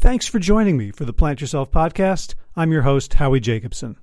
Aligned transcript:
Thanks 0.00 0.28
for 0.28 0.38
joining 0.38 0.76
me 0.76 0.92
for 0.92 1.04
the 1.04 1.12
Plant 1.12 1.40
Yourself 1.40 1.72
podcast. 1.72 2.36
I'm 2.54 2.70
your 2.70 2.82
host, 2.82 3.14
Howie 3.14 3.40
Jacobson. 3.40 3.96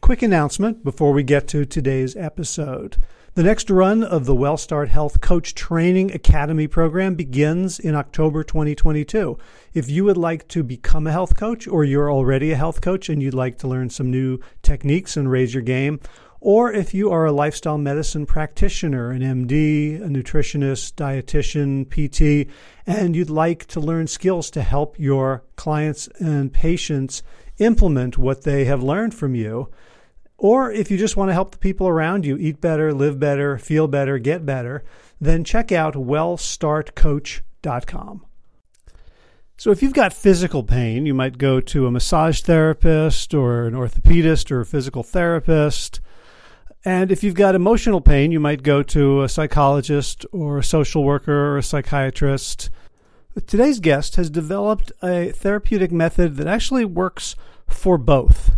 Quick 0.00 0.22
announcement 0.22 0.84
before 0.84 1.12
we 1.12 1.24
get 1.24 1.48
to 1.48 1.64
today's 1.64 2.14
episode. 2.14 2.98
The 3.34 3.42
next 3.42 3.70
run 3.70 4.04
of 4.04 4.24
the 4.24 4.36
WellStart 4.36 4.86
Health 4.86 5.20
Coach 5.20 5.56
Training 5.56 6.12
Academy 6.14 6.68
program 6.68 7.16
begins 7.16 7.80
in 7.80 7.96
October 7.96 8.44
2022. 8.44 9.36
If 9.72 9.90
you 9.90 10.04
would 10.04 10.16
like 10.16 10.46
to 10.46 10.62
become 10.62 11.08
a 11.08 11.12
health 11.12 11.36
coach 11.36 11.66
or 11.66 11.82
you're 11.82 12.12
already 12.12 12.52
a 12.52 12.56
health 12.56 12.80
coach 12.80 13.08
and 13.08 13.20
you'd 13.20 13.34
like 13.34 13.58
to 13.58 13.66
learn 13.66 13.90
some 13.90 14.12
new 14.12 14.38
techniques 14.62 15.16
and 15.16 15.28
raise 15.28 15.52
your 15.52 15.64
game, 15.64 15.98
or 16.44 16.70
if 16.70 16.92
you 16.92 17.10
are 17.10 17.24
a 17.24 17.32
lifestyle 17.32 17.78
medicine 17.78 18.26
practitioner, 18.26 19.10
an 19.10 19.22
MD, 19.22 19.96
a 19.96 20.08
nutritionist, 20.08 20.92
dietitian, 20.92 21.88
PT, 21.88 22.50
and 22.86 23.16
you'd 23.16 23.30
like 23.30 23.64
to 23.64 23.80
learn 23.80 24.06
skills 24.06 24.50
to 24.50 24.60
help 24.60 24.98
your 24.98 25.42
clients 25.56 26.06
and 26.18 26.52
patients 26.52 27.22
implement 27.56 28.18
what 28.18 28.42
they 28.42 28.66
have 28.66 28.82
learned 28.82 29.14
from 29.14 29.34
you, 29.34 29.70
or 30.36 30.70
if 30.70 30.90
you 30.90 30.98
just 30.98 31.16
want 31.16 31.30
to 31.30 31.32
help 31.32 31.52
the 31.52 31.56
people 31.56 31.88
around 31.88 32.26
you 32.26 32.36
eat 32.36 32.60
better, 32.60 32.92
live 32.92 33.18
better, 33.18 33.56
feel 33.56 33.88
better, 33.88 34.18
get 34.18 34.44
better, 34.44 34.84
then 35.18 35.44
check 35.44 35.72
out 35.72 35.94
wellstartcoach.com. 35.94 38.26
So, 39.56 39.70
if 39.70 39.82
you've 39.82 39.94
got 39.94 40.12
physical 40.12 40.62
pain, 40.62 41.06
you 41.06 41.14
might 41.14 41.38
go 41.38 41.60
to 41.60 41.86
a 41.86 41.90
massage 41.90 42.42
therapist 42.42 43.32
or 43.32 43.66
an 43.66 43.72
orthopedist 43.72 44.50
or 44.50 44.60
a 44.60 44.66
physical 44.66 45.02
therapist. 45.02 46.00
And 46.84 47.10
if 47.10 47.24
you've 47.24 47.34
got 47.34 47.54
emotional 47.54 48.02
pain, 48.02 48.30
you 48.30 48.40
might 48.40 48.62
go 48.62 48.82
to 48.82 49.22
a 49.22 49.28
psychologist 49.28 50.26
or 50.32 50.58
a 50.58 50.64
social 50.64 51.02
worker 51.02 51.52
or 51.52 51.58
a 51.58 51.62
psychiatrist. 51.62 52.68
Today's 53.46 53.80
guest 53.80 54.16
has 54.16 54.28
developed 54.28 54.92
a 55.02 55.30
therapeutic 55.30 55.90
method 55.90 56.36
that 56.36 56.46
actually 56.46 56.84
works 56.84 57.36
for 57.66 57.96
both. 57.96 58.52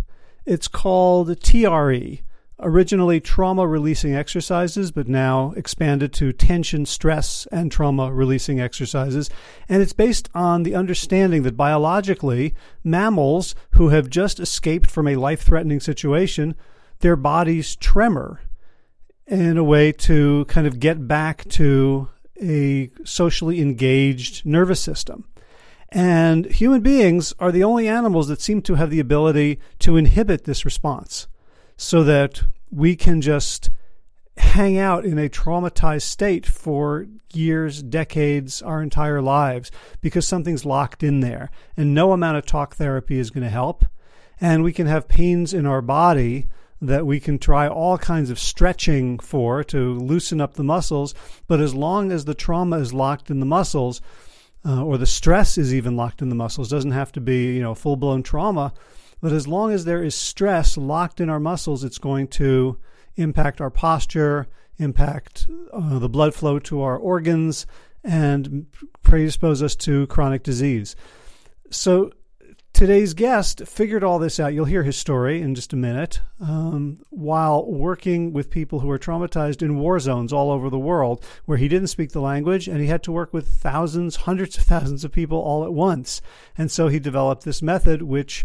It's 0.44 0.66
called 0.66 1.40
TRE, 1.40 2.20
originally 2.58 3.20
trauma 3.20 3.64
releasing 3.66 4.16
exercises, 4.16 4.90
but 4.90 5.06
now 5.06 5.52
expanded 5.56 6.12
to 6.14 6.32
tension, 6.32 6.84
stress, 6.84 7.46
and 7.52 7.70
trauma 7.70 8.12
releasing 8.12 8.60
exercises. 8.60 9.30
And 9.68 9.82
it's 9.82 9.92
based 9.92 10.28
on 10.34 10.64
the 10.64 10.74
understanding 10.74 11.44
that 11.44 11.56
biologically, 11.56 12.54
mammals 12.82 13.54
who 13.72 13.90
have 13.90 14.10
just 14.10 14.40
escaped 14.40 14.90
from 14.90 15.06
a 15.06 15.14
life 15.14 15.42
threatening 15.42 15.78
situation 15.78 16.56
their 17.00 17.16
bodies 17.16 17.76
tremor 17.76 18.40
in 19.26 19.56
a 19.58 19.64
way 19.64 19.92
to 19.92 20.44
kind 20.46 20.66
of 20.66 20.78
get 20.80 21.08
back 21.08 21.44
to 21.48 22.08
a 22.40 22.90
socially 23.04 23.60
engaged 23.60 24.44
nervous 24.46 24.80
system. 24.80 25.24
And 25.90 26.46
human 26.46 26.82
beings 26.82 27.32
are 27.38 27.52
the 27.52 27.64
only 27.64 27.88
animals 27.88 28.28
that 28.28 28.40
seem 28.40 28.60
to 28.62 28.74
have 28.74 28.90
the 28.90 29.00
ability 29.00 29.58
to 29.80 29.96
inhibit 29.96 30.44
this 30.44 30.64
response 30.64 31.28
so 31.76 32.02
that 32.04 32.42
we 32.70 32.96
can 32.96 33.20
just 33.20 33.70
hang 34.36 34.78
out 34.78 35.04
in 35.04 35.18
a 35.18 35.28
traumatized 35.28 36.02
state 36.02 36.44
for 36.44 37.06
years, 37.32 37.82
decades, 37.82 38.60
our 38.62 38.82
entire 38.82 39.22
lives 39.22 39.70
because 40.00 40.26
something's 40.26 40.66
locked 40.66 41.02
in 41.02 41.20
there. 41.20 41.50
And 41.76 41.94
no 41.94 42.12
amount 42.12 42.36
of 42.36 42.46
talk 42.46 42.74
therapy 42.76 43.18
is 43.18 43.30
going 43.30 43.44
to 43.44 43.50
help. 43.50 43.84
And 44.40 44.62
we 44.62 44.72
can 44.72 44.86
have 44.86 45.08
pains 45.08 45.54
in 45.54 45.64
our 45.64 45.80
body 45.80 46.46
that 46.80 47.06
we 47.06 47.20
can 47.20 47.38
try 47.38 47.66
all 47.68 47.98
kinds 47.98 48.30
of 48.30 48.38
stretching 48.38 49.18
for 49.18 49.64
to 49.64 49.94
loosen 49.94 50.40
up 50.40 50.54
the 50.54 50.64
muscles. 50.64 51.14
But 51.46 51.60
as 51.60 51.74
long 51.74 52.12
as 52.12 52.24
the 52.24 52.34
trauma 52.34 52.78
is 52.78 52.92
locked 52.92 53.30
in 53.30 53.40
the 53.40 53.46
muscles, 53.46 54.00
uh, 54.64 54.84
or 54.84 54.98
the 54.98 55.06
stress 55.06 55.56
is 55.56 55.72
even 55.72 55.96
locked 55.96 56.22
in 56.22 56.28
the 56.28 56.34
muscles, 56.34 56.68
doesn't 56.68 56.90
have 56.90 57.12
to 57.12 57.20
be 57.20 57.54
you 57.54 57.62
know 57.62 57.74
full 57.74 57.96
blown 57.96 58.22
trauma. 58.22 58.72
But 59.20 59.32
as 59.32 59.48
long 59.48 59.72
as 59.72 59.84
there 59.84 60.02
is 60.02 60.14
stress 60.14 60.76
locked 60.76 61.20
in 61.20 61.30
our 61.30 61.40
muscles, 61.40 61.84
it's 61.84 61.98
going 61.98 62.28
to 62.28 62.78
impact 63.16 63.60
our 63.60 63.70
posture, 63.70 64.46
impact 64.78 65.48
uh, 65.72 65.98
the 65.98 66.08
blood 66.08 66.34
flow 66.34 66.58
to 66.58 66.82
our 66.82 66.98
organs, 66.98 67.66
and 68.04 68.66
predispose 69.02 69.62
us 69.62 69.74
to 69.76 70.06
chronic 70.08 70.42
disease. 70.42 70.94
So 71.70 72.12
Today's 72.76 73.14
guest 73.14 73.66
figured 73.66 74.04
all 74.04 74.18
this 74.18 74.38
out. 74.38 74.52
You'll 74.52 74.66
hear 74.66 74.82
his 74.82 74.98
story 74.98 75.40
in 75.40 75.54
just 75.54 75.72
a 75.72 75.76
minute. 75.76 76.20
Um, 76.38 77.00
while 77.08 77.64
working 77.64 78.34
with 78.34 78.50
people 78.50 78.80
who 78.80 78.90
are 78.90 78.98
traumatized 78.98 79.62
in 79.62 79.78
war 79.78 79.98
zones 79.98 80.30
all 80.30 80.50
over 80.50 80.68
the 80.68 80.78
world, 80.78 81.24
where 81.46 81.56
he 81.56 81.68
didn't 81.68 81.86
speak 81.86 82.12
the 82.12 82.20
language 82.20 82.68
and 82.68 82.78
he 82.82 82.88
had 82.88 83.02
to 83.04 83.12
work 83.12 83.32
with 83.32 83.48
thousands, 83.48 84.16
hundreds 84.16 84.58
of 84.58 84.64
thousands 84.64 85.04
of 85.06 85.10
people 85.10 85.38
all 85.38 85.64
at 85.64 85.72
once. 85.72 86.20
And 86.58 86.70
so 86.70 86.88
he 86.88 86.98
developed 86.98 87.46
this 87.46 87.62
method 87.62 88.02
which 88.02 88.44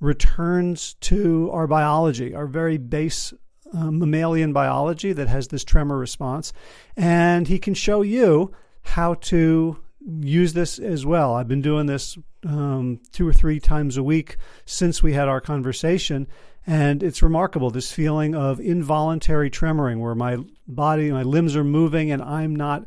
returns 0.00 0.94
to 1.02 1.50
our 1.52 1.66
biology, 1.66 2.34
our 2.34 2.46
very 2.46 2.78
base 2.78 3.34
uh, 3.74 3.90
mammalian 3.90 4.54
biology 4.54 5.12
that 5.12 5.28
has 5.28 5.48
this 5.48 5.64
tremor 5.64 5.98
response. 5.98 6.54
And 6.96 7.46
he 7.46 7.58
can 7.58 7.74
show 7.74 8.00
you 8.00 8.54
how 8.84 9.14
to 9.14 9.76
use 10.00 10.54
this 10.54 10.78
as 10.78 11.04
well. 11.04 11.34
I've 11.34 11.48
been 11.48 11.60
doing 11.60 11.84
this 11.84 12.16
um, 12.46 13.00
two 13.12 13.26
or 13.26 13.32
three 13.32 13.60
times 13.60 13.96
a 13.96 14.02
week 14.02 14.36
since 14.64 15.02
we 15.02 15.12
had 15.12 15.28
our 15.28 15.40
conversation. 15.40 16.26
And 16.66 17.02
it's 17.02 17.22
remarkable 17.22 17.70
this 17.70 17.92
feeling 17.92 18.34
of 18.34 18.60
involuntary 18.60 19.50
tremoring 19.50 20.00
where 20.00 20.14
my 20.14 20.38
body, 20.66 21.10
my 21.10 21.22
limbs 21.22 21.54
are 21.56 21.64
moving 21.64 22.10
and 22.10 22.22
I'm 22.22 22.54
not 22.56 22.86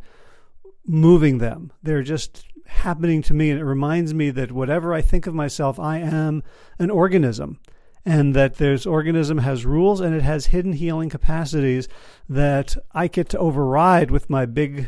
moving 0.86 1.38
them. 1.38 1.72
They're 1.82 2.04
just 2.04 2.46
happening 2.66 3.22
to 3.24 3.34
me. 3.34 3.52
And 3.52 3.60
it 3.60 3.66
reminds 3.66 4.14
me 4.14 4.32
that 4.32 4.52
whatever 4.52 4.94
I 4.94 5.02
think 5.02 5.28
of 5.28 5.34
myself, 5.34 5.80
I 5.80 6.00
am 6.00 6.44
an 6.78 6.90
organism. 6.90 7.60
And 8.06 8.34
that 8.34 8.56
this 8.56 8.86
organism 8.86 9.40
has 9.40 9.66
rules 9.66 10.00
and 10.00 10.16
it 10.16 10.24
has 10.24 10.48
hidden 10.48 10.74
healing 10.74 11.10
capacities 11.10 11.88
that 12.28 12.76
I 12.94 13.08
get 13.08 13.30
to 13.30 13.38
override 13.38 14.10
with 14.10 14.30
my 14.30 14.46
big 14.46 14.88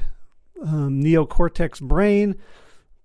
um, 0.62 1.02
neocortex 1.02 1.82
brain, 1.82 2.36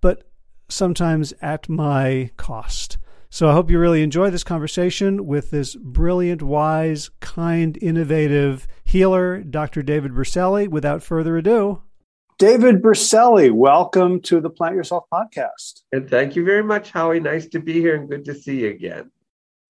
but 0.01 0.23
sometimes 0.69 1.33
at 1.41 1.69
my 1.69 2.31
cost. 2.37 2.97
So 3.29 3.49
I 3.49 3.53
hope 3.53 3.69
you 3.69 3.77
really 3.77 4.03
enjoy 4.03 4.29
this 4.29 4.43
conversation 4.43 5.25
with 5.25 5.51
this 5.51 5.75
brilliant, 5.75 6.41
wise, 6.41 7.09
kind, 7.19 7.77
innovative 7.81 8.67
healer, 8.83 9.43
Dr. 9.43 9.83
David 9.83 10.13
Berceli. 10.13 10.67
Without 10.67 11.03
further 11.03 11.37
ado, 11.37 11.81
David 12.39 12.83
Berceli, 12.83 13.51
welcome 13.51 14.21
to 14.21 14.39
the 14.39 14.49
Plant 14.49 14.75
Yourself 14.75 15.05
podcast. 15.11 15.81
And 15.91 16.07
thank 16.07 16.35
you 16.35 16.45
very 16.45 16.63
much, 16.63 16.91
Howie. 16.91 17.19
Nice 17.19 17.47
to 17.47 17.59
be 17.59 17.73
here 17.73 17.95
and 17.95 18.07
good 18.07 18.25
to 18.25 18.35
see 18.35 18.61
you 18.61 18.69
again. 18.69 19.11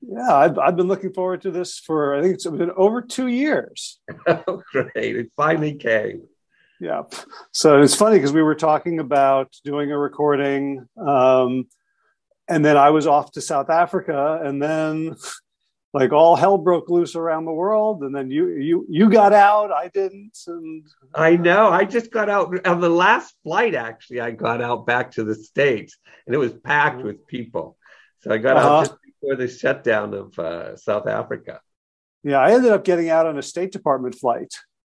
Yeah, 0.01 0.35
I've, 0.35 0.59
I've 0.59 0.75
been 0.75 0.87
looking 0.87 1.13
forward 1.13 1.41
to 1.43 1.51
this 1.51 1.79
for, 1.79 2.15
I 2.15 2.21
think 2.21 2.35
it's 2.35 2.45
been 2.45 2.71
over 2.71 3.01
two 3.01 3.27
years. 3.27 3.99
oh, 4.27 4.61
great. 4.71 5.15
It 5.15 5.31
finally 5.35 5.75
came. 5.75 6.23
Yeah. 6.79 7.03
So 7.51 7.81
it's 7.81 7.95
funny 7.95 8.17
because 8.17 8.33
we 8.33 8.43
were 8.43 8.55
talking 8.55 8.99
about 8.99 9.55
doing 9.63 9.91
a 9.91 9.97
recording, 9.97 10.87
um, 10.97 11.67
and 12.47 12.63
then 12.63 12.77
I 12.77 12.91
was 12.91 13.07
off 13.07 13.31
to 13.33 13.41
South 13.41 13.69
Africa, 13.69 14.41
and 14.43 14.61
then 14.61 15.15
like 15.93 16.11
all 16.11 16.35
hell 16.35 16.57
broke 16.57 16.89
loose 16.89 17.15
around 17.15 17.45
the 17.45 17.51
world, 17.51 18.03
and 18.03 18.15
then 18.15 18.29
you 18.29 18.49
you 18.49 18.85
you 18.89 19.09
got 19.09 19.33
out, 19.33 19.71
I 19.71 19.87
didn't, 19.87 20.37
and 20.45 20.85
I 21.15 21.35
know 21.35 21.69
I 21.69 21.85
just 21.85 22.11
got 22.11 22.29
out 22.29 22.67
on 22.67 22.81
the 22.81 22.89
last 22.89 23.33
flight. 23.43 23.73
Actually, 23.73 24.21
I 24.21 24.31
got 24.31 24.61
out 24.61 24.85
back 24.85 25.11
to 25.11 25.23
the 25.23 25.35
states, 25.35 25.97
and 26.25 26.35
it 26.35 26.39
was 26.39 26.53
packed 26.53 27.01
with 27.03 27.25
people. 27.25 27.77
So 28.19 28.31
I 28.31 28.37
got 28.37 28.57
uh-huh. 28.57 28.69
out 28.69 28.87
just 28.87 28.97
before 29.01 29.35
the 29.35 29.47
shutdown 29.47 30.13
of 30.13 30.37
uh, 30.37 30.75
South 30.77 31.07
Africa. 31.07 31.61
Yeah, 32.23 32.39
I 32.39 32.51
ended 32.51 32.71
up 32.71 32.83
getting 32.83 33.09
out 33.09 33.25
on 33.25 33.37
a 33.37 33.43
State 33.43 33.71
Department 33.71 34.15
flight. 34.15 34.53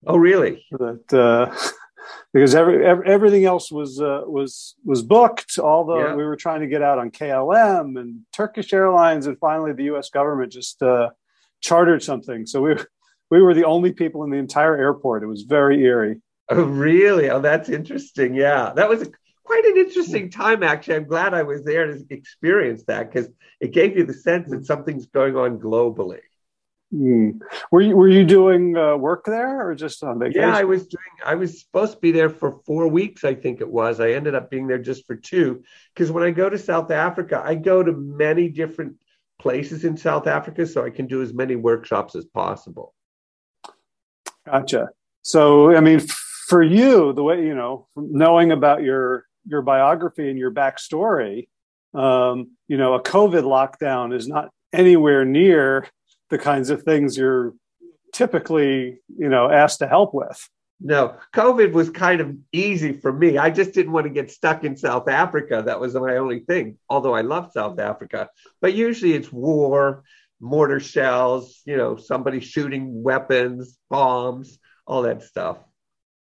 Oh, 0.06 0.16
really? 0.16 0.64
That 0.72 1.12
uh, 1.12 1.54
because 2.32 2.54
every, 2.54 2.84
every, 2.84 3.06
everything 3.06 3.44
else 3.44 3.70
was 3.70 4.00
uh, 4.00 4.22
was 4.26 4.74
was 4.84 5.02
booked. 5.02 5.58
Although 5.58 6.08
yeah. 6.08 6.14
we 6.14 6.24
were 6.24 6.36
trying 6.36 6.60
to 6.60 6.66
get 6.66 6.82
out 6.82 6.98
on 6.98 7.10
KLM 7.10 7.98
and 7.98 8.20
Turkish 8.32 8.72
Airlines, 8.72 9.26
and 9.26 9.38
finally 9.38 9.72
the 9.72 9.84
U.S. 9.84 10.10
government 10.10 10.52
just 10.52 10.82
uh, 10.82 11.10
chartered 11.60 12.02
something. 12.02 12.46
So 12.46 12.62
we 12.62 12.76
we 13.30 13.42
were 13.42 13.54
the 13.54 13.64
only 13.64 13.92
people 13.92 14.24
in 14.24 14.30
the 14.30 14.38
entire 14.38 14.76
airport. 14.76 15.22
It 15.22 15.26
was 15.26 15.42
very 15.42 15.82
eerie. 15.82 16.20
Oh, 16.50 16.62
really? 16.62 17.28
Oh, 17.28 17.40
that's 17.40 17.68
interesting. 17.68 18.34
Yeah, 18.34 18.72
that 18.74 18.88
was 18.88 19.02
a, 19.02 19.06
quite 19.44 19.64
an 19.64 19.76
interesting 19.76 20.30
time. 20.30 20.62
Actually, 20.62 20.96
I'm 20.96 21.06
glad 21.06 21.34
I 21.34 21.42
was 21.42 21.62
there 21.64 21.86
to 21.86 22.04
experience 22.10 22.84
that 22.86 23.12
because 23.12 23.28
it 23.60 23.72
gave 23.72 23.96
you 23.96 24.04
the 24.04 24.14
sense 24.14 24.50
that 24.50 24.64
something's 24.64 25.06
going 25.06 25.36
on 25.36 25.58
globally. 25.58 26.20
Mm. 26.94 27.40
Were 27.70 27.82
you 27.82 27.96
were 27.96 28.08
you 28.08 28.24
doing 28.24 28.74
uh, 28.76 28.96
work 28.96 29.26
there 29.26 29.68
or 29.68 29.74
just 29.74 30.02
on 30.02 30.18
vacation? 30.18 30.40
Yeah, 30.40 30.56
I 30.56 30.64
was 30.64 30.86
doing. 30.86 31.02
I 31.24 31.34
was 31.34 31.60
supposed 31.60 31.92
to 31.94 31.98
be 31.98 32.12
there 32.12 32.30
for 32.30 32.60
four 32.64 32.88
weeks. 32.88 33.24
I 33.24 33.34
think 33.34 33.60
it 33.60 33.68
was. 33.68 34.00
I 34.00 34.12
ended 34.12 34.34
up 34.34 34.50
being 34.50 34.66
there 34.66 34.78
just 34.78 35.06
for 35.06 35.14
two 35.14 35.62
because 35.94 36.10
when 36.10 36.24
I 36.24 36.30
go 36.30 36.48
to 36.48 36.56
South 36.56 36.90
Africa, 36.90 37.42
I 37.44 37.56
go 37.56 37.82
to 37.82 37.92
many 37.92 38.48
different 38.48 38.94
places 39.38 39.84
in 39.84 39.98
South 39.98 40.26
Africa, 40.26 40.66
so 40.66 40.82
I 40.82 40.88
can 40.88 41.06
do 41.06 41.20
as 41.20 41.34
many 41.34 41.56
workshops 41.56 42.16
as 42.16 42.24
possible. 42.24 42.94
Gotcha. 44.46 44.88
So, 45.20 45.76
I 45.76 45.80
mean, 45.80 46.00
for 46.48 46.62
you, 46.62 47.12
the 47.12 47.22
way 47.22 47.44
you 47.44 47.54
know, 47.54 47.86
knowing 47.96 48.50
about 48.50 48.82
your 48.82 49.24
your 49.46 49.60
biography 49.60 50.30
and 50.30 50.38
your 50.38 50.52
backstory, 50.52 51.48
um, 51.92 52.52
you 52.66 52.78
know, 52.78 52.94
a 52.94 53.02
COVID 53.02 53.42
lockdown 53.42 54.14
is 54.14 54.26
not 54.26 54.48
anywhere 54.72 55.26
near 55.26 55.86
the 56.30 56.38
kinds 56.38 56.70
of 56.70 56.82
things 56.82 57.16
you're 57.16 57.54
typically, 58.12 59.00
you 59.16 59.28
know, 59.28 59.50
asked 59.50 59.80
to 59.80 59.88
help 59.88 60.14
with. 60.14 60.48
No, 60.80 61.16
COVID 61.34 61.72
was 61.72 61.90
kind 61.90 62.20
of 62.20 62.36
easy 62.52 62.92
for 62.92 63.12
me. 63.12 63.36
I 63.36 63.50
just 63.50 63.72
didn't 63.72 63.92
want 63.92 64.04
to 64.04 64.12
get 64.12 64.30
stuck 64.30 64.62
in 64.62 64.76
South 64.76 65.08
Africa. 65.08 65.62
That 65.66 65.80
was 65.80 65.94
my 65.94 66.16
only 66.16 66.40
thing, 66.40 66.78
although 66.88 67.14
I 67.14 67.22
love 67.22 67.50
South 67.52 67.80
Africa. 67.80 68.28
But 68.60 68.74
usually 68.74 69.14
it's 69.14 69.32
war, 69.32 70.04
mortar 70.40 70.78
shells, 70.78 71.62
you 71.64 71.76
know, 71.76 71.96
somebody 71.96 72.38
shooting 72.38 73.02
weapons, 73.02 73.76
bombs, 73.90 74.58
all 74.86 75.02
that 75.02 75.24
stuff. 75.24 75.58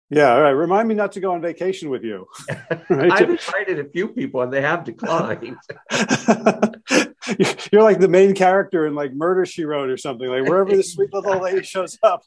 Yeah, 0.10 0.34
all 0.34 0.42
right. 0.42 0.52
Remind 0.52 0.88
me 0.88 0.96
not 0.96 1.14
to 1.14 1.20
go 1.20 1.34
on 1.34 1.42
vacation 1.42 1.90
with 1.90 2.04
you. 2.04 2.28
I've 2.50 2.90
invited 3.30 3.80
a 3.80 3.90
few 3.90 4.08
people 4.08 4.42
and 4.42 4.54
they 4.54 4.62
have 4.62 4.84
declined. 4.84 5.58
You're 7.72 7.84
like 7.84 8.00
the 8.00 8.08
main 8.08 8.34
character 8.34 8.88
in 8.88 8.96
like 8.96 9.14
Murder 9.14 9.46
She 9.46 9.66
Wrote 9.66 9.90
or 9.90 9.98
something, 9.98 10.28
like 10.28 10.48
wherever 10.48 10.76
the 10.76 10.84
sweet 10.84 11.14
little 11.14 11.40
lady 11.42 11.64
shows 11.64 11.98
up. 12.04 12.24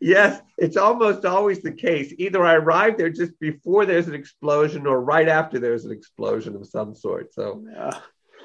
Yes, 0.00 0.40
it's 0.58 0.76
almost 0.76 1.24
always 1.24 1.60
the 1.60 1.72
case. 1.72 2.14
Either 2.18 2.44
I 2.44 2.54
arrive 2.54 2.96
there 2.96 3.10
just 3.10 3.38
before 3.40 3.84
there's 3.84 4.06
an 4.06 4.14
explosion 4.14 4.86
or 4.86 5.00
right 5.00 5.28
after 5.28 5.58
there's 5.58 5.84
an 5.84 5.92
explosion 5.92 6.54
of 6.54 6.66
some 6.66 6.94
sort. 6.94 7.34
So, 7.34 7.64
yeah, 7.74 7.98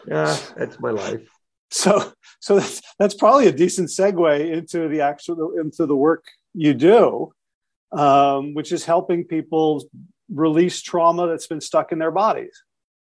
yeah 0.08 0.38
that's 0.56 0.80
my 0.80 0.90
life. 0.90 1.28
So, 1.70 2.12
so 2.40 2.60
that's, 2.60 2.82
that's 2.98 3.14
probably 3.14 3.48
a 3.48 3.52
decent 3.52 3.90
segue 3.90 4.52
into 4.52 4.88
the 4.88 5.02
actual 5.02 5.60
into 5.60 5.86
the 5.86 5.96
work 5.96 6.26
you 6.54 6.74
do 6.74 7.34
um, 7.92 8.54
which 8.54 8.72
is 8.72 8.86
helping 8.86 9.24
people 9.24 9.84
release 10.30 10.82
trauma 10.82 11.28
that's 11.28 11.48
been 11.48 11.62
stuck 11.62 11.92
in 11.92 12.00
their 12.00 12.12
bodies. 12.12 12.64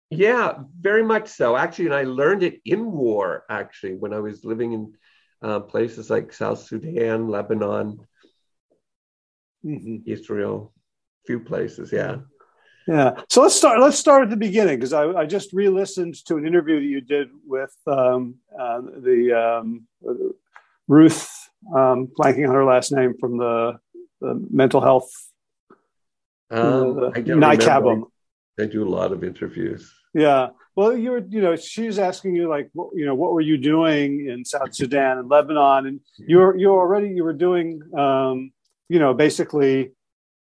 Yeah, 0.10 0.60
very 0.80 1.04
much 1.04 1.30
so. 1.30 1.56
Actually, 1.56 1.86
and 1.86 1.96
I 1.96 2.04
learned 2.04 2.44
it 2.44 2.62
in 2.66 2.92
war, 2.92 3.46
actually, 3.50 3.96
when 3.96 4.14
I 4.14 4.20
was 4.20 4.44
living 4.44 4.74
in 4.74 4.94
uh, 5.42 5.60
places 5.60 6.10
like 6.10 6.34
South 6.34 6.60
Sudan, 6.64 7.28
Lebanon, 7.28 8.00
mm-hmm. 9.64 9.98
Israel, 10.06 10.74
a 11.24 11.28
few 11.28 11.40
places. 11.40 11.92
Yeah. 11.92 12.18
Yeah. 12.88 13.22
So 13.30 13.44
let's 13.44 13.56
start. 13.56 13.80
Let's 13.80 14.00
start 14.00 14.24
at 14.24 14.30
the 14.32 14.38
beginning 14.38 14.78
because 14.78 14.94
I, 14.94 15.04
I, 15.12 15.26
just 15.28 15.54
re-listened 15.54 16.16
to 16.26 16.38
an 16.38 16.48
interview 16.48 16.80
that 16.80 16.86
you 16.86 17.02
did 17.02 17.28
with 17.46 17.76
um, 17.86 18.36
uh, 18.60 18.82
the 18.82 19.62
um, 19.64 19.88
Ruth, 20.88 21.30
um, 21.76 22.08
blanking 22.20 22.48
on 22.48 22.56
her 22.56 22.66
last 22.66 22.92
name 22.92 23.14
from 23.20 23.38
the 23.38 23.80
the 24.22 24.44
mental 24.50 24.82
health. 24.82 25.12
Um, 26.50 26.98
uh, 26.98 27.08
I 27.10 27.22
NICABM. 27.22 28.06
They 28.58 28.68
do 28.68 28.88
a 28.88 28.90
lot 28.90 29.12
of 29.12 29.24
interviews. 29.24 29.94
Yeah. 30.14 30.50
Well, 30.76 30.96
you 30.96 31.12
were, 31.12 31.26
you 31.30 31.42
know, 31.42 31.56
she's 31.56 32.00
asking 32.00 32.36
you 32.36 32.48
like, 32.48 32.70
what, 32.74 32.90
you 32.96 33.06
know, 33.06 33.16
what 33.16 33.34
were 33.34 33.42
you 33.42 33.58
doing 33.58 34.28
in 34.28 34.46
South 34.46 34.74
Sudan 34.74 35.18
and 35.18 35.30
Lebanon, 35.30 35.88
and 35.88 36.00
you're 36.18 36.58
you're 36.58 36.80
already 36.80 37.10
you 37.10 37.24
were 37.24 37.34
doing, 37.34 37.82
um, 37.98 38.52
you 38.88 39.00
know, 39.00 39.14
basically 39.14 39.92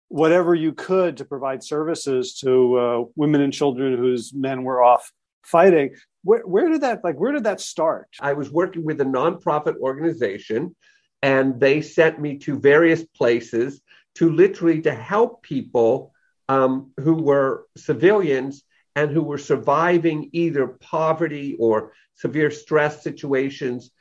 whatever 0.10 0.54
you 0.54 0.74
could 0.74 1.18
to 1.18 1.26
provide 1.26 1.64
services 1.64 2.38
to 2.40 2.78
uh, 2.78 3.04
women 3.16 3.42
and 3.42 3.54
children 3.54 3.98
whose 3.98 4.34
men 4.34 4.64
were 4.64 4.84
off 4.84 5.12
fighting. 5.44 5.96
Where, 6.24 6.42
where 6.42 6.70
did 6.70 6.82
that 6.82 7.04
like? 7.04 7.18
Where 7.18 7.32
did 7.32 7.46
that 7.46 7.62
start? 7.62 8.10
I 8.20 8.34
was 8.34 8.52
working 8.52 8.84
with 8.84 9.00
a 9.02 9.06
nonprofit 9.06 9.78
organization 9.78 10.76
and 11.22 11.60
they 11.60 11.82
sent 11.82 12.20
me 12.20 12.38
to 12.40 12.60
various 12.60 13.04
places 13.04 13.82
to 14.16 14.30
literally 14.30 14.82
to 14.82 14.94
help 14.94 15.44
people 15.44 16.12
um, 16.50 16.92
who 17.00 17.16
were 17.16 17.66
civilians 17.78 18.64
and 18.96 19.12
who 19.12 19.22
were 19.22 19.38
surviving 19.38 20.30
either 20.32 20.68
poverty 20.68 21.56
or 21.60 21.92
severe 22.16 22.52
stress 22.52 23.04
situations, 23.04 23.92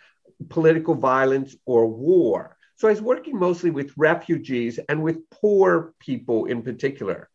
political 0.48 0.94
violence, 0.94 1.56
or 1.66 1.86
war. 1.86 2.56
So 2.76 2.88
I 2.88 2.92
was 2.92 3.02
working 3.02 3.38
mostly 3.38 3.70
with 3.70 3.92
refugees 3.96 4.78
and 4.88 5.02
with 5.02 5.28
poor 5.30 5.94
people 5.98 6.46
in 6.46 6.62
particular. 6.62 7.28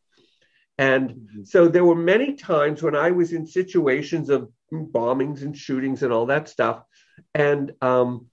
And 0.77 1.09
mm-hmm. 1.09 1.43
so 1.43 1.67
there 1.67 1.85
were 1.85 1.95
many 1.95 2.35
times 2.35 2.81
when 2.81 2.95
I 2.95 3.11
was 3.11 3.33
in 3.33 3.45
situations 3.45 4.29
of 4.29 4.49
bombings 4.71 5.41
and 5.41 5.55
shootings 5.55 6.03
and 6.03 6.13
all 6.13 6.27
that 6.27 6.47
stuff. 6.47 6.83
And 7.33 7.73
um, 7.81 8.27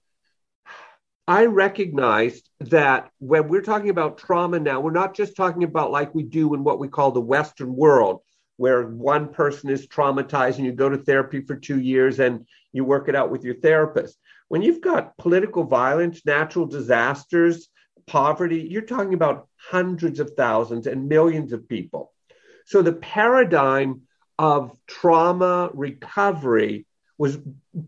I 1.27 1.45
recognized 1.47 2.49
that 2.61 3.09
when 3.19 3.49
we're 3.49 3.61
talking 3.61 3.89
about 3.89 4.17
trauma 4.17 4.59
now, 4.59 4.79
we're 4.79 4.91
not 4.91 5.13
just 5.13 5.35
talking 5.35 5.63
about 5.63 5.91
like 5.91 6.15
we 6.15 6.23
do 6.23 6.53
in 6.53 6.63
what 6.63 6.79
we 6.79 6.87
call 6.87 7.11
the 7.11 7.19
Western 7.19 7.75
world, 7.75 8.21
where 8.57 8.87
one 8.87 9.29
person 9.29 9.69
is 9.69 9.87
traumatized 9.87 10.57
and 10.57 10.65
you 10.65 10.73
go 10.73 10.89
to 10.89 10.97
therapy 10.97 11.41
for 11.41 11.55
two 11.55 11.79
years 11.79 12.19
and 12.19 12.45
you 12.73 12.83
work 12.83 13.07
it 13.07 13.15
out 13.15 13.31
with 13.31 13.43
your 13.43 13.55
therapist. 13.55 14.17
When 14.49 14.61
you've 14.61 14.81
got 14.81 15.17
political 15.17 15.63
violence, 15.63 16.25
natural 16.25 16.65
disasters, 16.65 17.69
poverty, 18.07 18.67
you're 18.69 18.81
talking 18.81 19.13
about 19.13 19.47
hundreds 19.55 20.19
of 20.19 20.31
thousands 20.35 20.87
and 20.87 21.07
millions 21.07 21.53
of 21.53 21.67
people. 21.67 22.13
So 22.65 22.81
the 22.81 22.93
paradigm 22.93 24.01
of 24.39 24.75
trauma 24.87 25.69
recovery 25.73 26.85
was 27.17 27.37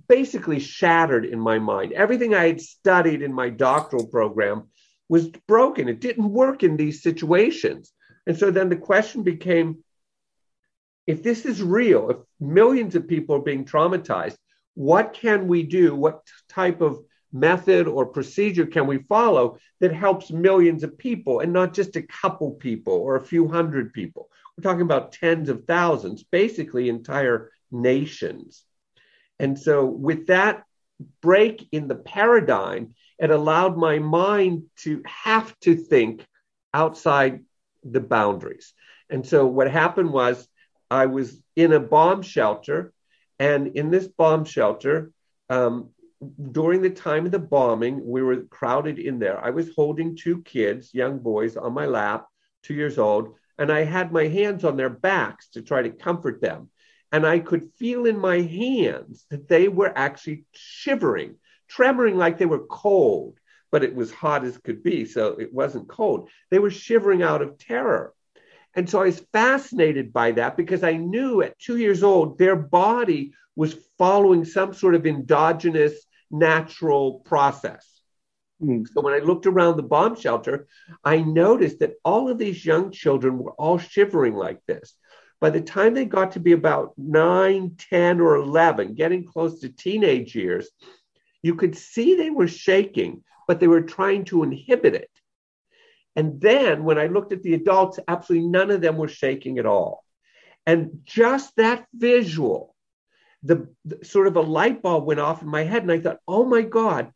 basically 0.07 0.59
shattered 0.59 1.25
in 1.25 1.39
my 1.39 1.59
mind. 1.59 1.93
Everything 1.93 2.33
I 2.33 2.47
had 2.47 2.61
studied 2.61 3.21
in 3.21 3.33
my 3.33 3.49
doctoral 3.49 4.07
program 4.07 4.69
was 5.07 5.27
broken. 5.47 5.87
It 5.87 5.99
didn't 5.99 6.31
work 6.31 6.63
in 6.63 6.77
these 6.77 7.01
situations. 7.01 7.91
And 8.25 8.37
so 8.37 8.51
then 8.51 8.69
the 8.69 8.75
question 8.75 9.23
became 9.23 9.83
if 11.09 11.23
this 11.23 11.43
is 11.43 11.63
real, 11.63 12.11
if 12.11 12.17
millions 12.39 12.93
of 12.93 13.07
people 13.07 13.35
are 13.35 13.41
being 13.41 13.65
traumatized, 13.65 14.37
what 14.75 15.11
can 15.11 15.47
we 15.47 15.63
do? 15.63 15.95
What 15.95 16.21
type 16.47 16.81
of 16.81 16.99
method 17.33 17.87
or 17.87 18.05
procedure 18.05 18.67
can 18.67 18.85
we 18.85 18.99
follow 18.99 19.57
that 19.79 19.91
helps 19.91 20.29
millions 20.29 20.83
of 20.83 20.99
people 20.99 21.39
and 21.39 21.51
not 21.51 21.73
just 21.73 21.95
a 21.95 22.03
couple 22.03 22.51
people 22.51 22.93
or 22.93 23.15
a 23.15 23.25
few 23.25 23.47
hundred 23.47 23.91
people? 23.91 24.29
We're 24.55 24.61
talking 24.61 24.83
about 24.83 25.11
tens 25.11 25.49
of 25.49 25.65
thousands, 25.65 26.21
basically 26.21 26.89
entire 26.89 27.49
nations. 27.71 28.63
And 29.39 29.57
so, 29.57 29.85
with 29.85 30.27
that 30.27 30.63
break 31.21 31.67
in 31.71 31.87
the 31.87 31.95
paradigm, 31.95 32.93
it 33.17 33.31
allowed 33.31 33.77
my 33.77 33.97
mind 33.97 34.65
to 34.83 35.01
have 35.07 35.59
to 35.61 35.75
think 35.75 36.23
outside 36.71 37.43
the 37.83 37.99
boundaries. 37.99 38.73
And 39.09 39.25
so, 39.25 39.47
what 39.47 39.71
happened 39.71 40.13
was, 40.13 40.47
I 40.89 41.05
was 41.05 41.41
in 41.55 41.73
a 41.73 41.79
bomb 41.79 42.21
shelter, 42.21 42.93
and 43.37 43.67
in 43.67 43.91
this 43.91 44.07
bomb 44.07 44.45
shelter, 44.45 45.11
um, 45.49 45.89
during 46.51 46.81
the 46.81 46.89
time 46.89 47.25
of 47.25 47.31
the 47.31 47.39
bombing, 47.39 48.05
we 48.05 48.21
were 48.21 48.43
crowded 48.43 48.99
in 48.99 49.19
there. 49.19 49.43
I 49.43 49.51
was 49.51 49.73
holding 49.75 50.17
two 50.17 50.41
kids, 50.41 50.93
young 50.93 51.19
boys, 51.19 51.55
on 51.55 51.73
my 51.73 51.85
lap, 51.85 52.27
two 52.63 52.73
years 52.73 52.97
old, 52.97 53.35
and 53.57 53.71
I 53.71 53.83
had 53.83 54.11
my 54.11 54.27
hands 54.27 54.63
on 54.65 54.75
their 54.75 54.89
backs 54.89 55.49
to 55.49 55.61
try 55.61 55.81
to 55.81 55.89
comfort 55.89 56.41
them. 56.41 56.69
And 57.11 57.25
I 57.25 57.39
could 57.39 57.69
feel 57.77 58.05
in 58.05 58.19
my 58.19 58.41
hands 58.41 59.25
that 59.29 59.47
they 59.47 59.67
were 59.67 59.91
actually 59.95 60.45
shivering, 60.51 61.35
tremoring 61.71 62.15
like 62.15 62.37
they 62.37 62.45
were 62.45 62.65
cold, 62.65 63.39
but 63.71 63.83
it 63.83 63.95
was 63.95 64.11
hot 64.11 64.43
as 64.43 64.57
could 64.57 64.83
be. 64.83 65.05
So 65.05 65.39
it 65.39 65.53
wasn't 65.53 65.87
cold. 65.87 66.29
They 66.51 66.59
were 66.59 66.69
shivering 66.69 67.23
out 67.23 67.41
of 67.41 67.57
terror. 67.57 68.13
And 68.75 68.89
so 68.89 69.01
I 69.01 69.05
was 69.05 69.25
fascinated 69.33 70.13
by 70.13 70.31
that 70.33 70.55
because 70.55 70.83
I 70.83 70.93
knew 70.93 71.41
at 71.41 71.57
two 71.59 71.77
years 71.77 72.03
old, 72.03 72.37
their 72.37 72.55
body 72.55 73.33
was 73.55 73.75
following 73.97 74.45
some 74.45 74.73
sort 74.73 74.95
of 74.95 75.05
endogenous 75.05 75.93
natural 76.31 77.19
process. 77.25 78.01
Mm. 78.61 78.87
So 78.87 79.01
when 79.01 79.13
I 79.13 79.19
looked 79.19 79.45
around 79.45 79.77
the 79.77 79.83
bomb 79.83 80.15
shelter, 80.15 80.67
I 81.03 81.17
noticed 81.21 81.79
that 81.79 81.95
all 82.03 82.29
of 82.29 82.37
these 82.37 82.65
young 82.65 82.91
children 82.91 83.37
were 83.37 83.53
all 83.53 83.77
shivering 83.77 84.35
like 84.35 84.59
this. 84.65 84.93
By 85.39 85.49
the 85.49 85.61
time 85.61 85.93
they 85.93 86.05
got 86.05 86.33
to 86.33 86.39
be 86.39 86.51
about 86.51 86.93
9, 86.97 87.75
10, 87.89 88.19
or 88.19 88.35
11, 88.35 88.95
getting 88.95 89.25
close 89.25 89.61
to 89.61 89.69
teenage 89.69 90.35
years, 90.35 90.69
you 91.41 91.55
could 91.55 91.77
see 91.77 92.15
they 92.15 92.29
were 92.29 92.47
shaking, 92.47 93.23
but 93.47 93.59
they 93.59 93.67
were 93.67 93.81
trying 93.81 94.25
to 94.25 94.43
inhibit 94.43 94.95
it. 94.95 95.08
And 96.15 96.41
then 96.41 96.83
when 96.83 96.97
I 96.97 97.07
looked 97.07 97.31
at 97.31 97.43
the 97.43 97.53
adults, 97.53 97.99
absolutely 98.07 98.47
none 98.49 98.71
of 98.71 98.81
them 98.81 98.97
were 98.97 99.07
shaking 99.07 99.59
at 99.59 99.65
all. 99.65 100.03
And 100.65 101.01
just 101.05 101.55
that 101.55 101.85
visual, 101.93 102.75
the, 103.43 103.69
the, 103.85 104.03
sort 104.03 104.27
of 104.27 104.35
a 104.35 104.41
light 104.41 104.81
bulb 104.81 105.05
went 105.05 105.19
off 105.19 105.41
in 105.41 105.47
my 105.47 105.63
head. 105.63 105.83
And 105.83 105.91
I 105.91 105.99
thought, 105.99 106.19
oh 106.27 106.45
my 106.45 106.61
God, 106.61 107.11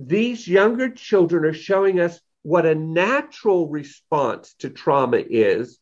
these 0.00 0.48
younger 0.48 0.90
children 0.90 1.44
are 1.44 1.54
showing 1.54 2.00
us 2.00 2.20
what 2.42 2.66
a 2.66 2.74
natural 2.74 3.68
response 3.68 4.54
to 4.60 4.70
trauma 4.70 5.18
is 5.18 5.78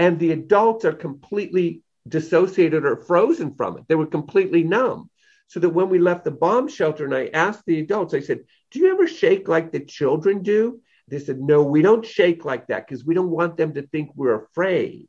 and 0.00 0.18
the 0.18 0.32
adults 0.32 0.86
are 0.86 0.94
completely 0.94 1.82
dissociated 2.08 2.86
or 2.86 2.96
frozen 2.96 3.54
from 3.54 3.76
it. 3.76 3.84
They 3.86 3.94
were 3.94 4.06
completely 4.06 4.64
numb. 4.64 5.10
So 5.48 5.60
that 5.60 5.70
when 5.70 5.90
we 5.90 5.98
left 5.98 6.24
the 6.24 6.30
bomb 6.30 6.68
shelter 6.68 7.04
and 7.04 7.14
I 7.14 7.26
asked 7.26 7.66
the 7.66 7.80
adults, 7.80 8.14
I 8.14 8.20
said, 8.20 8.44
Do 8.70 8.78
you 8.78 8.92
ever 8.92 9.06
shake 9.06 9.48
like 9.48 9.72
the 9.72 9.80
children 9.80 10.42
do? 10.42 10.80
They 11.10 11.18
said, 11.18 11.40
No, 11.40 11.62
we 11.62 11.82
don't 11.82 12.06
shake 12.06 12.44
like 12.44 12.68
that 12.68 12.86
because 12.86 13.04
we 13.04 13.14
don't 13.14 13.30
want 13.30 13.56
them 13.56 13.74
to 13.74 13.82
think 13.82 14.10
we're 14.14 14.44
afraid. 14.44 15.08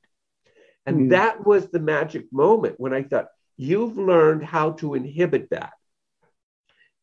And 0.85 0.97
mm. 0.97 1.09
that 1.11 1.45
was 1.45 1.69
the 1.69 1.79
magic 1.79 2.25
moment 2.31 2.79
when 2.79 2.93
I 2.93 3.03
thought, 3.03 3.27
you've 3.55 3.97
learned 3.97 4.43
how 4.43 4.71
to 4.71 4.95
inhibit 4.95 5.51
that. 5.51 5.73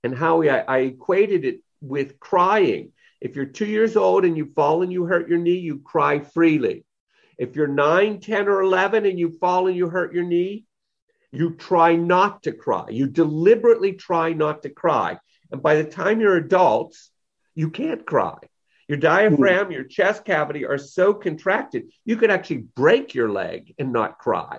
And 0.02 0.17
how 0.17 0.43
I, 0.43 0.59
I 0.59 0.78
equated 0.78 1.45
it 1.45 1.61
with 1.81 2.19
crying. 2.19 2.93
If 3.21 3.37
you're 3.37 3.47
two 3.47 3.67
years 3.67 3.97
old 3.97 4.25
and 4.25 4.37
you 4.37 4.50
fall 4.55 4.83
and 4.83 4.93
you 4.93 5.05
hurt 5.05 5.28
your 5.28 5.38
knee, 5.38 5.59
you 5.59 5.78
cry 5.78 6.21
freely. 6.21 6.85
If 7.37 7.55
you're 7.55 7.69
9, 7.69 8.21
10, 8.21 8.49
or 8.49 8.62
11 8.62 9.07
and 9.07 9.19
you 9.19 9.37
fall 9.38 9.69
and 9.69 9.76
you 9.76 9.88
hurt 9.88 10.12
your 10.12 10.25
knee, 10.25 10.64
you 11.31 11.55
try 11.55 11.95
not 11.95 12.45
to 12.45 12.52
cry. 12.52 12.87
You 12.88 13.07
deliberately 13.07 13.93
try 13.93 14.33
not 14.33 14.62
to 14.62 14.71
cry. 14.71 15.19
And 15.52 15.62
by 15.62 15.76
the 15.76 15.85
time 15.85 16.21
you're 16.21 16.37
adults, 16.37 17.11
you 17.55 17.71
can't 17.71 18.05
cry. 18.05 18.38
Your 18.88 18.99
diaphragm, 18.99 19.71
your 19.71 19.85
chest 19.85 20.25
cavity 20.25 20.64
are 20.64 20.78
so 20.78 21.12
contracted, 21.12 21.90
you 22.07 22.16
could 22.16 22.30
actually 22.30 22.64
break 22.75 23.14
your 23.14 23.30
leg 23.30 23.75
and 23.78 23.92
not 23.92 24.18
cry. 24.18 24.59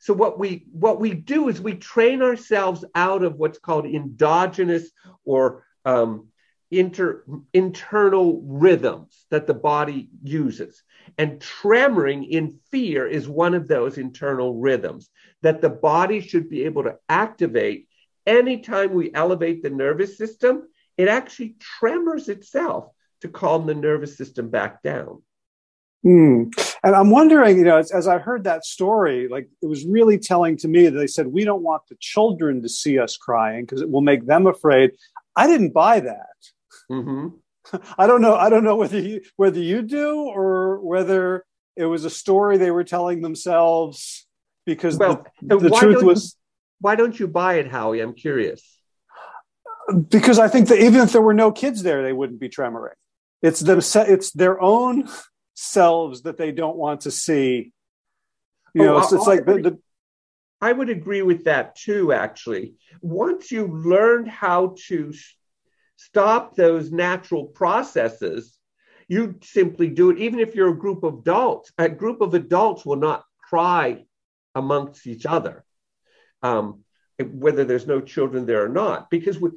So 0.00 0.14
what 0.14 0.38
we 0.38 0.64
what 0.72 1.00
we 1.00 1.12
do 1.12 1.48
is 1.48 1.60
we 1.60 1.74
train 1.74 2.22
ourselves 2.22 2.84
out 2.94 3.22
of 3.22 3.36
what's 3.36 3.58
called 3.58 3.84
endogenous 3.84 4.90
or 5.24 5.66
um, 5.84 6.28
inter, 6.70 7.24
internal 7.52 8.40
rhythms 8.44 9.26
that 9.30 9.46
the 9.46 9.54
body 9.54 10.08
uses. 10.22 10.82
And 11.18 11.40
tremoring 11.40 12.28
in 12.28 12.60
fear 12.70 13.06
is 13.06 13.28
one 13.28 13.54
of 13.54 13.68
those 13.68 13.98
internal 13.98 14.54
rhythms 14.54 15.10
that 15.42 15.60
the 15.60 15.70
body 15.70 16.20
should 16.20 16.48
be 16.48 16.64
able 16.64 16.84
to 16.84 16.96
activate 17.08 17.88
anytime 18.26 18.92
we 18.92 19.12
elevate 19.12 19.62
the 19.62 19.70
nervous 19.70 20.16
system. 20.16 20.68
It 20.96 21.08
actually 21.08 21.56
tremors 21.58 22.28
itself 22.28 22.92
to 23.20 23.28
calm 23.28 23.66
the 23.66 23.74
nervous 23.74 24.16
system 24.16 24.50
back 24.50 24.82
down. 24.82 25.22
Hmm. 26.02 26.44
And 26.84 26.94
I'm 26.94 27.10
wondering, 27.10 27.58
you 27.58 27.64
know, 27.64 27.78
as, 27.78 27.90
as, 27.90 28.06
I 28.06 28.18
heard 28.18 28.44
that 28.44 28.64
story, 28.64 29.26
like 29.28 29.48
it 29.60 29.66
was 29.66 29.84
really 29.84 30.16
telling 30.16 30.56
to 30.58 30.68
me 30.68 30.84
that 30.84 30.96
they 30.96 31.08
said, 31.08 31.26
we 31.26 31.44
don't 31.44 31.62
want 31.62 31.82
the 31.88 31.96
children 31.98 32.62
to 32.62 32.68
see 32.68 33.00
us 33.00 33.16
crying 33.16 33.64
because 33.64 33.80
it 33.80 33.90
will 33.90 34.00
make 34.00 34.24
them 34.24 34.46
afraid. 34.46 34.92
I 35.34 35.48
didn't 35.48 35.72
buy 35.72 36.00
that. 36.00 36.36
Mm-hmm. 36.90 37.28
I 37.98 38.06
don't 38.06 38.20
know. 38.20 38.36
I 38.36 38.48
don't 38.48 38.64
know 38.64 38.76
whether 38.76 39.00
you, 39.00 39.22
whether 39.36 39.58
you 39.58 39.82
do 39.82 40.20
or 40.20 40.78
whether 40.80 41.44
it 41.76 41.86
was 41.86 42.04
a 42.04 42.10
story 42.10 42.58
they 42.58 42.70
were 42.70 42.84
telling 42.84 43.20
themselves 43.20 44.26
because 44.66 44.96
well, 44.96 45.26
the, 45.42 45.58
the 45.58 45.70
truth 45.70 46.02
was. 46.02 46.24
You, 46.24 46.38
why 46.80 46.94
don't 46.94 47.18
you 47.18 47.26
buy 47.26 47.54
it, 47.54 47.68
Howie? 47.68 48.00
I'm 48.00 48.14
curious. 48.14 48.62
Because 50.10 50.38
I 50.38 50.48
think 50.48 50.68
that 50.68 50.78
even 50.78 51.00
if 51.00 51.12
there 51.12 51.22
were 51.22 51.34
no 51.34 51.50
kids 51.50 51.82
there, 51.82 52.02
they 52.02 52.12
wouldn't 52.12 52.38
be 52.38 52.48
tremoring. 52.48 52.92
It's 53.42 53.60
them. 53.60 53.80
It's 53.80 54.32
their 54.32 54.60
own 54.60 55.08
selves 55.54 56.22
that 56.22 56.36
they 56.36 56.52
don't 56.52 56.76
want 56.76 57.02
to 57.02 57.10
see. 57.10 57.72
You 58.74 58.82
oh, 58.82 58.86
know, 58.86 58.98
it's, 58.98 59.12
it's 59.12 59.26
like 59.26 59.44
the, 59.44 59.54
the, 59.54 59.78
I 60.60 60.72
would 60.72 60.90
agree 60.90 61.22
with 61.22 61.44
that 61.44 61.76
too, 61.76 62.12
actually. 62.12 62.74
Once 63.00 63.50
you 63.50 63.66
learned 63.66 64.28
how 64.28 64.74
to 64.86 65.12
stop 65.96 66.54
those 66.54 66.90
natural 66.90 67.44
processes, 67.44 68.56
you 69.08 69.36
simply 69.42 69.88
do 69.88 70.10
it. 70.10 70.18
Even 70.18 70.38
if 70.38 70.54
you're 70.54 70.70
a 70.70 70.78
group 70.78 71.02
of 71.02 71.20
adults, 71.20 71.72
a 71.78 71.88
group 71.88 72.20
of 72.20 72.34
adults 72.34 72.84
will 72.84 72.96
not 72.96 73.24
cry 73.40 74.04
amongst 74.54 75.06
each 75.06 75.26
other, 75.26 75.64
um, 76.42 76.84
whether 77.18 77.64
there's 77.64 77.86
no 77.86 78.00
children 78.00 78.46
there 78.46 78.64
or 78.64 78.68
not. 78.68 79.10
Because 79.10 79.40
we, 79.40 79.50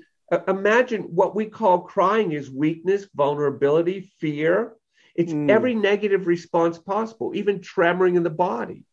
imagine 0.47 1.03
what 1.03 1.35
we 1.35 1.45
call 1.45 1.81
crying 1.81 2.31
is 2.31 2.49
weakness, 2.49 3.07
vulnerability, 3.13 4.11
fear. 4.19 4.73
It's 5.15 5.33
mm. 5.33 5.49
every 5.49 5.75
negative 5.75 6.27
response 6.27 6.77
possible, 6.77 7.33
even 7.35 7.59
tremoring 7.59 8.15
in 8.15 8.23
the 8.23 8.29
body. 8.29 8.85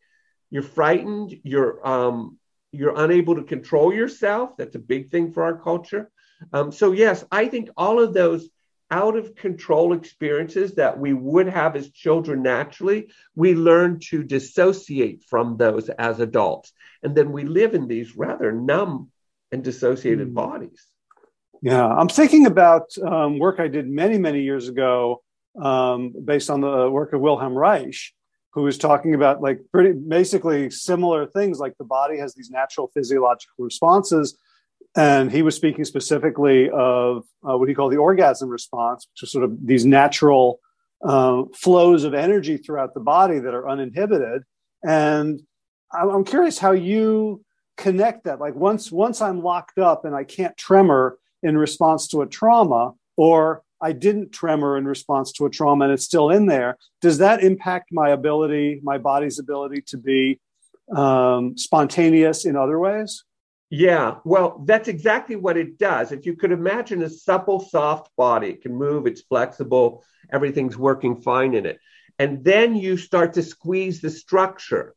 You're 0.50 0.62
frightened. 0.62 1.38
You're 1.44 1.86
um, 1.86 2.38
you're 2.72 2.94
unable 2.96 3.36
to 3.36 3.44
control 3.44 3.94
yourself. 3.94 4.56
That's 4.58 4.74
a 4.74 4.80
big 4.80 5.10
thing 5.10 5.32
for 5.32 5.44
our 5.44 5.58
culture. 5.58 6.10
Um, 6.52 6.72
so 6.72 6.92
yes, 6.92 7.24
I 7.30 7.48
think 7.48 7.70
all 7.76 8.00
of 8.00 8.12
those 8.14 8.48
out 8.90 9.16
of 9.16 9.34
control 9.34 9.92
experiences 9.92 10.74
that 10.74 10.98
we 10.98 11.12
would 11.12 11.46
have 11.46 11.76
as 11.76 11.90
children 11.90 12.42
naturally, 12.42 13.10
we 13.34 13.54
learn 13.54 14.00
to 14.00 14.22
dissociate 14.22 15.24
from 15.24 15.56
those 15.56 15.90
as 15.90 16.20
adults, 16.20 16.72
and 17.02 17.14
then 17.14 17.32
we 17.32 17.44
live 17.44 17.74
in 17.74 17.86
these 17.86 18.16
rather 18.16 18.50
numb 18.50 19.10
and 19.52 19.62
dissociated 19.62 20.30
mm. 20.30 20.34
bodies. 20.34 20.86
Yeah, 21.60 21.86
I'm 21.86 22.08
thinking 22.08 22.46
about 22.46 22.96
um, 22.98 23.38
work 23.38 23.58
I 23.58 23.68
did 23.68 23.88
many, 23.88 24.16
many 24.18 24.42
years 24.42 24.68
ago 24.68 25.22
um, 25.60 26.14
based 26.24 26.50
on 26.50 26.60
the 26.60 26.88
work 26.90 27.12
of 27.12 27.20
Wilhelm 27.20 27.54
Reich, 27.54 27.96
who 28.52 28.62
was 28.62 28.78
talking 28.78 29.14
about 29.14 29.42
like 29.42 29.60
pretty 29.72 29.92
basically 29.92 30.70
similar 30.70 31.26
things 31.26 31.58
like 31.58 31.76
the 31.78 31.84
body 31.84 32.18
has 32.18 32.34
these 32.34 32.50
natural 32.50 32.90
physiological 32.94 33.64
responses. 33.64 34.38
And 34.96 35.30
he 35.30 35.42
was 35.42 35.56
speaking 35.56 35.84
specifically 35.84 36.70
of 36.70 37.24
uh, 37.48 37.58
what 37.58 37.68
he 37.68 37.74
called 37.74 37.92
the 37.92 37.98
orgasm 37.98 38.48
response, 38.48 39.06
which 39.12 39.24
is 39.24 39.32
sort 39.32 39.44
of 39.44 39.66
these 39.66 39.84
natural 39.84 40.60
uh, 41.04 41.42
flows 41.54 42.04
of 42.04 42.14
energy 42.14 42.56
throughout 42.56 42.94
the 42.94 43.00
body 43.00 43.38
that 43.38 43.54
are 43.54 43.68
uninhibited. 43.68 44.42
And 44.84 45.40
I'm 45.92 46.24
curious 46.24 46.58
how 46.58 46.72
you 46.72 47.44
connect 47.76 48.24
that. 48.24 48.40
Like 48.40 48.54
once 48.54 48.92
once 48.92 49.20
I'm 49.20 49.42
locked 49.42 49.78
up 49.78 50.04
and 50.04 50.14
I 50.14 50.24
can't 50.24 50.56
tremor 50.56 51.18
in 51.42 51.56
response 51.56 52.08
to 52.08 52.22
a 52.22 52.26
trauma, 52.26 52.92
or 53.16 53.62
I 53.80 53.92
didn't 53.92 54.32
tremor 54.32 54.76
in 54.76 54.86
response 54.86 55.32
to 55.32 55.46
a 55.46 55.50
trauma 55.50 55.84
and 55.84 55.94
it's 55.94 56.04
still 56.04 56.30
in 56.30 56.46
there, 56.46 56.76
does 57.00 57.18
that 57.18 57.42
impact 57.42 57.90
my 57.92 58.10
ability, 58.10 58.80
my 58.82 58.98
body's 58.98 59.38
ability 59.38 59.82
to 59.88 59.98
be 59.98 60.40
um, 60.94 61.56
spontaneous 61.56 62.44
in 62.44 62.56
other 62.56 62.78
ways? 62.78 63.24
Yeah, 63.70 64.16
well, 64.24 64.62
that's 64.64 64.88
exactly 64.88 65.36
what 65.36 65.58
it 65.58 65.78
does. 65.78 66.10
If 66.10 66.24
you 66.24 66.34
could 66.34 66.52
imagine 66.52 67.02
a 67.02 67.10
supple, 67.10 67.60
soft 67.60 68.10
body, 68.16 68.48
it 68.50 68.62
can 68.62 68.74
move, 68.74 69.06
it's 69.06 69.20
flexible, 69.20 70.04
everything's 70.32 70.76
working 70.76 71.20
fine 71.20 71.54
in 71.54 71.66
it. 71.66 71.78
And 72.18 72.42
then 72.42 72.74
you 72.74 72.96
start 72.96 73.34
to 73.34 73.42
squeeze 73.42 74.00
the 74.00 74.10
structure. 74.10 74.94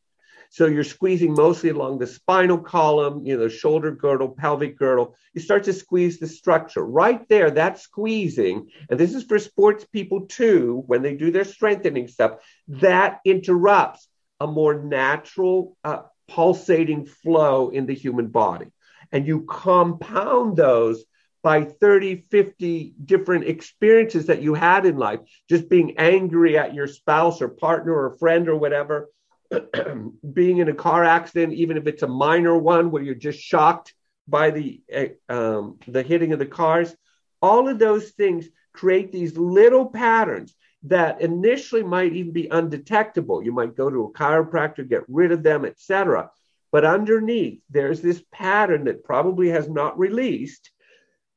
So 0.53 0.65
you're 0.65 0.83
squeezing 0.83 1.33
mostly 1.33 1.69
along 1.69 1.99
the 1.99 2.07
spinal 2.07 2.57
column, 2.57 3.25
you 3.25 3.37
know, 3.37 3.47
shoulder 3.47 3.89
girdle, 3.91 4.27
pelvic 4.27 4.77
girdle. 4.77 5.15
You 5.33 5.39
start 5.39 5.63
to 5.63 5.73
squeeze 5.73 6.19
the 6.19 6.27
structure. 6.27 6.85
Right 6.85 7.25
there, 7.29 7.51
that 7.51 7.79
squeezing, 7.79 8.69
and 8.89 8.99
this 8.99 9.15
is 9.15 9.23
for 9.23 9.39
sports 9.39 9.85
people 9.85 10.25
too, 10.25 10.83
when 10.87 11.03
they 11.03 11.15
do 11.15 11.31
their 11.31 11.45
strengthening 11.45 12.09
stuff, 12.09 12.41
that 12.67 13.21
interrupts 13.23 14.09
a 14.41 14.47
more 14.47 14.73
natural 14.73 15.77
uh, 15.85 16.01
pulsating 16.27 17.05
flow 17.05 17.69
in 17.69 17.85
the 17.85 17.95
human 17.95 18.27
body. 18.27 18.67
And 19.13 19.25
you 19.25 19.45
compound 19.45 20.57
those 20.57 21.05
by 21.41 21.63
30, 21.63 22.25
50 22.29 22.95
different 23.05 23.45
experiences 23.45 24.25
that 24.25 24.41
you 24.41 24.53
had 24.53 24.85
in 24.85 24.97
life, 24.97 25.21
just 25.49 25.69
being 25.69 25.97
angry 25.97 26.57
at 26.57 26.73
your 26.73 26.87
spouse 26.87 27.41
or 27.41 27.47
partner 27.47 27.93
or 27.93 28.17
friend 28.17 28.49
or 28.49 28.57
whatever, 28.57 29.07
being 30.33 30.57
in 30.59 30.69
a 30.69 30.73
car 30.73 31.03
accident, 31.03 31.53
even 31.53 31.77
if 31.77 31.87
it's 31.87 32.03
a 32.03 32.07
minor 32.07 32.57
one 32.57 32.91
where 32.91 33.03
you're 33.03 33.15
just 33.15 33.39
shocked 33.39 33.93
by 34.27 34.51
the 34.51 34.81
um, 35.29 35.77
the 35.87 36.03
hitting 36.03 36.33
of 36.33 36.39
the 36.39 36.45
cars, 36.45 36.95
all 37.41 37.67
of 37.67 37.79
those 37.79 38.09
things 38.11 38.47
create 38.73 39.11
these 39.11 39.35
little 39.37 39.87
patterns 39.87 40.55
that 40.83 41.21
initially 41.21 41.83
might 41.83 42.13
even 42.13 42.31
be 42.31 42.47
undetectable. 42.47 43.43
You 43.43 43.51
might 43.51 43.75
go 43.75 43.89
to 43.89 44.05
a 44.05 44.11
chiropractor, 44.13 44.87
get 44.87 45.03
rid 45.07 45.31
of 45.31 45.43
them, 45.43 45.65
etc. 45.65 46.31
But 46.71 46.85
underneath, 46.85 47.61
there's 47.69 48.01
this 48.01 48.23
pattern 48.31 48.85
that 48.85 49.03
probably 49.03 49.49
has 49.49 49.69
not 49.69 49.99
released. 49.99 50.71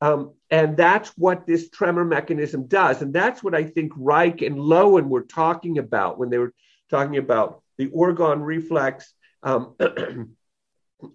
Um, 0.01 0.33
and 0.49 0.75
that's 0.77 1.09
what 1.17 1.45
this 1.45 1.69
tremor 1.69 2.05
mechanism 2.05 2.67
does. 2.67 3.01
And 3.01 3.13
that's 3.13 3.43
what 3.43 3.55
I 3.55 3.63
think 3.63 3.91
Reich 3.95 4.41
and 4.41 4.55
Lowen 4.55 5.07
were 5.07 5.23
talking 5.23 5.77
about 5.77 6.17
when 6.17 6.29
they 6.29 6.37
were 6.37 6.53
talking 6.89 7.17
about 7.17 7.61
the 7.77 7.87
orgone 7.89 8.43
reflex. 8.43 9.13
Um, 9.43 9.75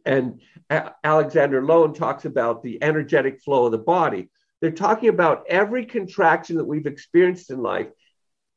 and 0.05 0.41
A- 0.69 0.93
Alexander 1.03 1.63
Lowen 1.63 1.95
talks 1.95 2.25
about 2.25 2.63
the 2.63 2.83
energetic 2.83 3.41
flow 3.41 3.67
of 3.67 3.73
the 3.73 3.79
body. 3.79 4.31
They're 4.61 4.71
talking 4.71 5.09
about 5.09 5.45
every 5.49 5.87
contraction 5.87 6.57
that 6.57 6.67
we've 6.67 6.87
experienced 6.87 7.51
in 7.51 7.63
life. 7.63 7.89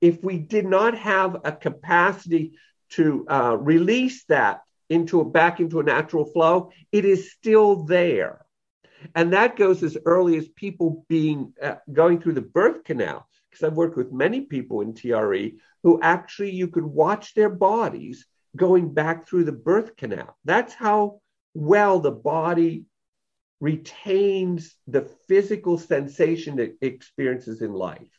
If 0.01 0.23
we 0.23 0.37
did 0.37 0.65
not 0.65 0.97
have 0.97 1.37
a 1.45 1.51
capacity 1.51 2.57
to 2.91 3.25
uh, 3.29 3.57
release 3.57 4.25
that 4.25 4.61
into 4.89 5.21
a, 5.21 5.25
back 5.25 5.59
into 5.59 5.79
a 5.79 5.83
natural 5.83 6.25
flow, 6.25 6.71
it 6.91 7.05
is 7.05 7.31
still 7.31 7.85
there. 7.85 8.45
And 9.15 9.33
that 9.33 9.55
goes 9.55 9.81
as 9.81 9.97
early 10.05 10.37
as 10.37 10.47
people 10.49 11.05
being 11.07 11.53
uh, 11.61 11.75
going 11.91 12.21
through 12.21 12.33
the 12.33 12.41
birth 12.41 12.83
canal 12.83 13.27
because 13.53 13.67
I've 13.67 13.77
worked 13.77 13.97
with 13.97 14.11
many 14.11 14.41
people 14.41 14.81
in 14.81 14.93
TRE 14.93 15.53
who 15.83 15.99
actually 16.01 16.51
you 16.51 16.67
could 16.67 16.83
watch 16.83 17.33
their 17.33 17.49
bodies 17.49 18.25
going 18.55 18.93
back 18.93 19.27
through 19.27 19.43
the 19.43 19.51
birth 19.51 19.95
canal. 19.95 20.37
That's 20.43 20.73
how 20.73 21.21
well 21.53 21.99
the 21.99 22.11
body 22.11 22.85
retains 23.59 24.75
the 24.87 25.01
physical 25.27 25.77
sensation 25.77 26.59
it 26.59 26.77
experiences 26.81 27.61
in 27.61 27.73
life. 27.73 28.09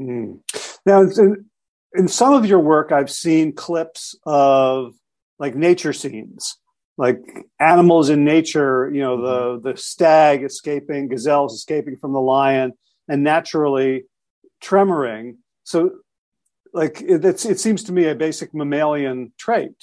Mm. 0.00 0.40
Now, 0.84 1.02
in, 1.02 1.46
in 1.94 2.08
some 2.08 2.34
of 2.34 2.44
your 2.44 2.58
work, 2.58 2.92
I've 2.92 3.10
seen 3.10 3.52
clips 3.52 4.16
of 4.26 4.94
like 5.38 5.54
nature 5.54 5.92
scenes 5.92 6.58
like 6.96 7.18
animals 7.58 8.08
in 8.08 8.24
nature, 8.24 8.90
you 8.92 9.00
know, 9.00 9.20
the 9.60 9.72
the 9.72 9.76
stag 9.76 10.44
escaping, 10.44 11.08
gazelles 11.08 11.54
escaping 11.54 11.96
from 11.96 12.12
the 12.12 12.20
lion, 12.20 12.72
and 13.08 13.22
naturally 13.22 14.04
tremoring. 14.64 15.36
So, 15.64 15.90
like 16.72 17.00
it, 17.00 17.24
it 17.24 17.60
seems 17.60 17.84
to 17.84 17.92
me 17.92 18.08
a 18.08 18.14
basic 18.14 18.54
mammalian 18.54 19.32
trait. 19.38 19.76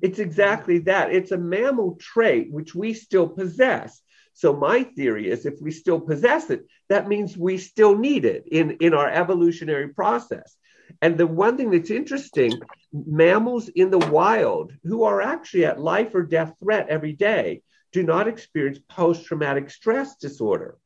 It's 0.00 0.18
exactly 0.18 0.78
that. 0.80 1.12
It's 1.12 1.32
a 1.32 1.38
mammal 1.38 1.96
trait 2.00 2.52
which 2.52 2.74
we 2.74 2.94
still 2.94 3.28
possess. 3.28 4.00
So 4.34 4.54
my 4.54 4.84
theory 4.84 5.28
is 5.28 5.44
if 5.44 5.60
we 5.60 5.70
still 5.70 6.00
possess 6.00 6.48
it, 6.48 6.64
that 6.88 7.08
means 7.08 7.36
we 7.36 7.58
still 7.58 7.94
need 7.96 8.24
it 8.24 8.44
in, 8.50 8.70
in 8.80 8.94
our 8.94 9.10
evolutionary 9.10 9.88
process. 9.88 10.56
And 11.02 11.18
the 11.18 11.26
one 11.26 11.56
thing 11.56 11.70
that's 11.70 11.90
interesting, 11.90 12.52
mammals 12.92 13.68
in 13.68 13.90
the 13.90 13.98
wild 13.98 14.72
who 14.84 15.04
are 15.04 15.20
actually 15.20 15.66
at 15.66 15.80
life 15.80 16.14
or 16.14 16.22
death 16.22 16.54
threat 16.62 16.88
every 16.88 17.12
day 17.12 17.62
do 17.92 18.02
not 18.02 18.28
experience 18.28 18.78
post-traumatic 18.88 19.70
stress 19.70 20.16
disorder. 20.16 20.78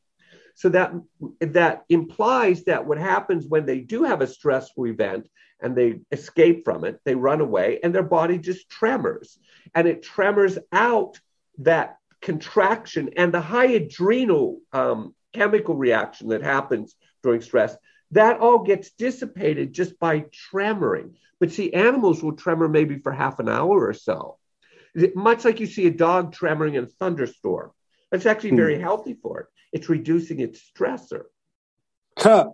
So 0.54 0.68
that 0.70 0.92
that 1.40 1.84
implies 1.88 2.64
that 2.64 2.86
what 2.86 2.98
happens 2.98 3.46
when 3.46 3.66
they 3.66 3.80
do 3.80 4.04
have 4.04 4.20
a 4.20 4.26
stressful 4.26 4.86
event 4.86 5.28
and 5.60 5.76
they 5.76 6.00
escape 6.12 6.64
from 6.64 6.84
it, 6.84 7.00
they 7.04 7.14
run 7.14 7.40
away, 7.40 7.80
and 7.82 7.94
their 7.94 8.02
body 8.02 8.38
just 8.38 8.68
tremors, 8.68 9.38
and 9.74 9.88
it 9.88 10.02
tremors 10.02 10.58
out 10.72 11.18
that 11.58 11.96
contraction 12.20 13.10
and 13.16 13.32
the 13.32 13.40
high 13.40 13.66
adrenal 13.66 14.60
um, 14.72 15.14
chemical 15.32 15.74
reaction 15.74 16.28
that 16.28 16.42
happens 16.42 16.94
during 17.22 17.40
stress. 17.40 17.76
That 18.12 18.38
all 18.40 18.60
gets 18.60 18.90
dissipated 18.92 19.72
just 19.72 19.98
by 19.98 20.26
tremoring. 20.52 21.14
But 21.40 21.50
see, 21.50 21.72
animals 21.72 22.22
will 22.22 22.36
tremor 22.36 22.68
maybe 22.68 22.98
for 22.98 23.12
half 23.12 23.40
an 23.40 23.48
hour 23.48 23.86
or 23.86 23.92
so, 23.92 24.38
much 25.14 25.44
like 25.44 25.60
you 25.60 25.66
see 25.66 25.86
a 25.86 25.90
dog 25.90 26.34
tremoring 26.34 26.74
in 26.74 26.84
a 26.84 26.86
thunderstorm. 26.86 27.72
That's 28.10 28.26
actually 28.26 28.50
hmm. 28.50 28.56
very 28.56 28.78
healthy 28.78 29.14
for 29.14 29.40
it. 29.40 29.46
It's 29.72 29.88
reducing 29.88 30.40
its 30.40 30.60
stressor. 30.60 31.24
Huh. 32.18 32.50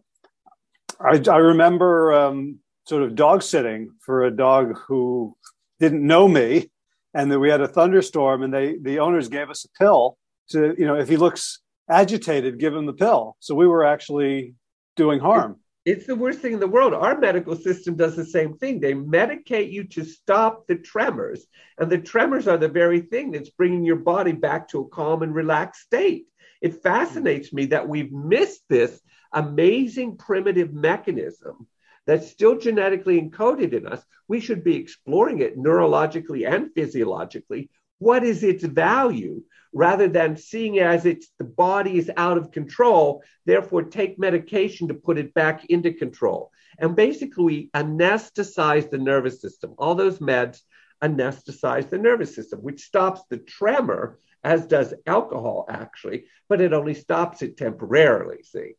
I, 1.01 1.21
I 1.31 1.37
remember 1.37 2.13
um, 2.13 2.59
sort 2.87 3.03
of 3.03 3.15
dog 3.15 3.43
sitting 3.43 3.91
for 4.01 4.25
a 4.25 4.31
dog 4.31 4.79
who 4.87 5.37
didn't 5.79 6.07
know 6.07 6.29
me, 6.29 6.71
and 7.15 7.31
then 7.31 7.41
we 7.41 7.51
had 7.51 7.61
a 7.61 7.69
thunderstorm, 7.69 8.43
and 8.43 8.53
they 8.53 8.77
the 8.77 8.99
owners 8.99 9.29
gave 9.29 9.51
us 9.51 9.65
a 9.65 9.69
pill 9.79 10.17
to 10.51 10.75
you 10.79 10.87
know 10.87 10.97
if 10.97 11.09
he 11.09 11.17
looks 11.17 11.61
agitated, 11.91 12.59
give 12.59 12.75
him 12.75 12.87
the 12.87 12.93
pill. 12.93 13.37
So 13.41 13.55
we 13.55 13.67
were 13.67 13.85
actually 13.85 14.55
doing 14.97 15.21
harm. 15.21 15.60
It's 15.87 16.07
the 16.07 16.17
worst 16.17 16.41
thing 16.41 16.53
in 16.53 16.61
the 16.61 16.67
world. 16.67 16.93
Our 16.93 17.19
medical 17.19 17.57
system 17.57 17.97
does 17.97 18.15
the 18.15 18.25
same 18.25 18.55
thing. 18.55 18.81
They 18.81 18.93
medicate 18.93 19.73
you 19.73 19.85
to 19.85 20.05
stop 20.05 20.67
the 20.67 20.75
tremors, 20.75 21.47
and 21.79 21.91
the 21.91 21.99
tremors 21.99 22.47
are 22.47 22.59
the 22.59 22.69
very 22.69 23.01
thing 23.01 23.31
that's 23.31 23.49
bringing 23.49 23.85
your 23.85 23.97
body 23.97 24.33
back 24.33 24.69
to 24.69 24.81
a 24.81 24.89
calm 24.89 25.23
and 25.23 25.35
relaxed 25.35 25.83
state. 25.83 26.27
It 26.61 26.83
fascinates 26.83 27.53
me 27.53 27.67
that 27.67 27.89
we've 27.89 28.13
missed 28.13 28.69
this 28.69 29.01
amazing 29.33 30.19
primitive 30.19 30.75
mechanism 30.75 31.67
that's 32.07 32.31
still 32.31 32.59
genetically 32.59 33.21
encoded 33.21 33.73
in 33.73 33.87
us. 33.87 34.05
We 34.29 34.41
should 34.41 34.63
be 34.63 34.77
exploring 34.77 35.41
it 35.41 35.57
neurologically 35.57 36.47
and 36.47 36.71
physiologically. 36.75 37.71
What 38.01 38.25
is 38.25 38.43
its 38.43 38.65
value? 38.65 39.43
Rather 39.73 40.09
than 40.09 40.37
seeing 40.37 40.81
as 40.81 41.07
it's 41.07 41.29
the 41.39 41.45
body 41.45 41.97
is 41.97 42.11
out 42.17 42.37
of 42.37 42.51
control, 42.51 43.23
therefore 43.47 43.85
take 43.85 44.19
medication 44.19 44.89
to 44.89 44.95
put 44.95 45.17
it 45.17 45.33
back 45.33 45.67
into 45.67 45.93
control. 45.93 46.51
And 46.79 46.97
basically, 46.97 47.45
we 47.45 47.71
anesthetize 47.73 48.91
the 48.91 48.99
nervous 48.99 49.41
system. 49.41 49.75
All 49.79 49.95
those 49.95 50.19
meds 50.19 50.61
anesthetize 51.05 51.89
the 51.89 51.99
nervous 51.99 52.35
system, 52.35 52.61
which 52.61 52.83
stops 52.83 53.21
the 53.29 53.39
tremor, 53.39 54.19
as 54.43 54.67
does 54.67 54.95
alcohol 55.07 55.67
actually, 55.69 56.25
but 56.49 56.61
it 56.61 56.73
only 56.73 56.95
stops 56.95 57.43
it 57.43 57.57
temporarily. 57.57 58.43
See. 58.43 58.73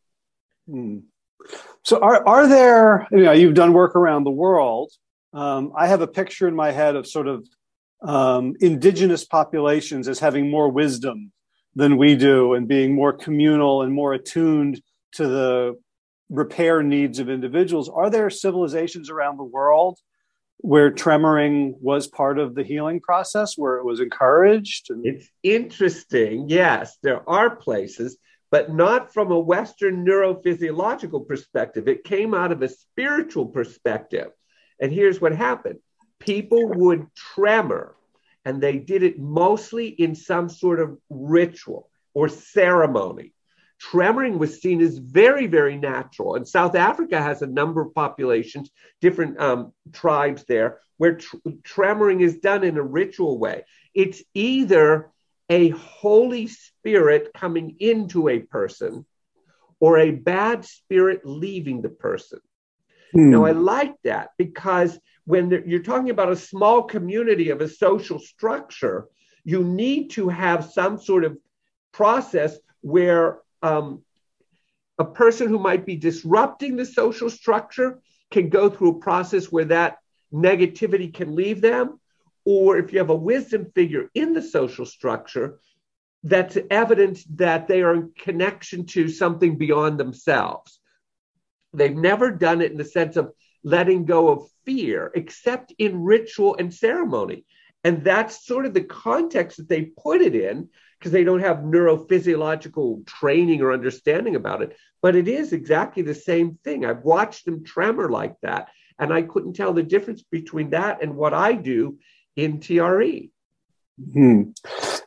Hmm. 0.68 0.98
So, 1.84 2.00
are 2.00 2.26
are 2.26 2.46
there? 2.46 3.06
You 3.10 3.22
know, 3.22 3.32
you've 3.32 3.54
done 3.54 3.72
work 3.72 3.96
around 3.96 4.24
the 4.24 4.30
world. 4.30 4.92
Um, 5.32 5.72
I 5.76 5.86
have 5.86 6.02
a 6.02 6.06
picture 6.06 6.46
in 6.46 6.54
my 6.54 6.70
head 6.70 6.96
of 6.96 7.06
sort 7.06 7.28
of 7.28 7.48
um, 8.02 8.54
indigenous 8.60 9.24
populations 9.24 10.08
as 10.08 10.18
having 10.18 10.50
more 10.50 10.70
wisdom 10.70 11.32
than 11.74 11.96
we 11.96 12.16
do, 12.16 12.54
and 12.54 12.68
being 12.68 12.94
more 12.94 13.12
communal 13.12 13.82
and 13.82 13.92
more 13.92 14.12
attuned 14.12 14.80
to 15.12 15.26
the 15.26 15.80
repair 16.28 16.82
needs 16.82 17.18
of 17.18 17.30
individuals. 17.30 17.88
Are 17.88 18.10
there 18.10 18.28
civilizations 18.30 19.10
around 19.10 19.38
the 19.38 19.44
world 19.44 19.98
where 20.58 20.90
tremoring 20.90 21.74
was 21.80 22.06
part 22.06 22.38
of 22.38 22.54
the 22.54 22.62
healing 22.62 23.00
process, 23.00 23.56
where 23.56 23.78
it 23.78 23.84
was 23.84 24.00
encouraged? 24.00 24.90
And- 24.90 25.06
it's 25.06 25.28
interesting. 25.42 26.48
Yes, 26.48 26.96
there 27.02 27.28
are 27.28 27.56
places 27.56 28.18
but 28.52 28.70
not 28.70 29.14
from 29.14 29.32
a 29.32 29.40
Western 29.40 30.04
neurophysiological 30.04 31.26
perspective. 31.26 31.88
It 31.88 32.04
came 32.04 32.34
out 32.34 32.52
of 32.52 32.60
a 32.60 32.68
spiritual 32.68 33.46
perspective. 33.46 34.28
And 34.78 34.92
here's 34.92 35.22
what 35.22 35.34
happened 35.34 35.78
people 36.24 36.68
would 36.68 37.06
tremor, 37.14 37.94
and 38.44 38.60
they 38.60 38.78
did 38.78 39.02
it 39.02 39.18
mostly 39.18 39.88
in 39.88 40.14
some 40.14 40.48
sort 40.48 40.80
of 40.80 40.98
ritual 41.10 41.88
or 42.14 42.28
ceremony. 42.28 43.32
Tremoring 43.82 44.38
was 44.38 44.60
seen 44.60 44.80
as 44.80 44.98
very, 44.98 45.46
very 45.46 45.76
natural. 45.76 46.36
And 46.36 46.46
South 46.46 46.76
Africa 46.76 47.20
has 47.20 47.42
a 47.42 47.46
number 47.46 47.80
of 47.82 47.94
populations, 47.94 48.70
different 49.00 49.40
um, 49.40 49.72
tribes 49.92 50.44
there, 50.44 50.78
where 50.98 51.16
tr- 51.16 51.36
tremoring 51.62 52.22
is 52.22 52.38
done 52.38 52.62
in 52.62 52.76
a 52.76 52.82
ritual 52.82 53.38
way. 53.38 53.64
It's 53.92 54.22
either 54.34 55.10
a 55.48 55.70
Holy 55.70 56.46
Spirit 56.46 57.32
coming 57.34 57.76
into 57.80 58.28
a 58.28 58.38
person 58.38 59.04
or 59.80 59.98
a 59.98 60.12
bad 60.12 60.64
spirit 60.64 61.22
leaving 61.24 61.82
the 61.82 61.88
person. 61.88 62.38
Hmm. 63.12 63.30
Now, 63.30 63.44
I 63.44 63.50
like 63.50 63.94
that 64.04 64.30
because 64.38 64.98
when 65.24 65.50
you're 65.66 65.82
talking 65.82 66.10
about 66.10 66.32
a 66.32 66.36
small 66.36 66.82
community 66.82 67.50
of 67.50 67.60
a 67.60 67.68
social 67.68 68.18
structure, 68.18 69.06
you 69.44 69.62
need 69.62 70.10
to 70.10 70.28
have 70.28 70.72
some 70.72 70.98
sort 70.98 71.24
of 71.24 71.38
process 71.92 72.56
where 72.80 73.38
um, 73.62 74.02
a 74.98 75.04
person 75.04 75.48
who 75.48 75.58
might 75.58 75.86
be 75.86 75.96
disrupting 75.96 76.76
the 76.76 76.86
social 76.86 77.30
structure 77.30 78.00
can 78.30 78.48
go 78.48 78.68
through 78.68 78.96
a 78.96 79.00
process 79.00 79.52
where 79.52 79.66
that 79.66 79.98
negativity 80.32 81.12
can 81.12 81.34
leave 81.34 81.60
them 81.60 82.00
or 82.44 82.76
if 82.78 82.92
you 82.92 82.98
have 82.98 83.10
a 83.10 83.16
wisdom 83.16 83.70
figure 83.74 84.10
in 84.14 84.32
the 84.32 84.42
social 84.42 84.86
structure, 84.86 85.60
that's 86.24 86.58
evidence 86.70 87.24
that 87.24 87.68
they 87.68 87.82
are 87.82 87.94
in 87.94 88.12
connection 88.18 88.86
to 88.86 89.08
something 89.08 89.56
beyond 89.56 89.98
themselves. 89.98 90.80
They've 91.72 91.96
never 91.96 92.30
done 92.30 92.60
it 92.60 92.72
in 92.72 92.78
the 92.78 92.84
sense 92.84 93.16
of 93.16 93.32
letting 93.64 94.04
go 94.04 94.28
of 94.28 94.48
fear, 94.64 95.10
except 95.14 95.72
in 95.78 96.02
ritual 96.02 96.56
and 96.58 96.72
ceremony. 96.72 97.44
And 97.84 98.04
that's 98.04 98.46
sort 98.46 98.66
of 98.66 98.74
the 98.74 98.82
context 98.84 99.56
that 99.56 99.68
they 99.68 99.82
put 99.82 100.20
it 100.20 100.34
in 100.34 100.68
because 100.98 101.12
they 101.12 101.24
don't 101.24 101.40
have 101.40 101.58
neurophysiological 101.58 103.04
training 103.06 103.60
or 103.60 103.72
understanding 103.72 104.36
about 104.36 104.62
it. 104.62 104.76
But 105.00 105.16
it 105.16 105.26
is 105.26 105.52
exactly 105.52 106.02
the 106.02 106.14
same 106.14 106.58
thing. 106.62 106.84
I've 106.84 107.02
watched 107.02 107.44
them 107.44 107.64
tremor 107.64 108.08
like 108.08 108.36
that. 108.42 108.68
And 108.98 109.12
I 109.12 109.22
couldn't 109.22 109.54
tell 109.54 109.72
the 109.72 109.82
difference 109.82 110.22
between 110.22 110.70
that 110.70 111.02
and 111.02 111.16
what 111.16 111.34
I 111.34 111.54
do 111.54 111.98
in 112.36 112.60
TRE. 112.60 113.30
Hmm. 114.12 114.42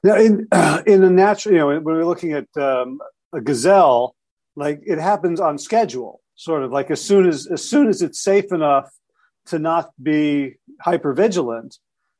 Now, 0.03 0.15
in 0.15 0.47
uh, 0.51 0.81
in 0.87 1.03
a 1.03 1.09
natural, 1.09 1.53
you 1.53 1.59
know, 1.59 1.67
when 1.67 1.83
we're 1.83 2.05
looking 2.05 2.33
at 2.33 2.47
um, 2.57 2.99
a 3.33 3.39
gazelle, 3.39 4.15
like 4.55 4.81
it 4.85 4.99
happens 4.99 5.39
on 5.39 5.57
schedule, 5.57 6.21
sort 6.35 6.63
of 6.63 6.71
like 6.71 6.91
as 6.91 7.01
soon 7.01 7.27
as 7.27 7.47
as 7.47 7.67
soon 7.67 7.87
as 7.87 8.01
it's 8.01 8.19
safe 8.19 8.51
enough 8.51 8.91
to 9.47 9.59
not 9.59 9.91
be 10.01 10.55
hyper 10.81 11.13
vigilant. 11.13 11.77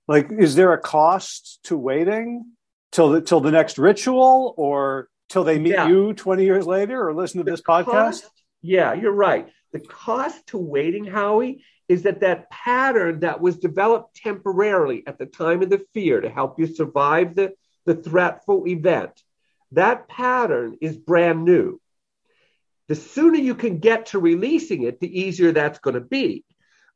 Like, 0.08 0.32
is 0.32 0.56
there 0.56 0.74
a 0.74 0.80
cost 0.80 1.60
to 1.64 1.78
waiting 1.78 2.46
till 2.92 3.10
the 3.10 3.22
till 3.22 3.42
the 3.42 3.52
next 3.52 3.78
ritual, 3.78 4.54
or 4.58 5.10
till 5.30 5.44
they 5.44 5.58
meet 5.60 5.74
yeah. 5.74 5.88
you 5.88 6.14
twenty 6.14 6.46
years 6.46 6.66
later, 6.66 7.08
or 7.08 7.14
listen 7.14 7.40
to 7.40 7.44
the 7.44 7.52
this 7.52 7.62
cost, 7.62 7.88
podcast? 7.88 8.26
Yeah, 8.62 8.94
you're 8.94 9.12
right. 9.12 9.50
The 9.74 9.80
cost 9.80 10.48
to 10.48 10.58
waiting, 10.58 11.06
Howie, 11.06 11.64
is 11.88 12.04
that 12.04 12.22
that 12.22 12.50
pattern 12.50 13.20
that 13.22 13.42
was 13.42 13.58
developed 13.58 14.16
temporarily 14.16 15.04
at 15.06 15.18
the 15.18 15.26
time 15.26 15.62
of 15.62 15.70
the 15.70 15.86
fear 15.94 16.22
to 16.22 16.30
help 16.30 16.60
you 16.60 16.68
survive 16.68 17.36
the, 17.36 17.54
the 17.86 17.96
threatful 17.96 18.68
event, 18.68 19.22
that 19.72 20.08
pattern 20.08 20.78
is 20.82 20.98
brand 20.98 21.44
new. 21.44 21.80
The 22.88 22.96
sooner 22.96 23.38
you 23.38 23.56
can 23.56 23.80
get 23.80 24.08
to 24.08 24.20
releasing 24.20 24.84
it, 24.84 25.00
the 25.00 25.20
easier 25.22 25.52
that's 25.52 25.80
going 25.80 25.96
to 25.96 26.02
be. 26.02 26.44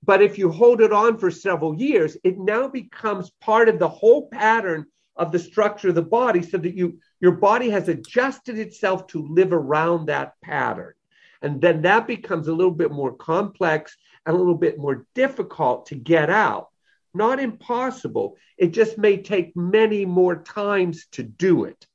But 0.04 0.22
if 0.22 0.38
you 0.38 0.52
hold 0.52 0.82
it 0.82 0.94
on 0.94 1.18
for 1.18 1.32
several 1.32 1.76
years, 1.76 2.16
it 2.24 2.38
now 2.38 2.68
becomes 2.68 3.32
part 3.42 3.68
of 3.70 3.80
the 3.80 3.90
whole 3.90 4.30
pattern 4.30 4.86
of 5.16 5.32
the 5.32 5.40
structure 5.40 5.90
of 5.90 5.96
the 5.96 6.02
body 6.02 6.42
so 6.42 6.58
that 6.58 6.76
you 6.76 7.00
your 7.20 7.34
body 7.34 7.70
has 7.70 7.90
adjusted 7.90 8.58
itself 8.58 9.08
to 9.08 9.28
live 9.28 9.52
around 9.52 10.06
that 10.06 10.36
pattern. 10.42 10.94
And 11.42 11.60
then 11.62 11.82
that 11.82 12.08
becomes 12.08 12.48
a 12.48 12.54
little 12.54 12.72
bit 12.74 12.92
more 12.92 13.14
complex 13.14 13.98
and 14.26 14.36
a 14.36 14.40
little 14.40 14.56
bit 14.58 14.78
more 14.78 15.06
difficult 15.16 15.88
to 15.88 15.96
get 15.96 16.30
out. 16.30 16.70
not 17.14 17.40
impossible. 17.40 18.38
It 18.58 18.68
just 18.72 18.98
may 18.98 19.18
take 19.22 19.56
many 19.56 20.06
more 20.06 20.36
times 20.44 21.08
to 21.14 21.24
do 21.24 21.66
it. 21.66 21.88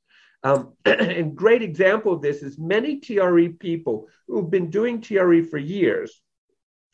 Um, 0.45 0.73
and 0.85 1.35
great 1.35 1.63
example 1.63 2.13
of 2.13 2.21
this 2.21 2.43
is 2.43 2.59
many 2.59 2.99
TRE 2.99 3.49
people 3.49 4.07
who've 4.27 4.49
been 4.49 4.69
doing 4.69 5.01
TRE 5.01 5.41
for 5.41 5.57
years 5.57 6.21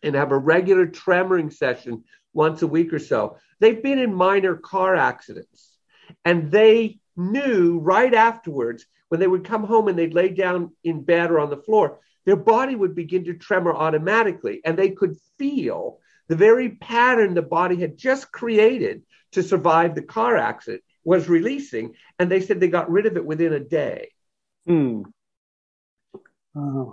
and 0.02 0.16
have 0.16 0.32
a 0.32 0.38
regular 0.38 0.88
tremoring 0.88 1.54
session 1.54 2.06
once 2.34 2.62
a 2.62 2.68
week 2.68 2.94
or 2.94 3.00
so. 3.00 3.38
They've 3.60 3.84
been 3.84 4.00
in 4.00 4.16
minor 4.16 4.56
car 4.56 4.96
accidents 4.96 5.78
and 6.24 6.50
they 6.50 7.00
knew 7.18 7.80
right 7.80 8.14
afterwards 8.14 8.86
when 9.10 9.20
they 9.20 9.28
would 9.28 9.44
come 9.44 9.66
home 9.66 9.90
and 9.90 10.00
they'd 10.00 10.14
lay 10.14 10.30
down 10.30 10.72
in 10.86 11.04
bed 11.04 11.30
or 11.30 11.42
on 11.42 11.50
the 11.50 11.58
floor, 11.58 12.00
their 12.26 12.38
body 12.38 12.76
would 12.76 12.96
begin 12.96 13.26
to 13.26 13.34
tremor 13.34 13.74
automatically 13.74 14.62
and 14.64 14.78
they 14.78 14.92
could 14.92 15.18
feel 15.38 16.00
the 16.30 16.38
very 16.38 16.70
pattern 16.70 17.34
the 17.34 17.42
body 17.42 17.76
had 17.76 17.98
just 17.98 18.32
created 18.32 19.04
to 19.34 19.44
survive 19.44 19.94
the 19.94 20.02
car 20.02 20.38
accident 20.38 20.84
was 21.04 21.30
releasing. 21.30 21.96
And 22.20 22.32
they 22.32 22.42
said 22.42 22.60
they 22.60 22.68
got 22.68 22.92
rid 22.92 23.06
of 23.06 23.18
it 23.18 23.26
within 23.26 23.54
a 23.54 23.60
day. 23.60 24.10
Hmm. 24.66 25.04
Uh, 26.56 26.86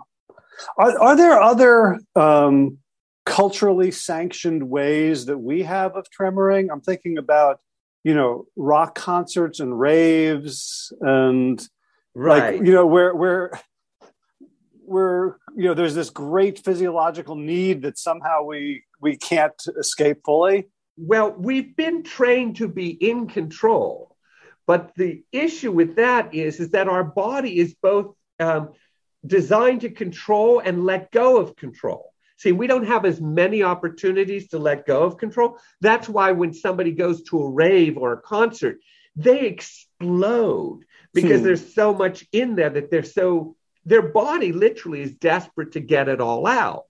are, 0.77 0.99
are 1.01 1.17
there 1.17 1.41
other 1.41 1.99
um, 2.15 2.79
culturally 3.27 3.91
sanctioned 3.91 4.69
ways 4.69 5.27
that 5.27 5.39
we 5.39 5.63
have 5.63 5.97
of 5.97 6.07
tremoring? 6.11 6.69
I'm 6.73 6.81
thinking 6.81 7.19
about, 7.19 7.61
you 8.05 8.15
know, 8.15 8.47
rock 8.57 8.95
concerts 8.95 9.61
and 9.61 9.79
raves 9.79 10.93
and 11.01 11.61
right. 12.15 12.55
like, 12.55 12.67
you 12.67 12.73
know, 12.73 12.87
where, 12.87 13.15
where, 13.15 13.53
where, 14.85 15.37
you 15.55 15.65
know, 15.65 15.75
there's 15.75 15.95
this 15.95 16.11
great 16.11 16.59
physiological 16.65 17.35
need 17.35 17.83
that 17.83 17.99
somehow 17.99 18.43
we 18.43 18.85
we 19.01 19.17
can't 19.17 19.61
escape 19.79 20.19
fully? 20.25 20.69
Well, 21.01 21.31
we've 21.31 21.77
been 21.77 22.03
trained 22.03 22.57
to 22.57 22.69
be 22.69 22.89
in 22.91 23.29
control, 23.29 24.17
but 24.67 24.93
the 24.97 25.23
issue 25.31 25.71
with 25.71 25.97
that 25.97 26.35
is 26.35 26.59
is 26.59 26.71
that 26.71 26.89
our 26.89 27.05
body 27.05 27.59
is 27.59 27.75
both 27.75 28.17
um, 28.41 28.73
designed 29.25 29.83
to 29.83 29.91
control 29.91 30.59
and 30.59 30.85
let 30.85 31.13
go 31.13 31.39
of 31.39 31.55
control. 31.55 32.13
See, 32.37 32.53
we 32.53 32.67
don't 32.67 32.87
have 32.87 33.05
as 33.05 33.21
many 33.21 33.63
opportunities 33.63 34.49
to 34.49 34.59
let 34.59 34.87
go 34.87 35.05
of 35.05 35.19
control. 35.19 35.59
That's 35.81 36.09
why 36.09 36.33
when 36.33 36.53
somebody 36.53 36.93
goes 36.93 37.23
to 37.25 37.43
a 37.43 37.51
rave 37.51 37.97
or 37.97 38.13
a 38.13 38.21
concert, 38.21 38.79
they 39.15 39.47
explode 39.47 40.81
because 41.15 41.41
hmm. 41.41 41.47
there's 41.47 41.75
so 41.75 41.95
much 41.95 42.25
in 42.33 42.55
there 42.57 42.71
that 42.71 42.91
they're 42.91 43.03
so 43.03 43.57
their 43.85 44.03
body 44.03 44.53
literally 44.53 45.01
is 45.01 45.15
desperate 45.15 45.73
to 45.73 45.81
get 45.81 46.09
it 46.09 46.21
all 46.21 46.47
out. 46.47 46.88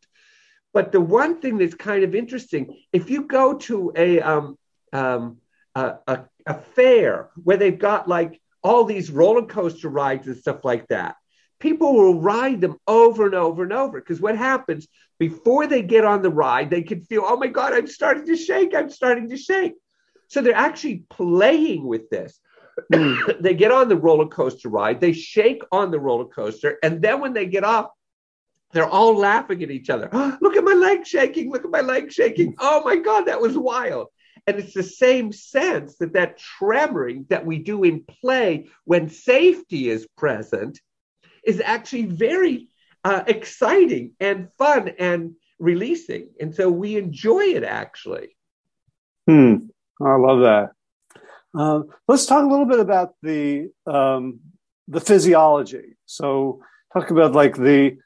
But 0.72 0.92
the 0.92 1.00
one 1.00 1.40
thing 1.40 1.58
that's 1.58 1.74
kind 1.74 2.04
of 2.04 2.14
interesting, 2.14 2.76
if 2.92 3.10
you 3.10 3.24
go 3.24 3.54
to 3.54 3.92
a 3.96 4.20
um, 4.20 4.58
um, 4.92 5.38
a, 5.74 5.94
a, 6.06 6.24
a 6.46 6.54
fair 6.54 7.30
where 7.42 7.56
they've 7.56 7.78
got 7.78 8.08
like 8.08 8.40
all 8.62 8.84
these 8.84 9.10
roller 9.10 9.46
coaster 9.46 9.88
rides 9.88 10.26
and 10.26 10.36
stuff 10.36 10.64
like 10.64 10.86
that, 10.88 11.16
people 11.58 11.94
will 11.94 12.20
ride 12.20 12.60
them 12.60 12.76
over 12.86 13.26
and 13.26 13.34
over 13.34 13.62
and 13.62 13.72
over. 13.72 14.00
Because 14.00 14.20
what 14.20 14.36
happens 14.36 14.86
before 15.18 15.66
they 15.66 15.82
get 15.82 16.04
on 16.04 16.22
the 16.22 16.30
ride, 16.30 16.70
they 16.70 16.82
can 16.82 17.02
feel, 17.02 17.22
oh 17.24 17.36
my 17.36 17.48
God, 17.48 17.72
I'm 17.72 17.86
starting 17.86 18.26
to 18.26 18.36
shake. 18.36 18.74
I'm 18.74 18.90
starting 18.90 19.28
to 19.30 19.36
shake. 19.36 19.74
So 20.28 20.42
they're 20.42 20.54
actually 20.54 21.04
playing 21.10 21.86
with 21.86 22.10
this. 22.10 22.38
they 23.40 23.54
get 23.54 23.72
on 23.72 23.88
the 23.88 23.96
roller 23.96 24.28
coaster 24.28 24.68
ride, 24.68 25.00
they 25.00 25.12
shake 25.12 25.62
on 25.72 25.90
the 25.90 25.98
roller 25.98 26.26
coaster, 26.26 26.78
and 26.82 27.02
then 27.02 27.20
when 27.20 27.32
they 27.32 27.46
get 27.46 27.64
off, 27.64 27.88
they're 28.72 28.88
all 28.88 29.16
laughing 29.16 29.62
at 29.62 29.70
each 29.70 29.90
other. 29.90 30.08
Oh, 30.12 30.36
look 30.40 30.56
at 30.56 30.64
my 30.64 30.74
leg 30.74 31.06
shaking. 31.06 31.50
Look 31.50 31.64
at 31.64 31.70
my 31.70 31.80
leg 31.80 32.12
shaking. 32.12 32.54
Oh 32.60 32.82
my 32.84 32.96
God, 32.96 33.22
that 33.22 33.40
was 33.40 33.56
wild. 33.56 34.08
And 34.46 34.58
it's 34.58 34.74
the 34.74 34.82
same 34.82 35.32
sense 35.32 35.96
that 35.98 36.14
that 36.14 36.38
tremoring 36.38 37.28
that 37.28 37.44
we 37.44 37.58
do 37.58 37.84
in 37.84 38.04
play 38.04 38.68
when 38.84 39.08
safety 39.08 39.90
is 39.90 40.06
present 40.16 40.80
is 41.44 41.60
actually 41.64 42.06
very 42.06 42.68
uh, 43.04 43.24
exciting 43.26 44.12
and 44.20 44.48
fun 44.58 44.88
and 44.98 45.34
releasing. 45.58 46.30
And 46.40 46.54
so 46.54 46.70
we 46.70 46.96
enjoy 46.96 47.40
it 47.40 47.64
actually. 47.64 48.36
Hmm. 49.26 49.56
I 50.00 50.14
love 50.16 50.40
that. 50.40 50.70
Uh, 51.56 51.82
let's 52.06 52.26
talk 52.26 52.44
a 52.44 52.48
little 52.48 52.66
bit 52.66 52.80
about 52.80 53.14
the 53.22 53.70
um, 53.86 54.40
the 54.86 55.00
physiology. 55.00 55.96
So, 56.06 56.62
talk 56.92 57.10
about 57.10 57.32
like 57.32 57.56
the 57.56 57.98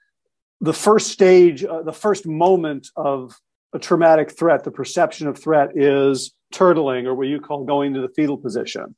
the 0.63 0.73
first 0.73 1.09
stage, 1.09 1.65
uh, 1.65 1.83
the 1.83 1.93
first 1.93 2.25
moment 2.25 2.89
of 2.95 3.37
a 3.73 3.81
traumatic 3.81 4.31
threat, 4.31 4.63
the 4.63 4.71
perception 4.71 5.27
of 5.27 5.37
threat 5.37 5.71
is 5.75 6.35
turtling 6.55 7.07
or 7.07 7.15
what 7.15 7.27
you 7.27 7.41
call 7.41 7.65
going 7.65 7.95
to 7.95 8.01
the 8.01 8.09
fetal 8.09 8.39
position. 8.39 8.95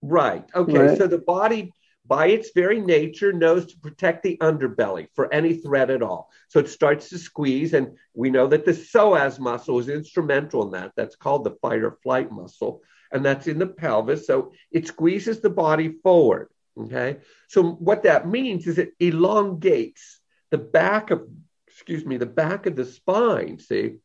Right. 0.00 0.44
Okay. 0.54 0.78
Right. 0.78 0.98
So 0.98 1.06
the 1.06 1.18
body, 1.18 1.72
by 2.06 2.28
its 2.28 2.50
very 2.54 2.80
nature, 2.80 3.32
knows 3.32 3.66
to 3.66 3.78
protect 3.78 4.22
the 4.22 4.38
underbelly 4.40 5.08
for 5.14 5.32
any 5.34 5.54
threat 5.54 5.90
at 5.90 6.02
all. 6.02 6.30
So 6.48 6.60
it 6.60 6.68
starts 6.68 7.10
to 7.10 7.18
squeeze. 7.18 7.74
And 7.74 7.98
we 8.14 8.30
know 8.30 8.46
that 8.46 8.64
the 8.64 8.72
psoas 8.72 9.38
muscle 9.38 9.78
is 9.78 9.88
instrumental 9.90 10.62
in 10.62 10.70
that. 10.70 10.92
That's 10.96 11.16
called 11.16 11.44
the 11.44 11.56
fight 11.60 11.82
or 11.82 11.98
flight 12.02 12.32
muscle. 12.32 12.80
And 13.12 13.22
that's 13.22 13.48
in 13.48 13.58
the 13.58 13.66
pelvis. 13.66 14.26
So 14.26 14.52
it 14.72 14.86
squeezes 14.86 15.40
the 15.40 15.50
body 15.50 15.96
forward. 16.02 16.48
Okay. 16.78 17.18
So 17.48 17.62
what 17.62 18.04
that 18.04 18.26
means 18.28 18.66
is 18.66 18.78
it 18.78 18.94
elongates 18.98 20.20
the 20.50 20.58
back 20.58 21.10
of, 21.10 21.28
excuse 21.68 22.04
me, 22.04 22.16
the 22.16 22.26
back 22.26 22.66
of 22.66 22.76
the 22.76 22.84
spine, 22.84 23.58
see? 23.58 23.96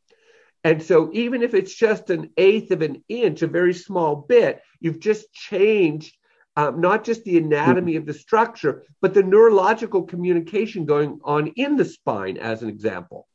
And 0.63 0.82
so 0.82 1.10
even 1.13 1.41
if 1.41 1.54
it's 1.54 1.73
just 1.73 2.10
an 2.10 2.32
eighth 2.38 2.71
of 2.71 2.82
an 2.82 3.04
inch, 3.10 3.41
a 3.41 3.47
very 3.47 3.73
small 3.73 4.15
bit, 4.15 4.62
you've 4.80 4.99
just 4.99 5.34
changed 5.34 6.15
um, 6.56 6.82
not 6.82 7.04
just 7.04 7.23
the 7.23 7.38
anatomy 7.38 7.95
of 7.95 8.06
the 8.06 8.13
structure, 8.13 8.84
but 9.01 9.13
the 9.13 9.23
neurological 9.23 10.04
communication 10.04 10.86
going 10.86 11.19
on 11.23 11.47
in 11.56 11.77
the 11.77 11.86
spine, 11.86 12.38
as 12.38 12.62
an 12.62 12.69
example. 12.69 13.27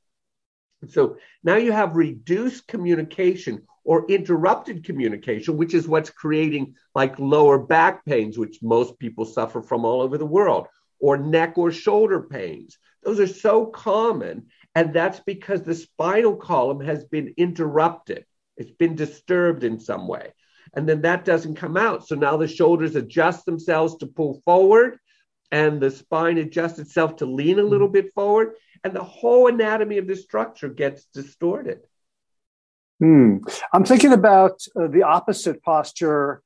So 0.88 1.16
now 1.42 1.56
you 1.56 1.72
have 1.72 1.96
reduced 1.96 2.68
communication 2.68 3.62
or 3.84 4.06
interrupted 4.10 4.84
communication, 4.84 5.56
which 5.56 5.74
is 5.74 5.88
what's 5.88 6.10
creating 6.10 6.74
like 6.94 7.18
lower 7.18 7.58
back 7.58 8.04
pains, 8.04 8.36
which 8.36 8.62
most 8.62 8.98
people 8.98 9.24
suffer 9.24 9.62
from 9.62 9.84
all 9.84 10.02
over 10.02 10.18
the 10.18 10.26
world, 10.26 10.66
or 11.00 11.16
neck 11.16 11.56
or 11.56 11.72
shoulder 11.72 12.20
pains. 12.20 12.78
Those 13.02 13.20
are 13.20 13.26
so 13.26 13.66
common. 13.66 14.46
And 14.74 14.92
that's 14.92 15.20
because 15.20 15.62
the 15.62 15.74
spinal 15.74 16.36
column 16.36 16.80
has 16.80 17.04
been 17.04 17.34
interrupted, 17.36 18.24
it's 18.56 18.72
been 18.72 18.94
disturbed 18.94 19.64
in 19.64 19.80
some 19.80 20.08
way. 20.08 20.32
And 20.74 20.88
then 20.88 21.02
that 21.02 21.24
doesn't 21.24 21.54
come 21.54 21.76
out. 21.76 22.06
So 22.06 22.14
now 22.14 22.36
the 22.36 22.48
shoulders 22.48 22.96
adjust 22.96 23.46
themselves 23.46 23.96
to 23.96 24.06
pull 24.06 24.42
forward, 24.44 24.98
and 25.50 25.80
the 25.80 25.90
spine 25.90 26.38
adjusts 26.38 26.78
itself 26.78 27.16
to 27.16 27.26
lean 27.26 27.58
a 27.58 27.62
little 27.62 27.88
bit 27.88 28.12
forward, 28.14 28.54
and 28.84 28.94
the 28.94 29.02
whole 29.02 29.46
anatomy 29.46 29.98
of 29.98 30.06
the 30.06 30.16
structure 30.16 30.68
gets 30.68 31.06
distorted. 31.14 31.80
Hmm. 33.00 33.38
I'm 33.72 33.84
thinking 33.84 34.12
about 34.12 34.62
uh, 34.78 34.88
the 34.88 35.02
opposite 35.02 35.62
posture 35.62 36.42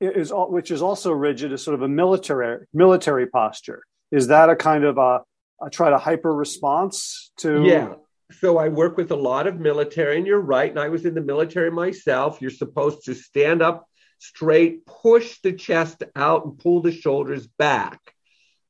is 0.00 0.30
which 0.34 0.70
is 0.70 0.82
also 0.82 1.10
rigid 1.10 1.52
is 1.52 1.64
sort 1.64 1.74
of 1.74 1.82
a 1.82 1.88
military 1.88 2.66
military 2.74 3.26
posture. 3.26 3.82
Is 4.10 4.26
that 4.28 4.50
a 4.50 4.56
kind 4.56 4.84
of 4.84 4.98
a, 4.98 5.22
a 5.62 5.70
try 5.70 5.90
to 5.90 5.98
hyper 5.98 6.32
response 6.32 7.30
to? 7.38 7.64
Yeah. 7.64 7.94
So 8.40 8.58
I 8.58 8.68
work 8.68 8.96
with 8.96 9.12
a 9.12 9.16
lot 9.16 9.46
of 9.46 9.60
military, 9.60 10.16
and 10.18 10.26
you're 10.26 10.40
right. 10.40 10.70
And 10.70 10.80
I 10.80 10.88
was 10.88 11.06
in 11.06 11.14
the 11.14 11.20
military 11.20 11.70
myself. 11.70 12.38
You're 12.40 12.50
supposed 12.50 13.04
to 13.04 13.14
stand 13.14 13.62
up 13.62 13.88
straight, 14.18 14.84
push 14.86 15.38
the 15.42 15.52
chest 15.52 16.02
out, 16.16 16.44
and 16.44 16.58
pull 16.58 16.82
the 16.82 16.92
shoulders 16.92 17.46
back. 17.46 18.00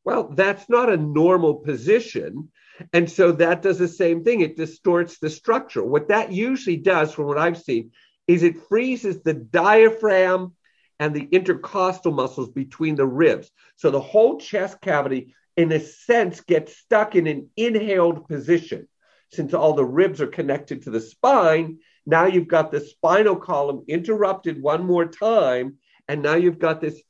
Well, 0.04 0.28
that's 0.28 0.68
not 0.68 0.92
a 0.92 0.96
normal 0.96 1.54
position. 1.54 2.50
And 2.92 3.10
so 3.10 3.32
that 3.32 3.62
does 3.62 3.78
the 3.78 3.88
same 3.88 4.22
thing. 4.22 4.42
It 4.42 4.56
distorts 4.56 5.18
the 5.18 5.30
structure. 5.30 5.82
What 5.82 6.08
that 6.08 6.32
usually 6.32 6.76
does, 6.76 7.12
from 7.12 7.24
what 7.24 7.38
I've 7.38 7.58
seen, 7.58 7.92
is 8.26 8.42
it 8.42 8.68
freezes 8.68 9.22
the 9.22 9.34
diaphragm 9.34 10.54
and 10.98 11.14
the 11.14 11.28
intercostal 11.32 12.12
muscles 12.12 12.50
between 12.50 12.94
the 12.94 13.06
ribs. 13.06 13.50
So 13.76 13.90
the 13.90 14.00
whole 14.00 14.38
chest 14.38 14.80
cavity, 14.80 15.34
in 15.56 15.72
a 15.72 15.80
sense, 15.80 16.40
get 16.40 16.68
stuck 16.68 17.14
in 17.14 17.26
an 17.26 17.50
inhaled 17.56 18.28
position. 18.28 18.88
Since 19.32 19.54
all 19.54 19.72
the 19.72 19.84
ribs 19.84 20.20
are 20.20 20.26
connected 20.26 20.82
to 20.82 20.90
the 20.90 21.00
spine, 21.00 21.78
now 22.04 22.26
you've 22.26 22.48
got 22.48 22.70
the 22.70 22.80
spinal 22.80 23.36
column 23.36 23.84
interrupted 23.88 24.62
one 24.62 24.84
more 24.84 25.06
time. 25.06 25.78
And 26.08 26.22
now 26.22 26.34
you've 26.34 26.60
got 26.60 26.80
this 26.80 27.02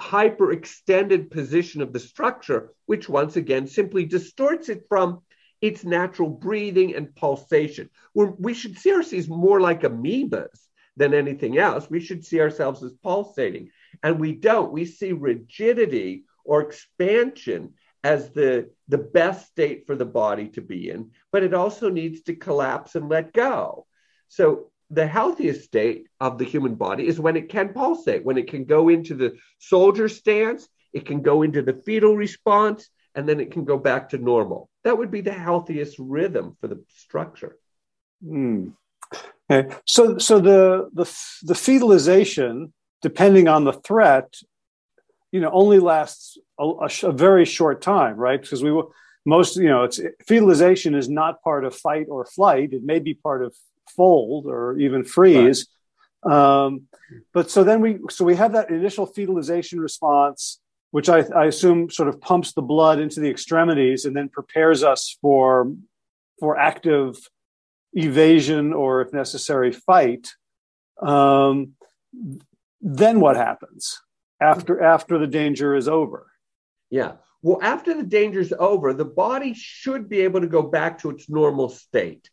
hyperextended 0.00 1.30
position 1.30 1.82
of 1.82 1.92
the 1.92 2.00
structure, 2.00 2.72
which 2.86 3.08
once 3.08 3.36
again 3.36 3.66
simply 3.66 4.04
distorts 4.04 4.68
it 4.68 4.84
from 4.88 5.22
its 5.60 5.84
natural 5.84 6.30
breathing 6.30 6.94
and 6.94 7.14
pulsation. 7.14 7.90
We're, 8.14 8.30
we 8.30 8.54
should 8.54 8.78
see 8.78 8.92
ourselves 8.92 9.28
more 9.28 9.60
like 9.60 9.82
amoebas 9.82 10.58
than 10.96 11.12
anything 11.12 11.58
else. 11.58 11.90
We 11.90 12.00
should 12.00 12.24
see 12.24 12.40
ourselves 12.40 12.82
as 12.82 12.92
pulsating. 13.02 13.70
And 14.02 14.18
we 14.18 14.32
don't. 14.32 14.72
We 14.72 14.84
see 14.84 15.12
rigidity 15.12 16.24
or 16.50 16.62
expansion 16.62 17.62
as 18.02 18.30
the, 18.30 18.68
the 18.88 18.98
best 18.98 19.46
state 19.46 19.86
for 19.86 19.94
the 19.94 20.10
body 20.22 20.48
to 20.48 20.60
be 20.60 20.90
in, 20.90 21.10
but 21.32 21.44
it 21.44 21.54
also 21.54 21.88
needs 21.88 22.22
to 22.22 22.34
collapse 22.34 22.96
and 22.96 23.08
let 23.08 23.32
go. 23.32 23.86
So 24.28 24.72
the 24.90 25.06
healthiest 25.06 25.62
state 25.64 26.08
of 26.18 26.38
the 26.38 26.44
human 26.44 26.74
body 26.74 27.06
is 27.06 27.20
when 27.20 27.36
it 27.36 27.48
can 27.48 27.68
pulsate, 27.72 28.24
when 28.24 28.36
it 28.36 28.48
can 28.48 28.64
go 28.64 28.88
into 28.88 29.14
the 29.14 29.36
soldier 29.58 30.08
stance, 30.08 30.68
it 30.92 31.06
can 31.06 31.22
go 31.22 31.42
into 31.42 31.62
the 31.62 31.74
fetal 31.86 32.16
response, 32.16 32.90
and 33.14 33.28
then 33.28 33.38
it 33.38 33.52
can 33.52 33.64
go 33.64 33.78
back 33.78 34.08
to 34.08 34.18
normal. 34.18 34.68
That 34.82 34.98
would 34.98 35.12
be 35.12 35.20
the 35.20 35.32
healthiest 35.32 35.96
rhythm 36.00 36.56
for 36.60 36.66
the 36.66 36.82
structure. 36.88 37.56
Mm. 38.24 38.72
Okay. 39.48 39.72
So, 39.86 40.18
so 40.18 40.40
the, 40.40 40.90
the 40.92 41.06
the 41.50 41.54
fetalization, 41.54 42.72
depending 43.02 43.46
on 43.46 43.62
the 43.64 43.72
threat, 43.88 44.34
you 45.32 45.40
know, 45.40 45.50
only 45.52 45.78
lasts 45.78 46.38
a, 46.58 46.64
a, 46.64 46.88
a 47.04 47.12
very 47.12 47.44
short 47.44 47.82
time, 47.82 48.16
right? 48.16 48.40
Because 48.40 48.62
we 48.62 48.72
will 48.72 48.92
most, 49.24 49.56
you 49.56 49.68
know, 49.68 49.84
it's 49.84 50.00
fetalization 50.26 50.96
is 50.96 51.08
not 51.08 51.42
part 51.42 51.64
of 51.64 51.74
fight 51.74 52.06
or 52.08 52.24
flight. 52.24 52.72
It 52.72 52.82
may 52.82 52.98
be 52.98 53.14
part 53.14 53.44
of 53.44 53.54
fold 53.94 54.46
or 54.46 54.78
even 54.78 55.04
freeze. 55.04 55.68
Right. 56.24 56.34
Um, 56.34 56.82
but 57.32 57.50
so 57.50 57.64
then 57.64 57.80
we 57.80 57.98
so 58.08 58.24
we 58.24 58.36
have 58.36 58.52
that 58.52 58.70
initial 58.70 59.06
fetalization 59.06 59.80
response, 59.80 60.60
which 60.90 61.08
I, 61.08 61.20
I 61.34 61.46
assume 61.46 61.90
sort 61.90 62.08
of 62.08 62.20
pumps 62.20 62.52
the 62.52 62.62
blood 62.62 62.98
into 62.98 63.20
the 63.20 63.30
extremities 63.30 64.04
and 64.04 64.16
then 64.16 64.28
prepares 64.28 64.82
us 64.82 65.16
for 65.20 65.72
for 66.38 66.58
active 66.58 67.16
evasion 67.92 68.72
or, 68.72 69.02
if 69.02 69.12
necessary, 69.12 69.72
fight, 69.72 70.32
um, 71.02 71.72
then 72.80 73.20
what 73.20 73.36
happens 73.36 74.00
after 74.40 74.82
after 74.82 75.18
the 75.18 75.26
danger 75.26 75.74
is 75.74 75.88
over? 75.88 76.26
Yeah. 76.90 77.14
Well, 77.42 77.58
after 77.62 77.94
the 77.94 78.02
danger 78.02 78.40
is 78.40 78.52
over, 78.58 78.92
the 78.92 79.04
body 79.04 79.54
should 79.54 80.08
be 80.08 80.20
able 80.20 80.40
to 80.42 80.46
go 80.46 80.62
back 80.62 80.98
to 81.00 81.10
its 81.10 81.30
normal 81.30 81.70
state. 81.70 82.28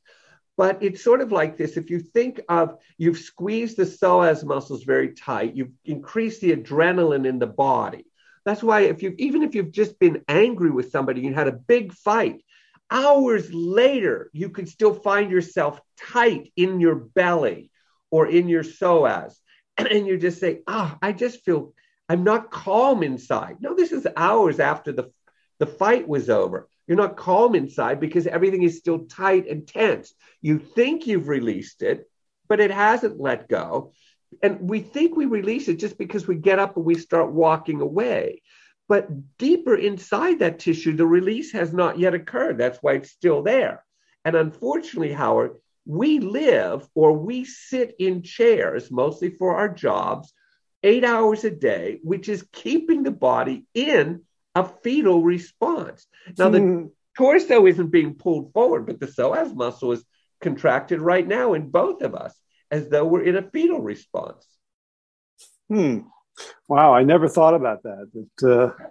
But 0.58 0.82
it's 0.82 1.04
sort 1.04 1.22
of 1.22 1.32
like 1.32 1.56
this. 1.56 1.78
If 1.78 1.90
you 1.90 2.00
think 2.00 2.42
of 2.50 2.78
you've 2.98 3.20
squeezed 3.20 3.78
the 3.78 3.84
psoas 3.84 4.44
muscles 4.44 4.84
very 4.84 5.14
tight, 5.14 5.56
you've 5.56 5.72
increased 5.86 6.42
the 6.42 6.56
adrenaline 6.56 7.28
in 7.28 7.40
the 7.40 7.48
body. 7.48 8.06
That's 8.44 8.64
why 8.64 8.82
if 8.82 9.04
you 9.04 9.14
even 9.18 9.44
if 9.44 9.54
you've 9.54 9.72
just 9.72 10.00
been 10.00 10.24
angry 10.28 10.72
with 10.72 10.90
somebody, 10.90 11.22
you 11.22 11.34
had 11.34 11.48
a 11.48 11.52
big 11.52 11.94
fight, 11.94 12.44
hours 12.90 13.54
later, 13.54 14.30
you 14.34 14.50
could 14.50 14.68
still 14.68 14.94
find 14.94 15.30
yourself 15.32 15.80
tight 15.98 16.52
in 16.56 16.80
your 16.80 16.96
belly 16.96 17.72
or 18.10 18.28
in 18.28 18.50
your 18.50 18.64
psoas. 18.64 19.36
And 19.78 20.08
you 20.08 20.18
just 20.18 20.40
say, 20.40 20.62
ah, 20.66 20.94
oh, 20.96 20.98
I 21.04 21.12
just 21.12 21.46
feel 21.46 21.74
I'm 22.10 22.24
not 22.24 22.52
calm 22.52 23.04
inside. 23.04 23.58
No, 23.60 23.76
this 23.76 23.92
is 23.92 24.08
hours 24.16 24.60
after 24.60 24.92
the, 24.92 25.12
the 25.60 25.66
fight 25.66 26.08
was 26.08 26.30
over. 26.30 26.68
You're 26.88 26.98
not 26.98 27.18
calm 27.18 27.54
inside 27.54 28.00
because 28.00 28.28
everything 28.28 28.64
is 28.64 28.78
still 28.78 29.06
tight 29.06 29.48
and 29.48 29.68
tense. 29.68 30.14
You 30.42 30.58
think 30.60 31.06
you've 31.06 31.28
released 31.28 31.82
it, 31.82 32.10
but 32.48 32.62
it 32.62 32.72
hasn't 32.72 33.20
let 33.20 33.50
go. 33.50 33.92
And 34.42 34.70
we 34.70 34.80
think 34.80 35.16
we 35.16 35.26
release 35.26 35.68
it 35.68 35.80
just 35.80 35.98
because 35.98 36.28
we 36.28 36.36
get 36.36 36.60
up 36.60 36.78
and 36.78 36.86
we 36.86 36.96
start 36.96 37.32
walking 37.32 37.82
away. 37.82 38.42
But 38.88 39.38
deeper 39.38 39.76
inside 39.76 40.40
that 40.40 40.60
tissue, 40.60 40.96
the 40.96 41.06
release 41.06 41.52
has 41.52 41.74
not 41.74 42.00
yet 42.00 42.14
occurred. 42.14 42.58
That's 42.58 42.80
why 42.82 42.94
it's 42.94 43.12
still 43.12 43.44
there. 43.44 43.84
And 44.24 44.36
unfortunately, 44.36 45.12
Howard, 45.12 45.58
we 45.86 46.20
live 46.20 46.88
or 46.96 47.14
we 47.14 47.44
sit 47.44 47.96
in 48.00 48.22
chairs 48.22 48.90
mostly 48.92 49.30
for 49.30 49.56
our 49.58 49.70
jobs 49.70 50.34
eight 50.84 51.04
hours 51.04 51.44
a 51.44 51.52
day, 51.52 52.00
which 52.04 52.30
is 52.30 52.48
keeping 52.52 53.04
the 53.04 53.12
body 53.12 53.66
in 53.74 54.24
a 54.56 54.64
fetal 54.64 55.24
response. 55.24 56.08
Now, 56.38 56.50
the 56.50 56.60
mm. 56.60 56.92
torso 57.16 57.66
isn't 57.66 57.92
being 57.92 58.16
pulled 58.16 58.54
forward, 58.54 58.86
but 58.86 59.00
the 59.00 59.08
psoas 59.08 59.54
muscle 59.54 59.92
is 59.92 60.04
contracted 60.42 61.02
right 61.02 61.28
now 61.28 61.54
in 61.54 61.70
both 61.70 62.02
of 62.02 62.16
us 62.16 62.36
as 62.72 62.90
though 62.90 63.06
we're 63.06 63.24
in 63.24 63.38
a 63.38 63.50
fetal 63.50 63.82
response. 63.82 64.46
Hmm. 65.70 66.00
Wow, 66.68 66.94
I 66.94 67.04
never 67.04 67.28
thought 67.28 67.56
about 67.56 67.84
that. 67.84 68.10
That 68.14 68.74
uh, 68.80 68.84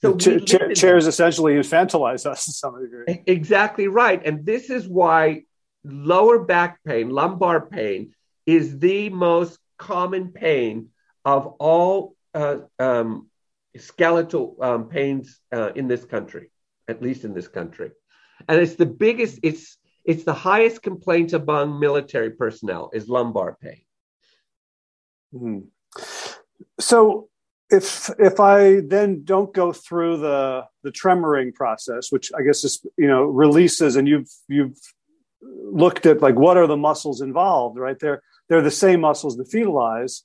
so 0.00 0.16
ch- 0.16 0.44
ch- 0.44 0.78
chairs 0.78 1.06
essentially 1.06 1.54
infantilize 1.54 2.26
us 2.26 2.44
to 2.46 2.52
some 2.52 2.82
degree. 2.82 3.22
Exactly 3.26 3.88
right, 3.88 4.20
and 4.24 4.44
this 4.44 4.68
is 4.68 4.88
why 4.88 5.44
lower 5.84 6.44
back 6.44 6.80
pain, 6.84 7.10
lumbar 7.10 7.66
pain, 7.66 8.14
is 8.46 8.78
the 8.78 9.10
most 9.10 9.58
common 9.78 10.32
pain 10.32 10.88
of 11.24 11.46
all 11.58 12.16
uh, 12.34 12.58
um, 12.78 13.28
skeletal 13.76 14.56
um, 14.60 14.88
pains 14.88 15.38
uh, 15.52 15.72
in 15.74 15.88
this 15.88 16.04
country, 16.04 16.50
at 16.88 17.02
least 17.02 17.24
in 17.24 17.34
this 17.34 17.48
country, 17.48 17.90
and 18.48 18.60
it's 18.60 18.76
the 18.76 18.86
biggest. 18.86 19.40
It's 19.42 19.76
it's 20.04 20.24
the 20.24 20.34
highest 20.34 20.82
complaint 20.82 21.32
among 21.32 21.78
military 21.78 22.30
personnel 22.30 22.90
is 22.92 23.08
lumbar 23.08 23.56
pain. 23.60 23.82
Hmm 25.32 25.58
so 26.78 27.28
if 27.70 28.10
if 28.18 28.38
I 28.38 28.80
then 28.80 29.24
don't 29.24 29.52
go 29.54 29.72
through 29.72 30.18
the 30.18 30.64
the 30.82 30.90
tremoring 30.90 31.54
process, 31.54 32.10
which 32.10 32.30
I 32.36 32.42
guess 32.42 32.64
is 32.64 32.84
you 32.96 33.08
know 33.08 33.24
releases, 33.24 33.96
and 33.96 34.06
you've 34.06 34.30
you've 34.48 34.78
looked 35.40 36.06
at 36.06 36.20
like 36.20 36.34
what 36.34 36.56
are 36.56 36.66
the 36.66 36.76
muscles 36.76 37.20
involved, 37.20 37.78
right? 37.78 37.98
They're 37.98 38.22
they're 38.48 38.62
the 38.62 38.70
same 38.70 39.00
muscles 39.00 39.36
that 39.36 39.50
fetalize 39.50 40.22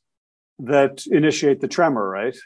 that 0.60 1.06
initiate 1.08 1.62
the 1.62 1.68
tremor, 1.68 2.08
right? 2.08 2.38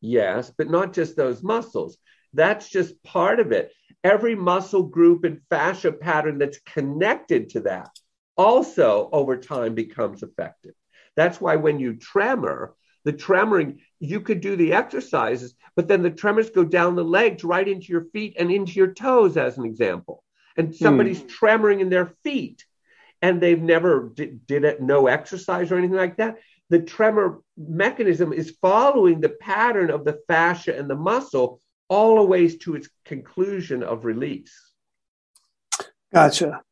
Yes, 0.00 0.52
but 0.56 0.70
not 0.70 0.92
just 0.92 1.16
those 1.16 1.42
muscles. 1.42 1.98
That's 2.34 2.68
just 2.68 3.02
part 3.02 3.40
of 3.40 3.52
it. 3.52 3.72
Every 4.04 4.34
muscle 4.34 4.84
group 4.84 5.24
and 5.24 5.40
fascia 5.50 5.92
pattern 5.92 6.38
that's 6.38 6.60
connected 6.60 7.50
to 7.50 7.60
that 7.60 7.90
also 8.36 9.08
over 9.12 9.36
time 9.36 9.74
becomes 9.74 10.22
affected. 10.22 10.74
That's 11.16 11.40
why 11.40 11.56
when 11.56 11.80
you 11.80 11.96
tremor, 11.96 12.74
the 13.04 13.12
tremoring, 13.12 13.78
you 13.98 14.20
could 14.20 14.40
do 14.40 14.54
the 14.54 14.74
exercises, 14.74 15.54
but 15.74 15.88
then 15.88 16.02
the 16.02 16.10
tremors 16.10 16.50
go 16.50 16.64
down 16.64 16.94
the 16.94 17.04
legs 17.04 17.42
right 17.42 17.66
into 17.66 17.86
your 17.86 18.04
feet 18.12 18.36
and 18.38 18.50
into 18.50 18.72
your 18.72 18.94
toes, 18.94 19.36
as 19.36 19.58
an 19.58 19.64
example. 19.64 20.22
And 20.56 20.74
somebody's 20.74 21.20
mm. 21.20 21.28
tremoring 21.28 21.80
in 21.80 21.88
their 21.88 22.14
feet 22.22 22.64
and 23.20 23.40
they've 23.40 23.60
never 23.60 24.12
did, 24.14 24.46
did 24.46 24.64
it, 24.64 24.80
no 24.80 25.08
exercise 25.08 25.72
or 25.72 25.78
anything 25.78 25.96
like 25.96 26.16
that. 26.16 26.38
The 26.70 26.80
tremor 26.80 27.40
mechanism 27.56 28.32
is 28.32 28.56
following 28.60 29.20
the 29.20 29.30
pattern 29.30 29.90
of 29.90 30.04
the 30.04 30.20
fascia 30.28 30.76
and 30.76 30.88
the 30.88 30.96
muscle 30.96 31.60
all 31.88 32.16
the 32.16 32.22
ways 32.22 32.58
to 32.58 32.74
its 32.74 32.88
conclusion 33.04 33.82
of 33.82 34.04
release. 34.04 34.52
Gotcha. 36.12 36.62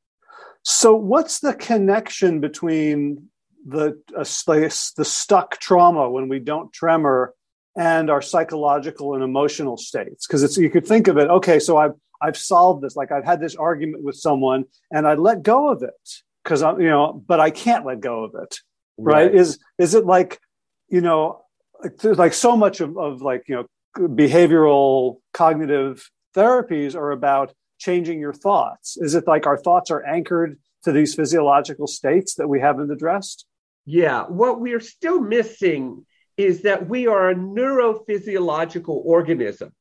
So, 0.62 0.94
what's 0.94 1.40
the 1.40 1.54
connection 1.54 2.40
between 2.40 3.28
the 3.66 4.00
uh, 4.16 4.24
the 4.24 5.04
stuck 5.04 5.58
trauma 5.58 6.08
when 6.10 6.28
we 6.28 6.38
don't 6.38 6.72
tremor 6.72 7.34
and 7.76 8.10
our 8.10 8.22
psychological 8.22 9.14
and 9.14 9.22
emotional 9.22 9.76
states 9.76 10.26
because 10.26 10.42
it's 10.42 10.56
you 10.56 10.70
could 10.70 10.86
think 10.86 11.08
of 11.08 11.18
it 11.18 11.28
okay 11.28 11.58
so 11.58 11.76
i've 11.76 11.94
i've 12.22 12.36
solved 12.36 12.82
this 12.82 12.94
like 12.94 13.10
i've 13.10 13.24
had 13.24 13.40
this 13.40 13.56
argument 13.56 14.04
with 14.04 14.14
someone 14.14 14.64
and 14.92 15.06
i 15.06 15.14
let 15.14 15.42
go 15.42 15.68
of 15.68 15.82
it 15.82 16.10
because 16.44 16.62
i'm 16.62 16.80
you 16.80 16.88
know 16.88 17.20
but 17.26 17.40
i 17.40 17.50
can't 17.50 17.84
let 17.84 18.00
go 18.00 18.24
of 18.24 18.34
it 18.40 18.60
right, 18.98 19.26
right? 19.26 19.34
is 19.34 19.58
is 19.78 19.94
it 19.94 20.04
like 20.04 20.40
you 20.88 21.00
know 21.00 21.42
like, 21.82 22.04
like 22.04 22.32
so 22.34 22.56
much 22.56 22.80
of, 22.80 22.96
of 22.96 23.22
like 23.22 23.44
you 23.48 23.54
know 23.54 23.66
behavioral 24.08 25.16
cognitive 25.32 26.08
therapies 26.34 26.94
are 26.94 27.10
about 27.10 27.52
changing 27.78 28.20
your 28.20 28.32
thoughts 28.32 28.96
is 28.96 29.14
it 29.14 29.24
like 29.26 29.46
our 29.46 29.56
thoughts 29.56 29.90
are 29.90 30.04
anchored 30.04 30.58
to 30.82 30.92
these 30.92 31.14
physiological 31.14 31.86
states 31.86 32.34
that 32.34 32.48
we 32.48 32.60
haven't 32.60 32.90
addressed 32.90 33.46
yeah, 33.86 34.24
what 34.24 34.60
we're 34.60 34.80
still 34.80 35.20
missing 35.20 36.04
is 36.36 36.62
that 36.62 36.88
we 36.88 37.06
are 37.06 37.30
a 37.30 37.34
neurophysiological 37.34 38.88
organism. 38.88 39.72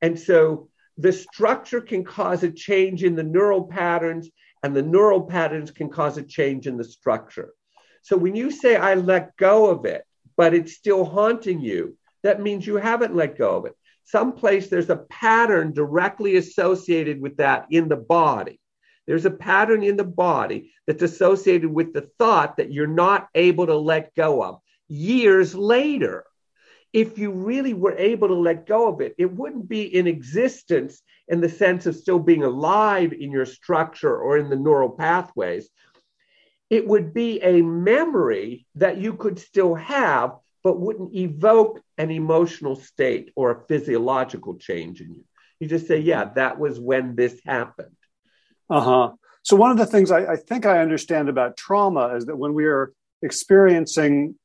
And 0.00 0.18
so 0.18 0.68
the 0.96 1.12
structure 1.12 1.82
can 1.82 2.02
cause 2.02 2.42
a 2.42 2.50
change 2.50 3.04
in 3.04 3.14
the 3.14 3.22
neural 3.22 3.64
patterns, 3.64 4.30
and 4.62 4.74
the 4.74 4.82
neural 4.82 5.20
patterns 5.20 5.70
can 5.70 5.90
cause 5.90 6.16
a 6.16 6.22
change 6.22 6.66
in 6.66 6.78
the 6.78 6.84
structure. 6.84 7.52
So 8.02 8.16
when 8.16 8.36
you 8.36 8.50
say, 8.50 8.76
I 8.76 8.94
let 8.94 9.36
go 9.36 9.70
of 9.70 9.84
it, 9.84 10.04
but 10.36 10.54
it's 10.54 10.74
still 10.74 11.04
haunting 11.04 11.60
you, 11.60 11.96
that 12.22 12.40
means 12.40 12.66
you 12.66 12.76
haven't 12.76 13.16
let 13.16 13.38
go 13.38 13.56
of 13.56 13.66
it. 13.66 13.76
Someplace 14.04 14.68
there's 14.68 14.90
a 14.90 14.96
pattern 14.96 15.72
directly 15.72 16.36
associated 16.36 17.20
with 17.20 17.36
that 17.38 17.66
in 17.70 17.88
the 17.88 17.96
body. 17.96 18.60
There's 19.06 19.24
a 19.24 19.30
pattern 19.30 19.82
in 19.82 19.96
the 19.96 20.04
body 20.04 20.72
that's 20.86 21.02
associated 21.02 21.72
with 21.72 21.92
the 21.92 22.08
thought 22.18 22.56
that 22.56 22.72
you're 22.72 22.86
not 22.86 23.28
able 23.34 23.66
to 23.66 23.76
let 23.76 24.14
go 24.14 24.42
of 24.42 24.58
years 24.88 25.54
later. 25.54 26.24
If 26.92 27.18
you 27.18 27.32
really 27.32 27.72
were 27.72 27.96
able 27.96 28.28
to 28.28 28.34
let 28.34 28.66
go 28.66 28.88
of 28.88 29.00
it, 29.00 29.14
it 29.18 29.32
wouldn't 29.32 29.68
be 29.68 29.82
in 29.82 30.06
existence 30.06 31.02
in 31.28 31.40
the 31.40 31.48
sense 31.48 31.86
of 31.86 31.96
still 31.96 32.18
being 32.18 32.42
alive 32.42 33.12
in 33.12 33.30
your 33.30 33.46
structure 33.46 34.14
or 34.16 34.36
in 34.36 34.50
the 34.50 34.56
neural 34.56 34.90
pathways. 34.90 35.70
It 36.72 36.88
would 36.88 37.12
be 37.12 37.38
a 37.42 37.60
memory 37.60 38.66
that 38.76 38.96
you 38.96 39.12
could 39.12 39.38
still 39.38 39.74
have, 39.74 40.36
but 40.64 40.80
wouldn't 40.80 41.14
evoke 41.14 41.82
an 41.98 42.10
emotional 42.10 42.76
state 42.76 43.30
or 43.36 43.50
a 43.50 43.60
physiological 43.68 44.54
change 44.56 45.02
in 45.02 45.12
you. 45.12 45.24
You 45.60 45.68
just 45.68 45.86
say, 45.86 45.98
yeah, 45.98 46.30
that 46.34 46.58
was 46.58 46.80
when 46.80 47.14
this 47.14 47.38
happened. 47.44 47.94
Uh 48.70 48.80
huh. 48.80 49.10
So 49.42 49.54
one 49.54 49.70
of 49.70 49.76
the 49.76 49.84
things 49.84 50.10
I, 50.10 50.32
I 50.32 50.36
think 50.36 50.64
I 50.64 50.78
understand 50.78 51.28
about 51.28 51.58
trauma 51.58 52.16
is 52.16 52.24
that 52.24 52.38
when 52.38 52.54
we 52.54 52.64
are 52.64 52.94
experiencing 53.20 54.36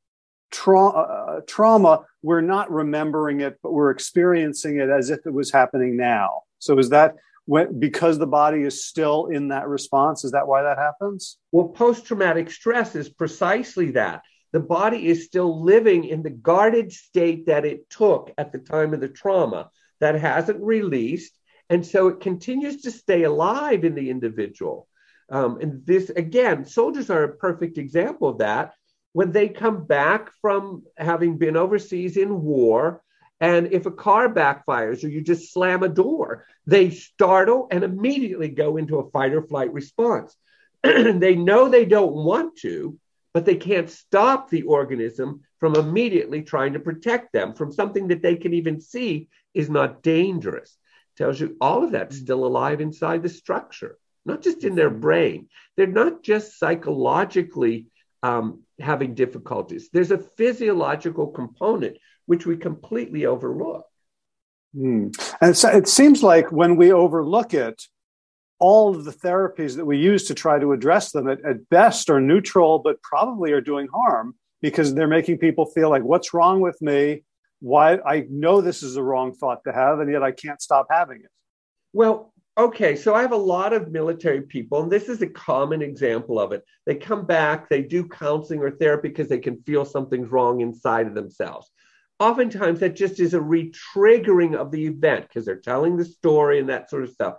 tra- 0.52 0.90
uh, 0.90 1.40
trauma, 1.48 2.04
we're 2.24 2.42
not 2.42 2.70
remembering 2.70 3.40
it, 3.40 3.58
but 3.64 3.72
we're 3.72 3.92
experiencing 3.92 4.82
it 4.82 4.90
as 4.90 5.10
if 5.12 5.20
it 5.26 5.32
was 5.32 5.50
happening 5.50 5.96
now. 5.96 6.42
So 6.60 6.78
is 6.78 6.90
that 6.90 7.16
when, 7.48 7.80
because 7.80 8.20
the 8.20 8.28
body 8.28 8.62
is 8.62 8.86
still 8.86 9.28
in 9.28 9.48
that 9.48 9.68
response? 9.68 10.26
Is 10.26 10.32
that 10.32 10.48
why 10.48 10.64
that 10.64 10.78
happens? 10.78 11.38
Well, 11.52 11.70
post 11.70 12.06
traumatic 12.06 12.52
stress 12.52 12.94
is 12.94 13.10
precisely 13.10 13.92
that. 13.92 14.22
The 14.52 14.60
body 14.60 15.08
is 15.08 15.26
still 15.26 15.64
living 15.64 16.04
in 16.04 16.24
the 16.24 16.30
guarded 16.30 16.92
state 16.92 17.48
that 17.48 17.66
it 17.66 17.90
took 17.90 18.34
at 18.38 18.52
the 18.52 18.60
time 18.60 18.94
of 18.94 19.00
the 19.00 19.08
trauma 19.08 19.70
that 20.02 20.16
hasn't 20.16 20.62
released. 20.62 21.34
And 21.70 21.86
so 21.86 22.10
it 22.10 22.20
continues 22.20 22.82
to 22.82 22.92
stay 22.92 23.24
alive 23.24 23.86
in 23.86 23.96
the 23.96 24.10
individual. 24.10 24.88
Um, 25.30 25.60
and 25.62 25.86
this, 25.86 26.10
again, 26.10 26.66
soldiers 26.66 27.10
are 27.10 27.24
a 27.24 27.36
perfect 27.36 27.78
example 27.78 28.30
of 28.30 28.40
that. 28.40 28.74
When 29.14 29.32
they 29.32 29.48
come 29.48 29.86
back 29.86 30.32
from 30.42 30.84
having 30.98 31.38
been 31.38 31.56
overseas 31.56 32.18
in 32.18 32.42
war, 32.42 33.02
and 33.40 33.72
if 33.72 33.86
a 33.86 33.92
car 33.92 34.34
backfires 34.34 35.04
or 35.04 35.10
you 35.10 35.22
just 35.22 35.54
slam 35.54 35.84
a 35.84 35.90
door, 35.90 36.46
they 36.66 36.90
startle 36.90 37.68
and 37.70 37.84
immediately 37.84 38.50
go 38.50 38.78
into 38.78 38.98
a 38.98 39.10
fight 39.12 39.34
or 39.34 39.42
flight 39.44 39.72
response. 39.72 40.36
they 40.84 41.36
know 41.36 41.70
they 41.70 41.86
don't 41.86 42.14
want 42.14 42.58
to, 42.58 42.98
but 43.34 43.46
they 43.46 43.56
can't 43.56 43.90
stop 43.90 44.50
the 44.50 44.64
organism 44.64 45.42
from 45.60 45.76
immediately 45.76 46.42
trying 46.42 46.74
to 46.74 46.80
protect 46.80 47.32
them 47.32 47.54
from 47.54 47.72
something 47.72 48.08
that 48.08 48.24
they 48.24 48.36
can 48.36 48.54
even 48.54 48.82
see 48.82 49.30
is 49.54 49.70
not 49.70 50.02
dangerous. 50.02 50.76
Tells 51.18 51.40
you 51.40 51.58
all 51.62 51.84
of 51.84 51.92
that's 51.92 52.18
still 52.18 52.46
alive 52.46 52.82
inside 52.82 53.24
the 53.24 53.30
structure, 53.30 53.98
not 54.26 54.42
just 54.42 54.64
in 54.64 54.76
their 54.76 54.90
brain. 54.90 55.50
They're 55.76 55.88
not 55.88 56.24
just 56.24 56.58
psychologically 56.60 57.88
um, 58.24 58.62
having 58.80 59.16
difficulties. 59.16 59.90
There's 59.92 60.12
a 60.12 60.18
physiological 60.18 61.28
component 61.28 61.98
which 62.28 62.46
we 62.46 62.56
completely 62.56 63.26
overlook. 63.26 63.86
Mm. 64.76 65.14
And 65.42 65.58
so 65.58 65.70
it 65.70 65.88
seems 65.88 66.22
like 66.22 66.52
when 66.52 66.76
we 66.76 66.92
overlook 66.92 67.54
it, 67.54 67.82
all 68.60 68.96
of 68.96 69.06
the 69.06 69.12
therapies 69.12 69.76
that 69.76 69.86
we 69.86 69.98
use 69.98 70.28
to 70.28 70.34
try 70.34 70.60
to 70.60 70.74
address 70.74 71.12
them 71.12 71.28
at, 71.28 71.44
at, 71.46 71.70
best 71.70 72.10
are 72.10 72.22
neutral, 72.22 72.80
but 72.80 73.02
probably 73.02 73.52
are 73.52 73.62
doing 73.62 73.88
harm 73.94 74.36
because 74.62 74.94
they're 74.94 75.08
making 75.08 75.38
people 75.38 75.66
feel 75.66 75.90
like, 75.90 76.04
what's 76.04 76.34
wrong 76.34 76.60
with 76.60 76.80
me? 76.82 77.24
Why 77.60 77.98
I 78.06 78.26
know 78.30 78.62
this 78.62 78.84
is 78.84 78.98
a 78.98 79.04
wrong 79.04 79.34
thought 79.34 79.64
to 79.66 79.74
have, 79.74 80.00
and 80.00 80.12
yet 80.12 80.24
I 80.24 80.32
can't 80.32 80.62
stop 80.62 80.88
having 80.90 81.22
it. 81.22 81.30
Well, 81.94 82.34
okay, 82.58 82.96
so 82.96 83.14
I 83.14 83.22
have 83.22 83.32
a 83.32 83.38
lot 83.38 83.74
of 83.74 83.92
military 83.92 84.42
people, 84.42 84.82
and 84.82 84.92
this 84.92 85.08
is 85.08 85.22
a 85.22 85.28
common 85.28 85.82
example 85.82 86.40
of 86.40 86.52
it. 86.52 86.64
They 86.86 86.96
come 86.96 87.26
back, 87.26 87.70
they 87.70 87.84
do 87.84 88.08
counseling 88.08 88.60
or 88.60 88.72
therapy 88.72 89.10
because 89.10 89.30
they 89.30 89.40
can 89.40 89.62
feel 89.64 89.86
something's 89.86 90.30
wrong 90.30 90.62
inside 90.62 91.08
of 91.08 91.14
themselves 91.14 91.72
oftentimes 92.20 92.80
that 92.80 92.96
just 92.96 93.20
is 93.20 93.34
a 93.34 93.40
retriggering 93.40 94.56
of 94.56 94.72
the 94.72 94.86
event 94.86 95.28
because 95.28 95.46
they're 95.46 95.56
telling 95.60 95.98
the 95.98 96.06
story 96.06 96.60
and 96.60 96.70
that 96.70 96.90
sort 96.90 97.04
of 97.04 97.10
stuff. 97.10 97.36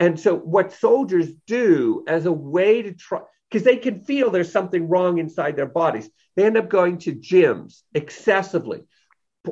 And 0.00 0.18
so, 0.18 0.36
what 0.36 0.72
soldiers 0.72 1.32
do 1.46 2.04
as 2.06 2.26
a 2.26 2.32
way 2.32 2.82
to 2.82 2.92
try, 2.92 3.20
because 3.50 3.64
they 3.64 3.76
can 3.76 4.00
feel 4.00 4.30
there's 4.30 4.52
something 4.52 4.88
wrong 4.88 5.18
inside 5.18 5.56
their 5.56 5.66
bodies, 5.66 6.08
they 6.36 6.44
end 6.44 6.56
up 6.56 6.68
going 6.68 6.98
to 6.98 7.14
gyms 7.14 7.82
excessively, 7.94 8.82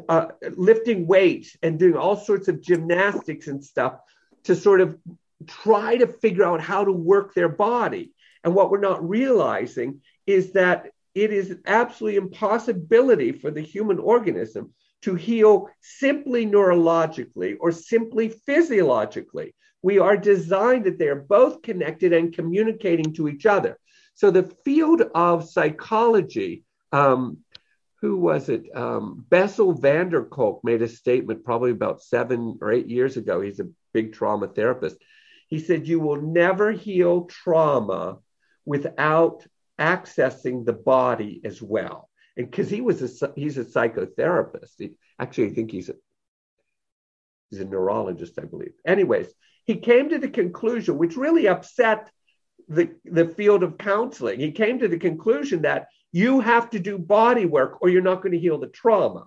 uh, 0.08 0.26
lifting 0.56 1.06
weights 1.06 1.56
and 1.62 1.78
doing 1.78 1.96
all 1.96 2.16
sorts 2.16 2.48
of 2.48 2.62
gymnastics 2.62 3.48
and 3.48 3.64
stuff 3.64 3.98
to 4.44 4.54
sort 4.54 4.80
of 4.80 4.96
try 5.46 5.96
to 5.96 6.06
figure 6.06 6.44
out 6.44 6.60
how 6.60 6.84
to 6.84 6.92
work 6.92 7.34
their 7.34 7.48
body. 7.48 8.12
And 8.44 8.54
what 8.54 8.70
we're 8.70 8.78
not 8.78 9.08
realizing 9.08 10.02
is 10.26 10.52
that 10.52 10.90
it 11.16 11.32
is 11.32 11.50
an 11.50 11.62
absolutely 11.64 12.18
impossibility 12.18 13.32
for 13.32 13.50
the 13.50 13.62
human 13.62 13.98
organism 13.98 14.74
to 15.00 15.14
heal 15.14 15.70
simply 15.80 16.46
neurologically 16.46 17.56
or 17.58 17.72
simply 17.72 18.28
physiologically. 18.28 19.54
We 19.80 19.98
are 19.98 20.18
designed 20.18 20.84
that 20.84 20.98
they 20.98 21.08
are 21.08 21.14
both 21.14 21.62
connected 21.62 22.12
and 22.12 22.34
communicating 22.34 23.14
to 23.14 23.28
each 23.28 23.46
other. 23.46 23.78
So 24.14 24.30
the 24.30 24.54
field 24.62 25.04
of 25.14 25.48
psychology, 25.48 26.64
um, 26.92 27.38
who 28.02 28.18
was 28.18 28.50
it? 28.50 28.64
Um, 28.76 29.24
Bessel 29.30 29.72
van 29.72 30.10
der 30.10 30.24
Kolk 30.24 30.62
made 30.64 30.82
a 30.82 30.88
statement 30.88 31.44
probably 31.44 31.70
about 31.70 32.02
seven 32.02 32.58
or 32.60 32.72
eight 32.72 32.88
years 32.88 33.16
ago. 33.16 33.40
He's 33.40 33.60
a 33.60 33.70
big 33.94 34.12
trauma 34.12 34.48
therapist. 34.48 34.98
He 35.48 35.60
said, 35.60 35.88
You 35.88 35.98
will 35.98 36.20
never 36.20 36.72
heal 36.72 37.24
trauma 37.24 38.18
without 38.66 39.46
accessing 39.80 40.64
the 40.64 40.72
body 40.72 41.40
as 41.44 41.60
well. 41.60 42.08
And 42.36 42.50
because 42.50 42.68
he 42.68 42.80
was 42.80 43.22
a 43.22 43.32
he's 43.34 43.58
a 43.58 43.64
psychotherapist. 43.64 44.72
He, 44.78 44.92
actually, 45.18 45.50
I 45.50 45.54
think 45.54 45.70
he's 45.70 45.88
a 45.88 45.94
he's 47.50 47.60
a 47.60 47.64
neurologist, 47.64 48.38
I 48.38 48.44
believe. 48.44 48.72
Anyways, 48.86 49.28
he 49.64 49.76
came 49.76 50.10
to 50.10 50.18
the 50.18 50.28
conclusion, 50.28 50.98
which 50.98 51.16
really 51.16 51.48
upset 51.48 52.10
the, 52.68 52.90
the 53.04 53.28
field 53.28 53.62
of 53.62 53.78
counseling. 53.78 54.40
He 54.40 54.52
came 54.52 54.78
to 54.78 54.88
the 54.88 54.98
conclusion 54.98 55.62
that 55.62 55.88
you 56.12 56.40
have 56.40 56.70
to 56.70 56.78
do 56.78 56.98
body 56.98 57.46
work 57.46 57.78
or 57.80 57.88
you're 57.88 58.02
not 58.02 58.22
going 58.22 58.32
to 58.32 58.38
heal 58.38 58.58
the 58.58 58.68
trauma. 58.68 59.26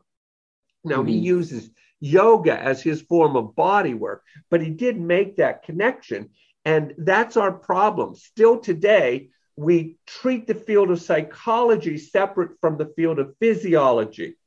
Now, 0.83 0.97
mm-hmm. 0.97 1.07
he 1.07 1.17
uses 1.17 1.69
yoga 1.99 2.57
as 2.57 2.81
his 2.81 3.01
form 3.01 3.35
of 3.35 3.55
body 3.55 3.93
work, 3.93 4.23
but 4.49 4.61
he 4.61 4.69
did 4.69 4.99
make 4.99 5.37
that 5.37 5.63
connection. 5.63 6.29
And 6.65 6.93
that's 6.97 7.37
our 7.37 7.51
problem. 7.51 8.15
Still 8.15 8.59
today, 8.59 9.29
we 9.59 9.97
treat 10.07 10.47
the 10.47 10.55
field 10.55 10.89
of 10.89 11.01
psychology 11.01 11.97
separate 11.97 12.51
from 12.61 12.77
the 12.77 12.85
field 12.95 13.19
of 13.19 13.35
physiology. 13.41 14.37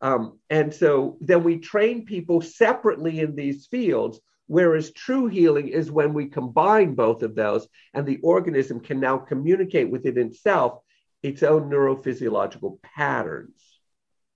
Um, 0.00 0.38
and 0.48 0.72
so 0.72 1.18
then 1.20 1.42
we 1.42 1.58
train 1.58 2.04
people 2.04 2.40
separately 2.40 3.18
in 3.18 3.34
these 3.34 3.66
fields, 3.66 4.20
whereas 4.46 4.92
true 4.92 5.26
healing 5.26 5.66
is 5.66 5.90
when 5.90 6.14
we 6.14 6.26
combine 6.26 6.94
both 6.94 7.24
of 7.24 7.34
those 7.34 7.66
and 7.94 8.06
the 8.06 8.20
organism 8.22 8.78
can 8.78 9.00
now 9.00 9.18
communicate 9.18 9.90
within 9.90 10.16
itself 10.18 10.78
its 11.20 11.42
own 11.42 11.68
neurophysiological 11.68 12.80
patterns. 12.80 13.60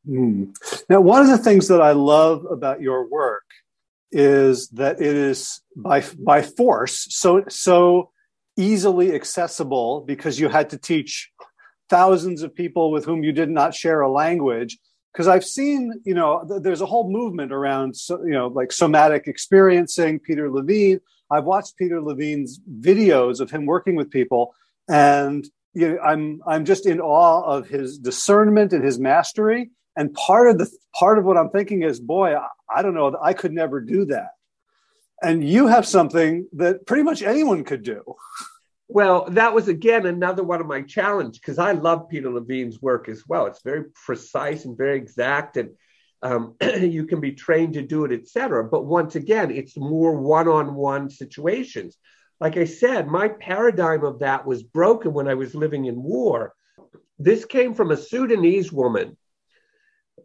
Mm. 0.07 0.53
Now, 0.91 1.01
one 1.01 1.23
of 1.23 1.29
the 1.29 1.39
things 1.39 1.69
that 1.69 1.81
I 1.81 1.93
love 1.93 2.45
about 2.51 2.83
your 2.83 3.09
work 3.09 3.45
is 4.11 4.69
that 4.71 5.01
it 5.01 5.17
is 5.17 5.61
by 5.77 6.05
by 6.19 6.41
force 6.41 7.07
so 7.11 7.43
so 7.49 8.11
easily 8.57 9.15
accessible 9.15 10.03
because 10.07 10.39
you 10.39 10.49
had 10.49 10.71
to 10.71 10.79
teach 10.79 11.31
thousands 11.89 12.43
of 12.43 12.55
people 12.55 12.91
with 12.91 13.05
whom 13.05 13.23
you 13.23 13.33
did 13.33 13.51
not 13.51 13.75
share 13.75 14.01
a 14.01 14.11
language. 14.11 14.79
Because 15.13 15.29
i've 15.29 15.45
seen 15.45 15.93
you 16.05 16.15
know 16.15 16.45
th- 16.49 16.63
there's 16.63 16.81
a 16.81 16.87
whole 16.87 17.09
movement 17.09 17.53
around 17.53 17.95
so, 17.95 18.21
you 18.25 18.33
know 18.33 18.49
like 18.49 18.73
somatic 18.73 19.29
experiencing 19.29 20.19
peter 20.19 20.51
levine. 20.51 20.99
I've 21.31 21.45
watched 21.45 21.77
peter 21.77 22.03
levine's 22.03 22.59
videos 22.81 23.39
of 23.39 23.49
him 23.49 23.65
working 23.65 23.95
with 23.95 24.11
people 24.11 24.55
and 24.89 25.49
you 25.73 25.91
know, 25.91 25.99
i'm 26.01 26.41
i'm 26.49 26.65
just 26.65 26.85
in 26.85 27.01
awe 27.01 27.43
of 27.45 27.69
his 27.69 27.97
discernment 27.99 28.73
and 28.73 28.85
his 28.85 28.99
mastery. 28.99 29.71
And 29.97 30.13
part 30.15 30.51
of 30.51 30.59
the 30.59 30.69
part 30.99 31.19
of 31.19 31.25
what 31.25 31.37
i'm 31.37 31.51
thinking 31.51 31.85
is 31.85 32.01
boy 32.01 32.35
i, 32.35 32.49
I 32.75 32.83
don't 32.83 32.95
know 32.95 33.17
i 33.23 33.35
could 33.35 33.53
never 33.53 33.81
do 33.81 34.05
that 34.07 34.31
and 35.23 35.47
you 35.47 35.67
have 35.67 35.87
something 35.87 36.49
that 36.53 36.87
pretty 36.87 37.03
much 37.03 37.23
anyone 37.23 37.65
could 37.65 37.83
do. 37.83 38.03
Well, 38.89 39.27
that 39.31 39.55
was 39.55 39.69
again 39.69 40.07
another 40.07 40.43
one 40.43 40.61
of 40.61 40.67
my 40.67 40.83
challenge 40.83 41.41
because 41.41 41.59
I 41.59 41.73
love 41.73 42.09
Peter 42.09 42.31
Levine's 42.31 42.83
work 42.83 43.09
as 43.09 43.25
well. 43.27 43.47
It's 43.47 43.63
very 43.63 43.85
precise 44.05 44.67
and 44.67 44.77
very 44.77 44.97
exact, 44.97 45.57
and 45.57 45.71
um, 46.23 46.55
you 46.81 47.07
can 47.07 47.21
be 47.21 47.33
trained 47.33 47.75
to 47.75 47.83
do 47.83 48.05
it, 48.05 48.13
etc. 48.13 48.65
But 48.65 48.85
once 48.85 49.15
again, 49.17 49.51
it's 49.51 49.77
more 49.77 50.17
one-on-one 50.17 51.11
situations. 51.11 51.97
Like 52.41 52.57
I 52.57 52.65
said, 52.65 53.07
my 53.07 53.29
paradigm 53.29 54.05
of 54.05 54.19
that 54.19 54.47
was 54.47 54.63
broken 54.63 55.13
when 55.15 55.29
I 55.29 55.35
was 55.35 55.55
living 55.55 55.87
in 55.87 56.03
war. 56.03 56.55
This 57.19 57.45
came 57.45 57.75
from 57.75 57.91
a 57.91 57.97
Sudanese 57.97 58.73
woman 58.73 59.17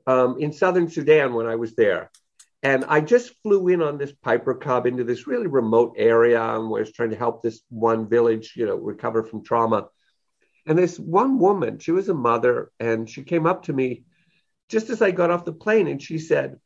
um, 0.05 0.37
in 0.39 0.51
southern 0.51 0.89
Sudan 0.89 1.33
when 1.33 1.45
I 1.45 1.55
was 1.55 1.75
there. 1.75 2.11
And 2.61 2.83
I 2.85 2.99
just 2.99 3.33
flew 3.41 3.69
in 3.69 3.81
on 3.81 3.97
this 3.97 4.11
Piper 4.11 4.53
Cub 4.53 4.85
into 4.85 5.05
this 5.05 5.27
really 5.27 5.47
remote 5.47 5.95
area 5.97 6.41
and 6.41 6.69
was 6.69 6.91
trying 6.91 7.11
to 7.11 7.15
help 7.15 7.41
this 7.41 7.61
one 7.69 8.09
village, 8.09 8.53
you 8.55 8.65
know, 8.65 8.75
recover 8.75 9.23
from 9.23 9.43
trauma. 9.43 9.87
And 10.65 10.77
this 10.77 10.99
one 10.99 11.39
woman, 11.39 11.79
she 11.79 11.91
was 11.91 12.09
a 12.09 12.13
mother, 12.13 12.71
and 12.79 13.09
she 13.09 13.23
came 13.23 13.45
up 13.45 13.63
to 13.63 13.73
me 13.73 14.03
just 14.67 14.89
as 14.89 15.01
I 15.01 15.11
got 15.11 15.31
off 15.31 15.45
the 15.45 15.53
plane 15.53 15.87
and 15.87 16.01
she 16.01 16.19
said, 16.19 16.59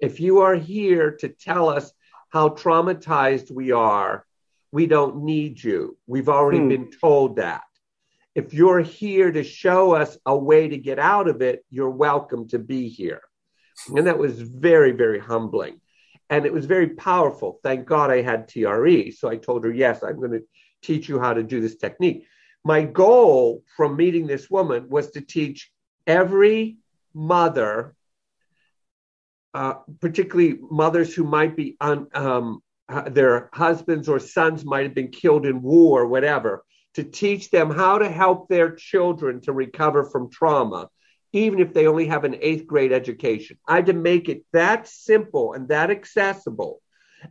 If 0.00 0.20
you 0.20 0.40
are 0.40 0.54
here 0.54 1.12
to 1.20 1.28
tell 1.28 1.68
us 1.68 1.92
how 2.30 2.50
traumatized 2.50 3.50
we 3.50 3.72
are, 3.72 4.24
we 4.72 4.86
don't 4.86 5.24
need 5.24 5.62
you. 5.62 5.98
We've 6.06 6.28
already 6.28 6.60
hmm. 6.60 6.68
been 6.68 6.90
told 7.00 7.36
that. 7.36 7.62
If 8.34 8.54
you're 8.54 8.80
here 8.80 9.30
to 9.30 9.44
show 9.44 9.92
us 9.92 10.18
a 10.26 10.36
way 10.36 10.68
to 10.68 10.76
get 10.76 10.98
out 10.98 11.28
of 11.28 11.42
it, 11.42 11.64
you're 11.70 11.90
welcome 11.90 12.48
to 12.48 12.58
be 12.58 12.88
here. 12.88 13.22
And 13.88 14.06
that 14.06 14.18
was 14.18 14.40
very, 14.40 14.92
very 14.92 15.18
humbling. 15.18 15.80
And 16.30 16.46
it 16.46 16.52
was 16.52 16.66
very 16.66 16.88
powerful. 16.88 17.60
Thank 17.62 17.86
God 17.86 18.10
I 18.10 18.22
had 18.22 18.48
TRE. 18.48 19.10
So 19.10 19.28
I 19.28 19.36
told 19.36 19.64
her, 19.64 19.72
yes, 19.72 20.02
I'm 20.02 20.18
going 20.18 20.32
to 20.32 20.42
teach 20.82 21.08
you 21.08 21.18
how 21.20 21.34
to 21.34 21.42
do 21.42 21.60
this 21.60 21.76
technique. 21.76 22.26
My 22.64 22.82
goal 22.82 23.62
from 23.76 23.96
meeting 23.96 24.26
this 24.26 24.50
woman 24.50 24.88
was 24.88 25.10
to 25.10 25.20
teach 25.20 25.70
every 26.06 26.78
mother, 27.12 27.94
uh, 29.52 29.74
particularly 30.00 30.58
mothers 30.70 31.14
who 31.14 31.24
might 31.24 31.56
be 31.56 31.76
on 31.80 32.08
um, 32.14 32.62
their 33.10 33.50
husbands 33.52 34.08
or 34.08 34.18
sons 34.18 34.64
might 34.64 34.84
have 34.84 34.94
been 34.94 35.08
killed 35.08 35.46
in 35.46 35.62
war, 35.62 36.06
whatever, 36.06 36.64
to 36.94 37.04
teach 37.04 37.50
them 37.50 37.70
how 37.70 37.98
to 37.98 38.08
help 38.08 38.48
their 38.48 38.74
children 38.74 39.40
to 39.42 39.52
recover 39.52 40.04
from 40.04 40.30
trauma, 40.30 40.88
even 41.34 41.58
if 41.58 41.72
they 41.72 41.86
only 41.86 42.06
have 42.06 42.24
an 42.24 42.36
eighth 42.40 42.66
grade 42.66 42.92
education. 42.92 43.58
I 43.66 43.76
had 43.76 43.86
to 43.86 43.92
make 43.92 44.28
it 44.28 44.44
that 44.52 44.86
simple 44.88 45.52
and 45.52 45.68
that 45.68 45.90
accessible. 45.90 46.80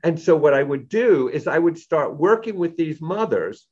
And 0.03 0.19
so, 0.19 0.35
what 0.35 0.53
I 0.53 0.63
would 0.63 0.89
do 0.89 1.29
is 1.29 1.47
I 1.47 1.59
would 1.59 1.77
start 1.77 2.17
working 2.17 2.57
with 2.57 2.75
these 2.75 2.99
mothers 2.99 3.67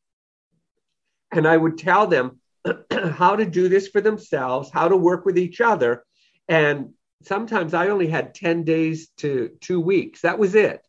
and 1.32 1.48
I 1.48 1.58
would 1.58 1.78
tell 1.78 2.08
them 2.08 2.40
how 2.92 3.36
to 3.36 3.46
do 3.46 3.70
this 3.70 3.88
for 3.88 4.02
themselves, 4.02 4.70
how 4.72 4.88
to 4.88 4.98
work 4.98 5.26
with 5.26 5.38
each 5.38 5.62
other. 5.62 6.04
And 6.48 6.94
sometimes 7.24 7.74
I 7.74 7.88
only 7.88 8.08
had 8.08 8.36
10 8.36 8.64
days 8.64 9.10
to 9.18 9.52
two 9.62 9.80
weeks. 9.80 10.22
That 10.22 10.40
was 10.40 10.56
it. 10.56 10.86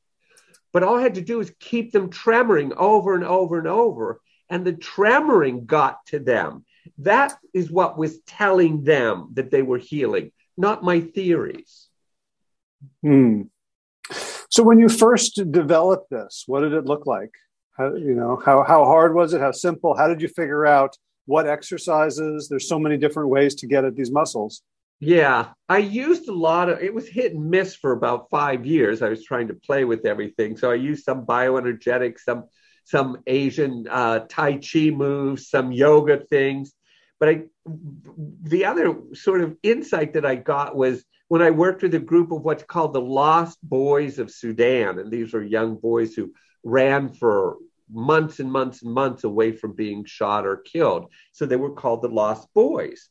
But 0.72 0.82
all 0.82 0.98
I 0.98 1.02
had 1.02 1.16
to 1.16 1.20
do 1.20 1.38
was 1.38 1.52
keep 1.60 1.92
them 1.92 2.10
tremoring 2.10 2.74
over 2.76 3.14
and 3.14 3.24
over 3.24 3.58
and 3.58 3.68
over. 3.68 4.20
And 4.48 4.64
the 4.66 4.72
tremoring 4.72 5.66
got 5.66 6.04
to 6.06 6.18
them. 6.18 6.64
That 6.98 7.36
is 7.52 7.70
what 7.70 7.98
was 7.98 8.20
telling 8.26 8.84
them 8.84 9.28
that 9.34 9.50
they 9.50 9.62
were 9.62 9.78
healing, 9.78 10.32
not 10.56 10.82
my 10.82 11.00
theories. 11.00 11.88
Hmm. 13.02 13.42
So 14.50 14.62
when 14.62 14.78
you 14.78 14.88
first 14.88 15.40
developed 15.50 16.10
this, 16.10 16.44
what 16.46 16.60
did 16.60 16.72
it 16.74 16.84
look 16.84 17.06
like? 17.06 17.30
How, 17.76 17.94
you 17.94 18.14
know, 18.14 18.40
how, 18.44 18.62
how 18.64 18.84
hard 18.84 19.14
was 19.14 19.32
it? 19.32 19.40
How 19.40 19.52
simple? 19.52 19.96
How 19.96 20.08
did 20.08 20.20
you 20.20 20.28
figure 20.28 20.66
out 20.66 20.96
what 21.24 21.46
exercises? 21.46 22.48
There's 22.48 22.68
so 22.68 22.78
many 22.78 22.98
different 22.98 23.30
ways 23.30 23.54
to 23.56 23.66
get 23.66 23.84
at 23.84 23.96
these 23.96 24.10
muscles. 24.10 24.62
Yeah, 25.00 25.48
I 25.68 25.78
used 25.78 26.28
a 26.28 26.32
lot 26.32 26.68
of 26.68 26.80
it 26.80 26.94
was 26.94 27.08
hit 27.08 27.32
and 27.32 27.50
miss 27.50 27.74
for 27.74 27.90
about 27.92 28.30
five 28.30 28.64
years. 28.64 29.02
I 29.02 29.08
was 29.08 29.24
trying 29.24 29.48
to 29.48 29.54
play 29.54 29.84
with 29.84 30.06
everything. 30.06 30.56
So 30.56 30.70
I 30.70 30.74
used 30.74 31.04
some 31.04 31.26
bioenergetics, 31.26 32.20
some 32.20 32.44
some 32.84 33.18
Asian 33.26 33.86
uh, 33.90 34.20
Tai 34.28 34.58
Chi 34.58 34.90
moves, 34.90 35.48
some 35.48 35.72
yoga 35.72 36.18
things. 36.18 36.72
But 37.18 37.28
I 37.28 37.42
the 38.42 38.64
other 38.64 38.96
sort 39.14 39.42
of 39.42 39.56
insight 39.62 40.14
that 40.14 40.26
I 40.26 40.34
got 40.34 40.76
was 40.76 41.04
when 41.28 41.42
I 41.42 41.50
worked 41.50 41.82
with 41.82 41.94
a 41.94 42.00
group 42.00 42.32
of 42.32 42.42
what's 42.42 42.64
called 42.64 42.92
the 42.92 43.00
Lost 43.00 43.58
Boys 43.62 44.18
of 44.18 44.30
Sudan. 44.30 44.98
And 44.98 45.10
these 45.10 45.32
are 45.32 45.42
young 45.42 45.76
boys 45.76 46.14
who 46.14 46.32
ran 46.64 47.08
for 47.10 47.56
months 47.90 48.40
and 48.40 48.50
months 48.50 48.82
and 48.82 48.92
months 48.92 49.24
away 49.24 49.52
from 49.52 49.72
being 49.72 50.04
shot 50.04 50.46
or 50.46 50.56
killed. 50.56 51.10
So 51.32 51.46
they 51.46 51.56
were 51.56 51.72
called 51.72 52.02
the 52.02 52.08
Lost 52.08 52.48
Boys. 52.54 53.08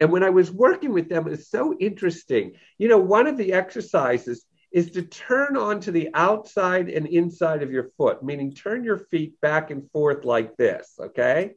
And 0.00 0.10
when 0.10 0.22
I 0.22 0.30
was 0.30 0.50
working 0.50 0.92
with 0.92 1.08
them, 1.08 1.28
it's 1.28 1.48
so 1.48 1.76
interesting. 1.78 2.52
You 2.78 2.88
know, 2.88 2.98
one 2.98 3.26
of 3.26 3.36
the 3.36 3.52
exercises 3.52 4.44
is 4.72 4.90
to 4.92 5.02
turn 5.02 5.56
onto 5.56 5.90
the 5.90 6.10
outside 6.14 6.88
and 6.88 7.06
inside 7.06 7.62
of 7.62 7.70
your 7.70 7.90
foot, 7.96 8.22
meaning 8.22 8.52
turn 8.52 8.84
your 8.84 8.98
feet 8.98 9.40
back 9.40 9.70
and 9.70 9.90
forth 9.90 10.24
like 10.24 10.56
this. 10.56 10.94
Okay. 11.00 11.52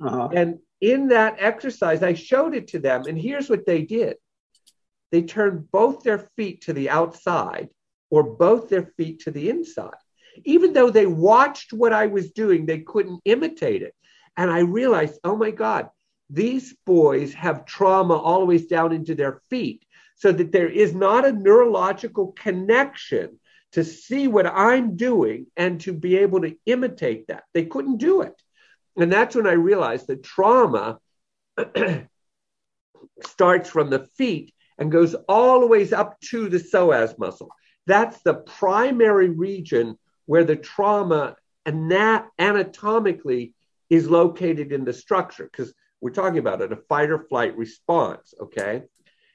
Uh-huh. 0.00 0.28
And 0.32 0.58
in 0.80 1.08
that 1.08 1.36
exercise, 1.38 2.02
I 2.02 2.14
showed 2.14 2.54
it 2.54 2.68
to 2.68 2.78
them. 2.78 3.04
And 3.06 3.18
here's 3.18 3.48
what 3.48 3.66
they 3.66 3.82
did 3.82 4.16
they 5.10 5.22
turned 5.22 5.70
both 5.70 6.02
their 6.02 6.30
feet 6.36 6.62
to 6.62 6.72
the 6.72 6.88
outside 6.88 7.68
or 8.10 8.22
both 8.22 8.68
their 8.68 8.86
feet 8.96 9.20
to 9.20 9.30
the 9.30 9.50
inside. 9.50 9.90
Even 10.44 10.72
though 10.72 10.90
they 10.90 11.06
watched 11.06 11.72
what 11.72 11.92
I 11.92 12.06
was 12.06 12.32
doing, 12.32 12.64
they 12.64 12.80
couldn't 12.80 13.20
imitate 13.24 13.82
it. 13.82 13.94
And 14.36 14.50
I 14.50 14.60
realized, 14.60 15.20
oh 15.24 15.36
my 15.36 15.50
God, 15.50 15.90
these 16.30 16.74
boys 16.86 17.34
have 17.34 17.66
trauma 17.66 18.14
all 18.14 18.40
the 18.40 18.46
way 18.46 18.58
down 18.58 18.92
into 18.92 19.14
their 19.14 19.40
feet 19.50 19.84
so 20.22 20.30
that 20.30 20.52
there 20.52 20.68
is 20.68 20.94
not 20.94 21.26
a 21.26 21.32
neurological 21.32 22.30
connection 22.30 23.40
to 23.72 23.82
see 23.82 24.28
what 24.28 24.46
I'm 24.46 24.94
doing 24.94 25.48
and 25.56 25.80
to 25.80 25.92
be 25.92 26.18
able 26.18 26.42
to 26.42 26.54
imitate 26.64 27.26
that. 27.26 27.42
They 27.54 27.64
couldn't 27.64 27.96
do 27.96 28.20
it. 28.20 28.40
And 28.96 29.12
that's 29.12 29.34
when 29.34 29.48
I 29.48 29.54
realized 29.54 30.06
that 30.06 30.22
trauma 30.22 31.00
starts 33.26 33.68
from 33.68 33.90
the 33.90 34.06
feet 34.16 34.54
and 34.78 34.92
goes 34.92 35.16
all 35.28 35.58
the 35.58 35.66
ways 35.66 35.92
up 35.92 36.20
to 36.30 36.48
the 36.48 36.58
psoas 36.58 37.18
muscle. 37.18 37.50
That's 37.88 38.22
the 38.22 38.34
primary 38.34 39.30
region 39.30 39.98
where 40.26 40.44
the 40.44 40.54
trauma 40.54 41.34
anatomically 41.66 43.54
is 43.90 44.08
located 44.08 44.70
in 44.70 44.84
the 44.84 44.92
structure 44.92 45.48
because 45.50 45.74
we're 46.00 46.10
talking 46.10 46.38
about 46.38 46.60
it, 46.60 46.70
a 46.70 46.76
fight 46.76 47.10
or 47.10 47.18
flight 47.18 47.56
response. 47.56 48.34
Okay. 48.40 48.84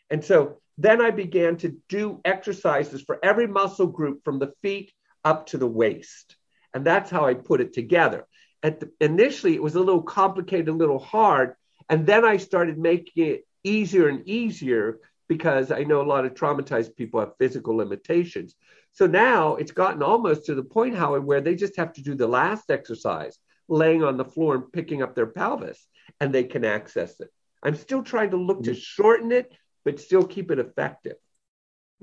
And 0.09 0.23
so 0.23 0.61
then 0.77 1.01
I 1.01 1.11
began 1.11 1.57
to 1.57 1.75
do 1.89 2.21
exercises 2.23 3.01
for 3.01 3.19
every 3.23 3.47
muscle 3.47 3.87
group 3.87 4.23
from 4.23 4.39
the 4.39 4.53
feet 4.61 4.91
up 5.23 5.47
to 5.47 5.57
the 5.57 5.67
waist. 5.67 6.35
And 6.73 6.85
that's 6.85 7.09
how 7.09 7.25
I 7.25 7.33
put 7.33 7.61
it 7.61 7.73
together. 7.73 8.25
At 8.61 8.79
the, 8.79 8.91
initially, 9.01 9.55
it 9.55 9.63
was 9.63 9.75
a 9.75 9.79
little 9.79 10.03
complicated, 10.03 10.69
a 10.69 10.73
little 10.73 10.99
hard. 10.99 11.55
And 11.89 12.05
then 12.05 12.25
I 12.25 12.37
started 12.37 12.77
making 12.77 13.25
it 13.25 13.47
easier 13.63 14.07
and 14.07 14.27
easier 14.27 14.99
because 15.27 15.71
I 15.71 15.83
know 15.83 16.01
a 16.01 16.03
lot 16.03 16.25
of 16.25 16.33
traumatized 16.33 16.95
people 16.95 17.19
have 17.19 17.37
physical 17.37 17.75
limitations. 17.75 18.55
So 18.93 19.07
now 19.07 19.55
it's 19.55 19.71
gotten 19.71 20.01
almost 20.01 20.45
to 20.45 20.55
the 20.55 20.63
point, 20.63 20.95
Howard, 20.95 21.25
where 21.25 21.41
they 21.41 21.55
just 21.55 21.75
have 21.77 21.93
to 21.93 22.01
do 22.01 22.15
the 22.15 22.27
last 22.27 22.69
exercise, 22.71 23.37
laying 23.67 24.03
on 24.03 24.17
the 24.17 24.25
floor 24.25 24.55
and 24.55 24.71
picking 24.71 25.01
up 25.01 25.15
their 25.15 25.27
pelvis 25.27 25.85
and 26.19 26.33
they 26.33 26.43
can 26.43 26.65
access 26.65 27.19
it. 27.19 27.29
I'm 27.61 27.75
still 27.75 28.03
trying 28.03 28.31
to 28.31 28.37
look 28.37 28.63
to 28.63 28.71
mm-hmm. 28.71 28.79
shorten 28.79 29.31
it, 29.31 29.51
but 29.87 30.01
still 30.01 30.25
keep 30.25 30.51
it 30.51 30.59
effective. 30.59 31.15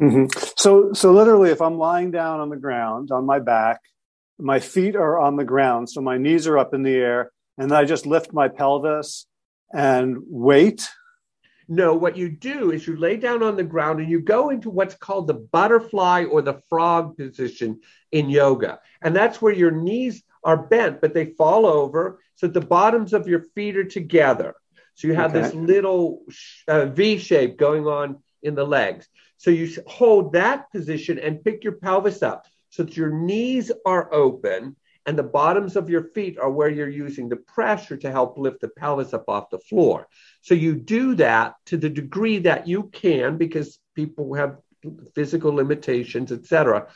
Mm-hmm. 0.01 0.39
So, 0.57 0.95
so 0.95 1.13
literally, 1.13 1.51
if 1.51 1.61
I'm 1.61 1.77
lying 1.77 2.11
down 2.13 2.41
on 2.41 2.49
the 2.49 2.57
ground 2.57 3.11
on 3.13 3.27
my 3.27 3.41
back, 3.41 3.83
my 4.39 4.59
feet 4.59 4.97
are 4.97 5.21
on 5.21 5.37
the 5.37 5.45
ground, 5.45 5.91
so 5.91 6.01
my 6.01 6.17
knees 6.17 6.47
are 6.47 6.57
up 6.57 6.73
in 6.73 6.83
the 6.83 6.95
air, 6.95 7.31
and 7.59 7.71
I 7.73 7.85
just 7.85 8.07
lift 8.07 8.33
my 8.33 8.49
pelvis 8.49 9.27
and 9.71 10.17
wait. 10.27 10.89
No, 11.69 11.93
what 11.93 12.17
you 12.17 12.31
do 12.31 12.71
is 12.71 12.87
you 12.87 12.97
lay 12.97 13.19
down 13.19 13.43
on 13.43 13.57
the 13.57 13.63
ground 13.65 14.01
and 14.01 14.11
you 14.11 14.21
go 14.21 14.49
into 14.49 14.71
what's 14.71 14.95
called 14.95 15.27
the 15.27 15.35
butterfly 15.35 16.25
or 16.25 16.41
the 16.41 16.63
frog 16.71 17.19
position 17.19 17.83
in 18.13 18.31
yoga. 18.31 18.79
And 19.03 19.15
that's 19.15 19.43
where 19.43 19.53
your 19.53 19.73
knees 19.73 20.23
are 20.43 20.57
bent, 20.57 21.03
but 21.03 21.13
they 21.13 21.35
fall 21.37 21.67
over. 21.67 22.19
So 22.37 22.47
the 22.47 22.63
bottoms 22.63 23.13
of 23.13 23.29
your 23.29 23.45
feet 23.55 23.77
are 23.77 23.85
together. 23.85 24.55
So 24.95 25.09
you 25.09 25.15
have 25.15 25.35
okay. 25.35 25.43
this 25.43 25.55
little 25.55 26.25
uh, 26.69 26.87
V 26.87 27.19
shape 27.19 27.57
going 27.57 27.87
on 27.87 28.23
in 28.43 28.55
the 28.55 28.65
legs. 28.65 29.09
So 29.37 29.51
you 29.51 29.71
hold 29.87 30.33
that 30.35 30.71
position 30.71 31.19
and 31.19 31.43
pick 31.45 31.65
your 31.65 31.75
pelvis 31.75 32.23
up 32.23 32.47
so 32.71 32.85
that 32.85 32.97
your 32.97 33.11
knees 33.11 33.73
are 33.85 34.13
open 34.13 34.77
and 35.07 35.19
the 35.19 35.23
bottoms 35.23 35.77
of 35.77 35.91
your 35.91 36.05
feet 36.15 36.39
are 36.39 36.51
where 36.51 36.71
you're 36.71 36.89
using 36.89 37.29
the 37.29 37.37
pressure 37.37 37.97
to 37.97 38.11
help 38.11 38.39
lift 38.39 38.61
the 38.61 38.69
pelvis 38.69 39.13
up 39.13 39.29
off 39.29 39.51
the 39.51 39.59
floor. 39.59 40.09
So 40.41 40.55
you 40.55 40.75
do 40.75 41.15
that 41.17 41.57
to 41.67 41.77
the 41.77 41.91
degree 41.91 42.39
that 42.39 42.67
you 42.67 42.85
can 42.85 43.37
because 43.37 43.79
people 43.95 44.33
have 44.35 44.59
physical 45.15 45.53
limitations, 45.53 46.33
etc 46.33 46.89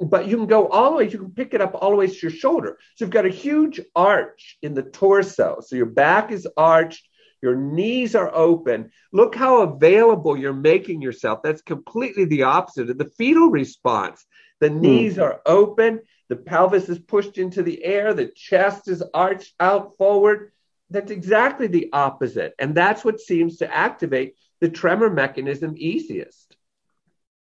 but 0.00 0.28
you 0.28 0.36
can 0.36 0.46
go 0.46 0.68
all 0.68 0.90
the 0.90 0.96
way, 0.96 1.08
you 1.08 1.18
can 1.18 1.30
pick 1.30 1.54
it 1.54 1.60
up 1.60 1.74
all 1.74 1.90
the 1.90 1.96
way 1.96 2.06
to 2.06 2.18
your 2.22 2.30
shoulder. 2.30 2.78
So 2.94 3.04
you've 3.04 3.10
got 3.12 3.26
a 3.26 3.30
huge 3.30 3.80
arch 3.96 4.56
in 4.62 4.74
the 4.74 4.82
torso. 4.82 5.60
So 5.60 5.76
your 5.76 5.86
back 5.86 6.30
is 6.30 6.46
arched, 6.56 7.07
your 7.42 7.54
knees 7.54 8.14
are 8.14 8.34
open. 8.34 8.90
Look 9.12 9.34
how 9.34 9.62
available 9.62 10.36
you're 10.36 10.52
making 10.52 11.02
yourself. 11.02 11.40
That's 11.42 11.62
completely 11.62 12.24
the 12.24 12.44
opposite 12.44 12.90
of 12.90 12.98
the 12.98 13.10
fetal 13.16 13.50
response. 13.50 14.24
The 14.60 14.70
hmm. 14.70 14.80
knees 14.80 15.16
mm. 15.16 15.22
are 15.22 15.40
open, 15.46 16.00
the 16.28 16.36
pelvis 16.36 16.88
is 16.88 16.98
pushed 16.98 17.38
into 17.38 17.62
the 17.62 17.84
air, 17.84 18.12
the 18.12 18.26
chest 18.26 18.88
is 18.88 19.02
arched 19.14 19.54
out 19.60 19.96
forward. 19.96 20.52
That's 20.90 21.10
exactly 21.10 21.66
the 21.66 21.90
opposite. 21.92 22.54
And 22.58 22.74
that's 22.74 23.04
what 23.04 23.20
seems 23.20 23.58
to 23.58 23.72
activate 23.72 24.34
the 24.60 24.68
tremor 24.68 25.10
mechanism 25.10 25.74
easiest. 25.76 26.56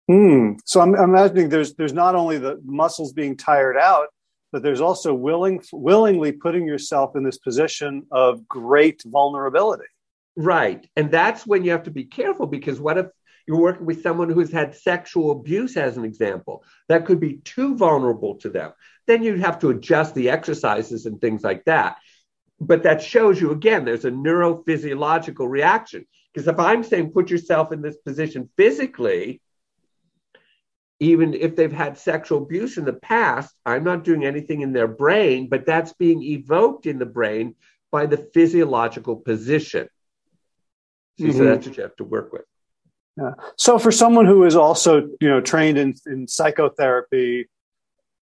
Hmm. 0.08 0.52
So 0.64 0.80
I'm, 0.80 0.94
I'm 0.94 1.10
imagining 1.10 1.48
there's 1.48 1.74
there's 1.74 1.92
not 1.92 2.14
only 2.14 2.38
the 2.38 2.60
muscles 2.64 3.12
being 3.12 3.36
tired 3.36 3.76
out, 3.76 4.08
but 4.52 4.62
there's 4.62 4.80
also 4.80 5.12
willing 5.12 5.60
willingly 5.72 6.32
putting 6.32 6.66
yourself 6.66 7.16
in 7.16 7.24
this 7.24 7.38
position 7.38 8.06
of 8.10 8.46
great 8.48 9.02
vulnerability. 9.04 9.84
Right, 10.36 10.86
and 10.96 11.10
that's 11.10 11.46
when 11.46 11.64
you 11.64 11.70
have 11.72 11.84
to 11.84 11.90
be 11.90 12.04
careful 12.04 12.46
because 12.46 12.78
what 12.78 12.98
if 12.98 13.06
you're 13.46 13.60
working 13.60 13.86
with 13.86 14.02
someone 14.02 14.28
who's 14.28 14.52
had 14.52 14.74
sexual 14.74 15.30
abuse, 15.30 15.76
as 15.76 15.96
an 15.96 16.04
example, 16.04 16.64
that 16.88 17.06
could 17.06 17.20
be 17.20 17.38
too 17.38 17.76
vulnerable 17.76 18.34
to 18.36 18.48
them. 18.48 18.72
Then 19.06 19.22
you'd 19.22 19.40
have 19.40 19.60
to 19.60 19.70
adjust 19.70 20.14
the 20.14 20.30
exercises 20.30 21.06
and 21.06 21.20
things 21.20 21.44
like 21.44 21.64
that. 21.64 21.96
But 22.58 22.82
that 22.82 23.02
shows 23.02 23.40
you 23.40 23.52
again, 23.52 23.84
there's 23.84 24.04
a 24.04 24.10
neurophysiological 24.10 25.48
reaction. 25.48 26.06
Because 26.32 26.48
if 26.48 26.58
I'm 26.58 26.82
saying 26.82 27.12
put 27.12 27.30
yourself 27.30 27.72
in 27.72 27.82
this 27.82 27.96
position 27.98 28.50
physically, 28.56 29.40
even 30.98 31.34
if 31.34 31.56
they've 31.56 31.72
had 31.72 31.98
sexual 31.98 32.42
abuse 32.42 32.78
in 32.78 32.84
the 32.84 32.92
past, 32.92 33.54
I'm 33.66 33.84
not 33.84 34.04
doing 34.04 34.24
anything 34.24 34.62
in 34.62 34.72
their 34.72 34.88
brain, 34.88 35.48
but 35.48 35.66
that's 35.66 35.92
being 35.92 36.22
evoked 36.22 36.86
in 36.86 36.98
the 36.98 37.06
brain 37.06 37.54
by 37.92 38.06
the 38.06 38.16
physiological 38.32 39.16
position. 39.16 39.88
See, 41.18 41.26
mm-hmm. 41.26 41.38
So 41.38 41.44
that's 41.44 41.66
what 41.66 41.76
you 41.76 41.82
have 41.82 41.96
to 41.96 42.04
work 42.04 42.32
with. 42.32 42.44
Yeah. 43.18 43.32
So 43.56 43.78
for 43.78 43.90
someone 43.92 44.26
who 44.26 44.44
is 44.44 44.56
also, 44.56 45.08
you 45.20 45.28
know, 45.28 45.40
trained 45.40 45.78
in, 45.78 45.94
in 46.06 46.28
psychotherapy, 46.28 47.48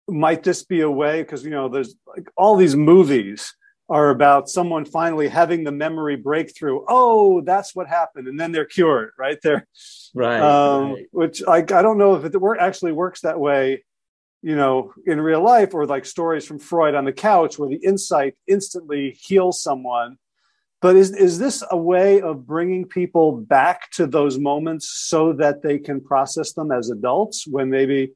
might 0.08 0.42
this 0.42 0.64
be 0.64 0.80
a 0.80 0.90
way? 0.90 1.22
Because 1.22 1.44
you 1.44 1.50
know, 1.50 1.68
there's 1.68 1.94
like 2.06 2.28
all 2.36 2.56
these 2.56 2.76
movies 2.76 3.54
are 3.92 4.08
about 4.08 4.48
someone 4.48 4.86
finally 4.86 5.28
having 5.28 5.64
the 5.64 5.70
memory 5.70 6.16
breakthrough. 6.16 6.80
Oh, 6.88 7.42
that's 7.42 7.76
what 7.76 7.88
happened, 7.88 8.26
and 8.26 8.40
then 8.40 8.50
they're 8.50 8.64
cured, 8.64 9.10
right? 9.18 9.38
There, 9.42 9.66
right, 10.14 10.40
um, 10.40 10.94
right. 10.94 11.06
Which 11.12 11.42
like 11.42 11.72
I 11.72 11.82
don't 11.82 11.98
know 11.98 12.14
if 12.14 12.24
it 12.24 12.40
work, 12.40 12.56
actually 12.58 12.92
works 12.92 13.20
that 13.20 13.38
way, 13.38 13.84
you 14.40 14.56
know, 14.56 14.94
in 15.04 15.20
real 15.20 15.42
life, 15.42 15.74
or 15.74 15.84
like 15.84 16.06
stories 16.06 16.46
from 16.46 16.58
Freud 16.58 16.94
on 16.94 17.04
the 17.04 17.12
couch, 17.12 17.58
where 17.58 17.68
the 17.68 17.84
insight 17.84 18.34
instantly 18.46 19.10
heals 19.20 19.62
someone. 19.62 20.16
But 20.80 20.96
is 20.96 21.14
is 21.14 21.38
this 21.38 21.62
a 21.70 21.76
way 21.76 22.22
of 22.22 22.46
bringing 22.46 22.86
people 22.86 23.32
back 23.32 23.90
to 23.92 24.06
those 24.06 24.38
moments 24.38 24.88
so 24.88 25.34
that 25.34 25.60
they 25.60 25.78
can 25.78 26.00
process 26.00 26.54
them 26.54 26.72
as 26.72 26.88
adults 26.88 27.46
when 27.46 27.68
maybe 27.68 28.14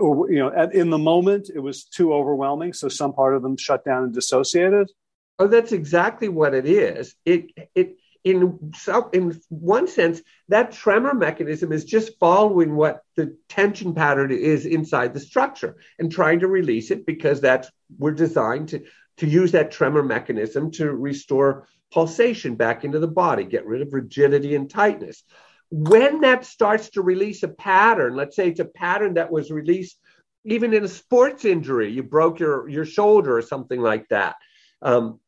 or 0.00 0.30
you 0.32 0.40
know 0.40 0.52
at, 0.52 0.74
in 0.74 0.90
the 0.90 0.98
moment 0.98 1.48
it 1.54 1.60
was 1.60 1.84
too 1.84 2.12
overwhelming 2.12 2.74
so 2.74 2.88
some 2.88 3.12
part 3.12 3.34
of 3.34 3.42
them 3.42 3.56
shut 3.56 3.84
down 3.84 4.04
and 4.04 4.12
dissociated 4.12 4.90
oh 5.38 5.46
that's 5.46 5.72
exactly 5.72 6.28
what 6.28 6.54
it 6.54 6.66
is 6.66 7.14
it 7.24 7.46
it 7.74 7.96
in 8.24 8.72
some 8.76 9.08
in 9.12 9.40
one 9.48 9.88
sense 9.88 10.22
that 10.48 10.72
tremor 10.72 11.14
mechanism 11.14 11.72
is 11.72 11.84
just 11.84 12.18
following 12.20 12.76
what 12.76 13.02
the 13.16 13.36
tension 13.48 13.94
pattern 13.94 14.30
is 14.30 14.64
inside 14.64 15.12
the 15.12 15.20
structure 15.20 15.76
and 15.98 16.12
trying 16.12 16.40
to 16.40 16.46
release 16.46 16.90
it 16.90 17.04
because 17.04 17.40
that's 17.40 17.70
we're 17.98 18.12
designed 18.12 18.68
to 18.68 18.84
to 19.16 19.26
use 19.26 19.52
that 19.52 19.70
tremor 19.70 20.02
mechanism 20.02 20.70
to 20.70 20.90
restore 20.90 21.66
pulsation 21.92 22.54
back 22.54 22.84
into 22.84 23.00
the 23.00 23.08
body 23.08 23.44
get 23.44 23.66
rid 23.66 23.82
of 23.82 23.92
rigidity 23.92 24.54
and 24.54 24.70
tightness 24.70 25.24
when 25.72 26.20
that 26.20 26.44
starts 26.44 26.90
to 26.90 27.00
release 27.00 27.42
a 27.42 27.48
pattern, 27.48 28.14
let's 28.14 28.36
say 28.36 28.48
it's 28.48 28.60
a 28.60 28.66
pattern 28.66 29.14
that 29.14 29.32
was 29.32 29.50
released 29.50 29.96
even 30.44 30.74
in 30.74 30.84
a 30.84 30.88
sports 30.88 31.46
injury, 31.46 31.90
you 31.90 32.02
broke 32.02 32.40
your, 32.40 32.68
your 32.68 32.84
shoulder 32.84 33.38
or 33.38 33.42
something 33.42 33.80
like 33.80 34.06
that. 34.08 34.36
Um, 34.82 35.20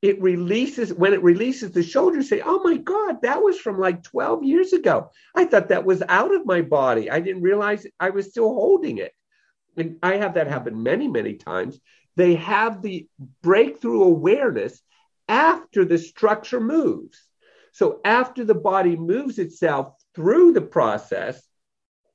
it 0.00 0.20
releases, 0.22 0.92
when 0.92 1.12
it 1.12 1.22
releases 1.22 1.72
the 1.72 1.82
shoulder, 1.82 2.22
say, 2.22 2.40
oh 2.44 2.62
my 2.62 2.76
God, 2.76 3.22
that 3.22 3.42
was 3.42 3.58
from 3.58 3.80
like 3.80 4.04
12 4.04 4.44
years 4.44 4.72
ago. 4.72 5.10
I 5.34 5.44
thought 5.44 5.70
that 5.70 5.84
was 5.84 6.02
out 6.08 6.32
of 6.32 6.46
my 6.46 6.62
body. 6.62 7.10
I 7.10 7.20
didn't 7.20 7.42
realize 7.42 7.86
I 7.98 8.10
was 8.10 8.30
still 8.30 8.48
holding 8.48 8.98
it. 8.98 9.12
And 9.76 9.96
I 10.02 10.16
have 10.16 10.34
that 10.34 10.46
happen 10.46 10.82
many, 10.82 11.08
many 11.08 11.34
times. 11.34 11.80
They 12.16 12.36
have 12.36 12.80
the 12.82 13.08
breakthrough 13.42 14.02
awareness 14.02 14.80
after 15.28 15.84
the 15.84 15.98
structure 15.98 16.60
moves. 16.60 17.20
So 17.72 18.00
after 18.04 18.44
the 18.44 18.54
body 18.54 18.96
moves 18.96 19.38
itself 19.38 19.94
through 20.14 20.52
the 20.52 20.60
process, 20.60 21.40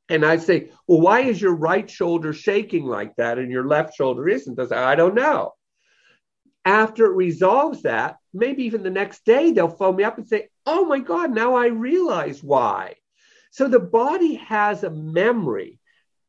and 0.09 0.25
I 0.25 0.37
say, 0.37 0.71
well, 0.87 1.01
why 1.01 1.21
is 1.21 1.41
your 1.41 1.55
right 1.55 1.89
shoulder 1.89 2.33
shaking 2.33 2.85
like 2.85 3.15
that 3.15 3.37
and 3.37 3.51
your 3.51 3.65
left 3.65 3.95
shoulder 3.95 4.27
isn't? 4.27 4.59
I 4.59 4.65
say, 4.67 4.75
I 4.75 4.95
don't 4.95 5.15
know. 5.15 5.53
After 6.65 7.05
it 7.05 7.15
resolves 7.15 7.81
that, 7.83 8.17
maybe 8.33 8.63
even 8.63 8.83
the 8.83 8.89
next 8.89 9.25
day, 9.25 9.51
they'll 9.51 9.67
phone 9.67 9.97
me 9.97 10.03
up 10.03 10.17
and 10.17 10.27
say, 10.27 10.49
oh 10.65 10.85
my 10.85 10.99
God, 10.99 11.31
now 11.31 11.55
I 11.55 11.67
realize 11.67 12.41
why. 12.41 12.95
So 13.51 13.67
the 13.67 13.79
body 13.79 14.35
has 14.35 14.83
a 14.83 14.89
memory 14.89 15.79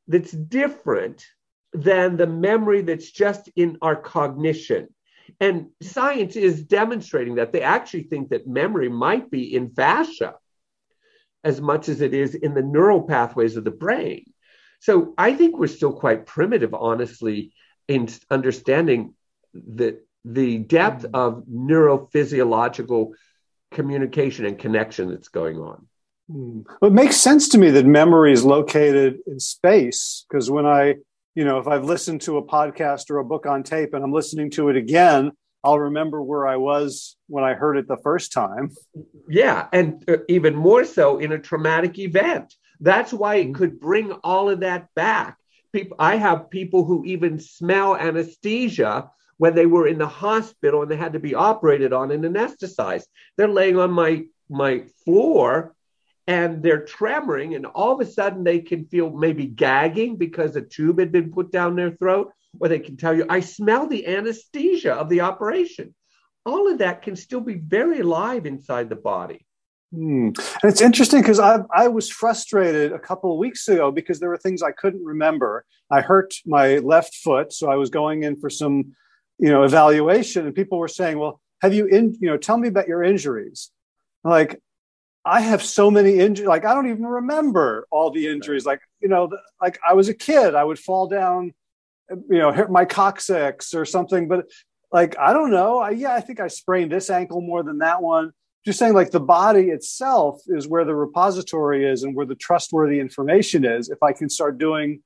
that's 0.09 0.33
different 0.33 1.25
than 1.73 2.17
the 2.17 2.27
memory 2.27 2.83
that's 2.83 3.11
just 3.11 3.49
in 3.57 3.79
our 3.81 3.97
cognition. 3.97 4.89
And 5.41 5.69
science 5.81 6.37
is 6.37 6.63
demonstrating 6.63 7.37
that 7.37 7.53
they 7.53 7.63
actually 7.63 8.05
think 8.05 8.29
that 8.29 8.47
memory 8.47 8.89
might 8.89 9.31
be 9.31 9.55
in 9.55 9.71
fascia 9.71 10.35
as 11.43 11.61
much 11.61 11.89
as 11.89 12.01
it 12.01 12.15
is 12.15 12.35
in 12.35 12.55
the 12.55 12.63
neural 12.63 13.03
pathways 13.03 13.57
of 13.57 13.65
the 13.65 13.71
brain. 13.71 14.25
So 14.81 15.15
I 15.17 15.35
think 15.35 15.57
we're 15.57 15.67
still 15.67 15.93
quite 15.93 16.27
primitive, 16.27 16.75
honestly, 16.75 17.53
in 17.89 18.09
understanding 18.31 19.15
the, 19.53 20.01
the 20.25 20.59
depth 20.59 21.07
of 21.13 21.45
neurophysiological 21.51 23.13
communication 23.73 24.47
and 24.47 24.59
connection 24.59 25.11
that's 25.11 25.29
going 25.29 25.59
on. 25.59 25.87
Hmm. 26.31 26.61
Well, 26.81 26.91
it 26.91 26.95
makes 26.95 27.17
sense 27.17 27.49
to 27.51 27.59
me 27.59 27.71
that 27.71 27.85
memory 27.85 28.33
is 28.33 28.45
located 28.45 29.19
in 29.27 29.39
space 29.41 30.25
because 30.29 30.51
when 30.51 30.65
I 30.65 30.97
you 31.35 31.45
know, 31.45 31.59
if 31.59 31.67
I've 31.67 31.85
listened 31.85 32.21
to 32.23 32.37
a 32.37 32.47
podcast 32.47 33.11
or 33.11 33.19
a 33.19 33.25
book 33.25 33.47
on 33.47 33.63
tape 33.63 33.93
and 33.93 34.05
I'm 34.05 34.13
listening 34.13 34.51
to 34.53 34.69
it 34.69 34.77
again, 34.77 35.33
I'll 35.65 35.79
remember 35.79 36.23
where 36.23 36.47
I 36.47 36.57
was 36.57 37.17
when 37.27 37.43
I 37.43 37.55
heard 37.55 37.77
it 37.77 37.89
the 37.89 37.97
first 38.03 38.33
time. 38.33 38.71
Yeah, 39.29 39.67
and 39.73 40.05
uh, 40.09 40.19
even 40.29 40.55
more 40.55 40.85
so 40.85 41.19
in 41.19 41.33
a 41.33 41.39
traumatic 41.39 41.99
event. 41.99 42.55
That's 42.81 43.13
why 43.13 43.37
it 43.37 43.55
could 43.55 43.81
bring 43.81 44.13
all 44.13 44.51
of 44.51 44.61
that 44.61 44.89
back. 44.95 45.39
People, 45.73 45.97
I 45.99 46.17
have 46.17 46.51
people 46.51 46.85
who 46.85 47.05
even 47.05 47.41
smell 47.41 47.97
anesthesia 47.97 49.11
when 49.39 49.55
they 49.55 49.67
were 49.67 49.87
in 49.87 49.99
the 49.99 50.07
hospital 50.07 50.83
and 50.83 50.91
they 50.91 50.97
had 50.97 51.13
to 51.15 51.19
be 51.19 51.35
operated 51.35 51.93
on 51.93 52.11
and 52.11 52.25
anesthetized. 52.25 53.05
They're 53.37 53.49
laying 53.49 53.79
on 53.79 53.91
my 53.91 54.25
my 54.49 54.85
floor 55.05 55.75
and 56.27 56.63
they're 56.63 56.87
tremoring, 56.87 57.55
and 57.55 57.67
all 57.67 57.93
of 57.93 58.07
a 58.07 58.11
sudden 58.11 58.45
they 58.45 58.61
can 58.61 58.87
feel 58.87 59.11
maybe 59.11 59.47
gagging 59.47 60.17
because 60.17 60.57
a 60.57 60.63
tube 60.63 60.99
had 60.99 61.13
been 61.13 61.31
put 61.31 61.53
down 61.53 61.77
their 61.77 61.91
throat, 61.91 62.33
or 62.61 62.69
they 62.69 62.79
can 62.79 62.97
tell 62.97 63.15
you, 63.15 63.27
I 63.29 63.41
smell 63.41 63.87
the 63.87 64.07
anesthesia 64.07 64.95
of 64.95 65.11
the 65.11 65.21
operation. 65.21 65.95
All 66.47 66.71
of 66.71 66.79
that 66.79 67.03
can 67.03 67.17
still 67.17 67.41
be 67.41 67.55
very 67.55 68.01
alive 68.01 68.47
inside 68.47 68.89
the 68.89 68.97
body. 68.97 69.47
Hmm. 69.95 70.29
And 70.63 70.73
it's 70.73 70.81
interesting 70.81 71.21
because 71.21 71.39
I, 71.39 71.59
I 71.75 71.89
was 71.89 72.11
frustrated 72.11 72.93
a 72.93 72.99
couple 72.99 73.33
of 73.33 73.39
weeks 73.39 73.69
ago 73.69 73.93
because 73.93 74.19
there 74.19 74.29
were 74.29 74.39
things 74.39 74.63
I 74.63 74.73
couldn't 74.73 75.05
remember. 75.05 75.65
I 75.91 76.01
hurt 76.01 76.35
my 76.47 76.79
left 76.79 77.15
foot, 77.17 77.53
so 77.53 77.71
I 77.71 77.77
was 77.77 77.91
going 77.91 78.25
in 78.25 78.37
for 78.37 78.51
some, 78.51 78.97
you 79.39 79.49
know, 79.49 79.63
evaluation, 79.65 80.47
and 80.47 80.55
people 80.55 80.79
were 80.79 80.89
saying, 80.89 81.19
"Well, 81.19 81.41
have 81.63 81.75
you 81.75 81.87
in, 81.87 82.17
you 82.21 82.29
know, 82.29 82.37
tell 82.37 82.59
me 82.59 82.69
about 82.69 82.89
your 82.89 83.03
injuries." 83.03 83.71
like 84.25 84.61
I 85.25 85.41
have 85.41 85.63
so 85.63 85.91
many 85.91 86.19
injuries. 86.19 86.49
Like 86.49 86.65
I 86.65 86.75
don't 86.75 86.89
even 86.89 87.07
remember 87.07 87.87
all 87.91 88.11
the 88.11 88.27
injuries. 88.27 88.67
Like 88.67 88.81
you 89.01 89.09
know, 89.09 89.31
like 89.63 89.79
I 89.87 89.95
was 89.95 90.09
a 90.09 90.15
kid, 90.15 90.55
I 90.55 90.65
would 90.65 90.79
fall 90.79 91.07
down, 91.07 91.53
you 92.11 92.39
know, 92.39 92.53
hit 92.53 92.71
my 92.71 92.85
coccyx 92.85 93.75
or 93.75 93.85
something. 93.85 94.29
But 94.29 94.47
like 94.93 95.17
I 95.19 95.33
don't 95.33 95.51
know. 95.51 95.79
I, 95.79 95.91
yeah, 95.91 96.15
I 96.15 96.21
think 96.21 96.41
I 96.41 96.49
sprained 96.49 96.91
this 96.91 97.11
ankle 97.11 97.41
more 97.41 97.63
than 97.63 97.79
that 97.79 98.03
one. 98.03 98.33
Just 98.67 98.79
saying, 98.79 98.95
like 98.95 99.11
the 99.11 99.21
body 99.21 99.69
itself 99.69 100.41
is 100.47 100.67
where 100.67 100.85
the 100.85 100.95
repository 100.95 101.89
is 101.91 102.03
and 102.03 102.17
where 102.17 102.27
the 102.27 102.35
trustworthy 102.35 102.99
information 102.99 103.65
is. 103.65 103.91
If 103.91 104.03
I 104.03 104.13
can 104.13 104.31
start 104.31 104.59
doing 104.59 105.03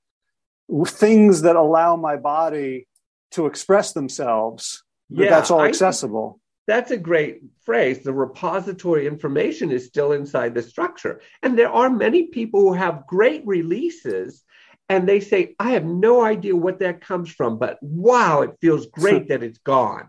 things 0.87 1.43
that 1.43 1.57
allow 1.57 1.97
my 1.97 2.16
body 2.16 2.87
to 3.33 3.47
express 3.47 3.93
themselves, 3.93 4.83
yeah, 5.11 5.31
that's 5.31 5.51
all 5.51 5.62
accessible. 5.62 6.41
That's 6.66 6.91
a 6.91 6.99
great 6.99 7.41
phrase. 7.64 8.01
The 8.01 8.12
repository 8.12 9.07
information 9.07 9.70
is 9.70 9.87
still 9.87 10.12
inside 10.12 10.55
the 10.55 10.62
structure. 10.62 11.22
And 11.43 11.59
there 11.59 11.70
are 11.70 11.89
many 11.89 12.24
people 12.26 12.61
who 12.61 12.74
have 12.74 13.07
great 13.07 13.43
releases 13.47 14.45
and 14.91 15.09
they 15.09 15.20
say, 15.20 15.55
I 15.59 15.70
have 15.70 15.85
no 15.85 16.22
idea 16.22 16.57
what 16.57 16.81
that 16.81 17.01
comes 17.01 17.31
from, 17.31 17.59
but 17.59 17.79
wow, 17.83 18.43
it 18.43 18.57
feels 18.61 18.87
great 18.93 19.29
that 19.29 19.43
it's 19.43 19.59
gone. 19.59 20.09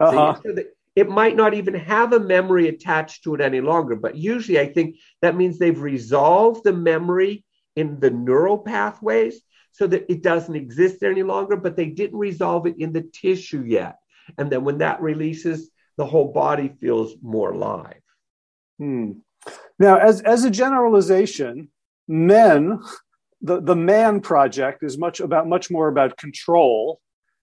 Uh-huh. 0.00 0.38
So 0.42 0.54
it 0.96 1.08
might 1.08 1.36
not 1.36 1.54
even 1.54 1.74
have 1.74 2.12
a 2.12 2.20
memory 2.20 2.68
attached 2.68 3.24
to 3.24 3.34
it 3.34 3.40
any 3.40 3.60
longer, 3.60 3.96
but 3.96 4.16
usually 4.16 4.60
I 4.60 4.66
think 4.72 4.96
that 5.22 5.36
means 5.36 5.58
they've 5.58 5.80
resolved 5.80 6.64
the 6.64 6.72
memory 6.72 7.44
in 7.76 7.98
the 7.98 8.10
neural 8.10 8.58
pathways 8.58 9.40
so 9.74 9.88
that 9.88 10.06
it 10.08 10.22
doesn't 10.22 10.54
exist 10.54 11.00
there 11.00 11.10
any 11.10 11.24
longer, 11.24 11.56
but 11.56 11.76
they 11.76 11.86
didn't 11.86 12.18
resolve 12.18 12.64
it 12.66 12.76
in 12.78 12.92
the 12.92 13.02
tissue 13.02 13.64
yet. 13.66 13.98
And 14.38 14.48
then 14.50 14.62
when 14.62 14.78
that 14.78 15.02
releases, 15.02 15.68
the 15.96 16.06
whole 16.06 16.32
body 16.32 16.72
feels 16.80 17.16
more 17.20 17.50
alive. 17.50 18.00
Hmm. 18.78 19.12
Now, 19.80 19.96
as, 19.96 20.20
as 20.22 20.44
a 20.44 20.50
generalization, 20.50 21.70
men, 22.06 22.80
the, 23.42 23.60
the 23.60 23.74
man 23.74 24.20
project 24.20 24.84
is 24.84 24.96
much 24.96 25.18
about 25.18 25.48
much 25.48 25.72
more 25.72 25.88
about 25.88 26.16
control 26.16 27.00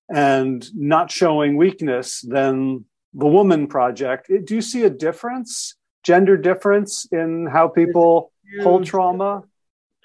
and 0.09 0.65
not 0.73 1.11
showing 1.11 1.57
weakness 1.57 2.21
than 2.21 2.85
the 3.13 3.27
woman 3.27 3.67
project. 3.67 4.31
Do 4.45 4.55
you 4.55 4.61
see 4.61 4.83
a 4.83 4.89
difference, 4.89 5.75
gender 6.03 6.37
difference 6.37 7.05
in 7.11 7.45
how 7.45 7.67
people 7.67 8.31
hold 8.63 8.85
trauma? 8.85 9.43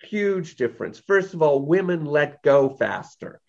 Huge 0.08 0.56
difference. 0.56 0.98
First 0.98 1.34
of 1.34 1.42
all, 1.42 1.60
women 1.60 2.04
let 2.04 2.42
go 2.42 2.68
faster. 2.68 3.40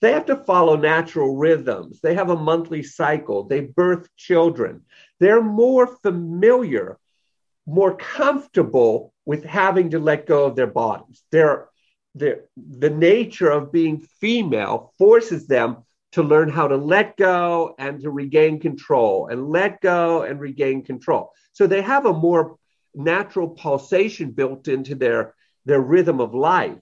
They 0.00 0.12
have 0.12 0.26
to 0.26 0.36
follow 0.36 0.76
natural 0.76 1.36
rhythms. 1.36 2.00
They 2.00 2.14
have 2.14 2.30
a 2.30 2.36
monthly 2.36 2.82
cycle. 2.82 3.44
They 3.44 3.60
birth 3.60 4.08
children. 4.16 4.82
They're 5.20 5.42
more 5.42 5.86
familiar, 5.86 6.98
more 7.66 7.96
comfortable 7.96 9.12
with 9.24 9.44
having 9.44 9.90
to 9.90 9.98
let 9.98 10.26
go 10.26 10.46
of 10.46 10.56
their 10.56 10.66
bodies. 10.66 11.22
They're 11.30 11.68
the, 12.14 12.44
the 12.56 12.90
nature 12.90 13.50
of 13.50 13.72
being 13.72 14.00
female 14.20 14.92
forces 14.98 15.46
them 15.46 15.84
to 16.12 16.22
learn 16.22 16.48
how 16.48 16.66
to 16.66 16.76
let 16.76 17.16
go 17.18 17.74
and 17.78 18.00
to 18.00 18.10
regain 18.10 18.58
control 18.58 19.28
and 19.28 19.50
let 19.50 19.82
go 19.82 20.22
and 20.22 20.40
regain 20.40 20.82
control. 20.82 21.32
So 21.52 21.66
they 21.66 21.82
have 21.82 22.06
a 22.06 22.12
more 22.12 22.56
natural 22.94 23.50
pulsation 23.50 24.30
built 24.30 24.66
into 24.66 24.94
their, 24.94 25.34
their 25.66 25.80
rhythm 25.80 26.20
of 26.20 26.34
life. 26.34 26.78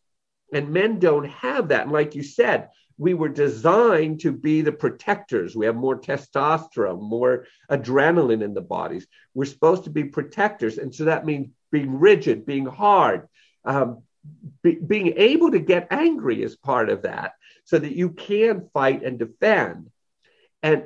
And 0.53 0.71
men 0.71 1.01
don't 1.01 1.29
have 1.29 1.69
that. 1.69 1.83
And 1.83 1.93
like 1.93 2.15
you 2.15 2.23
said, 2.23 2.69
we 2.97 3.15
were 3.15 3.29
designed 3.29 4.21
to 4.21 4.31
be 4.31 4.61
the 4.61 4.71
protectors. 4.71 5.57
We 5.57 5.67
have 5.67 5.75
more 5.75 5.99
testosterone, 5.99 7.03
more 7.03 7.47
adrenaline 7.69 8.43
in 8.43 8.55
the 8.55 8.61
bodies. 8.61 9.07
We're 9.35 9.47
supposed 9.47 9.85
to 9.85 9.91
be 9.91 10.05
protectors. 10.05 10.79
And 10.79 10.95
so 10.95 11.07
that 11.07 11.27
means 11.27 11.49
being 11.73 11.99
rigid, 11.99 12.47
being 12.47 12.67
hard, 12.67 13.27
um, 13.65 14.03
be, 14.63 14.77
being 14.77 15.15
able 15.17 15.51
to 15.51 15.59
get 15.59 15.89
angry 15.91 16.41
is 16.41 16.55
part 16.55 16.89
of 16.89 17.03
that 17.03 17.33
so 17.65 17.79
that 17.79 17.97
you 17.97 18.11
can 18.11 18.69
fight 18.73 19.03
and 19.03 19.19
defend. 19.19 19.91
And 20.63 20.85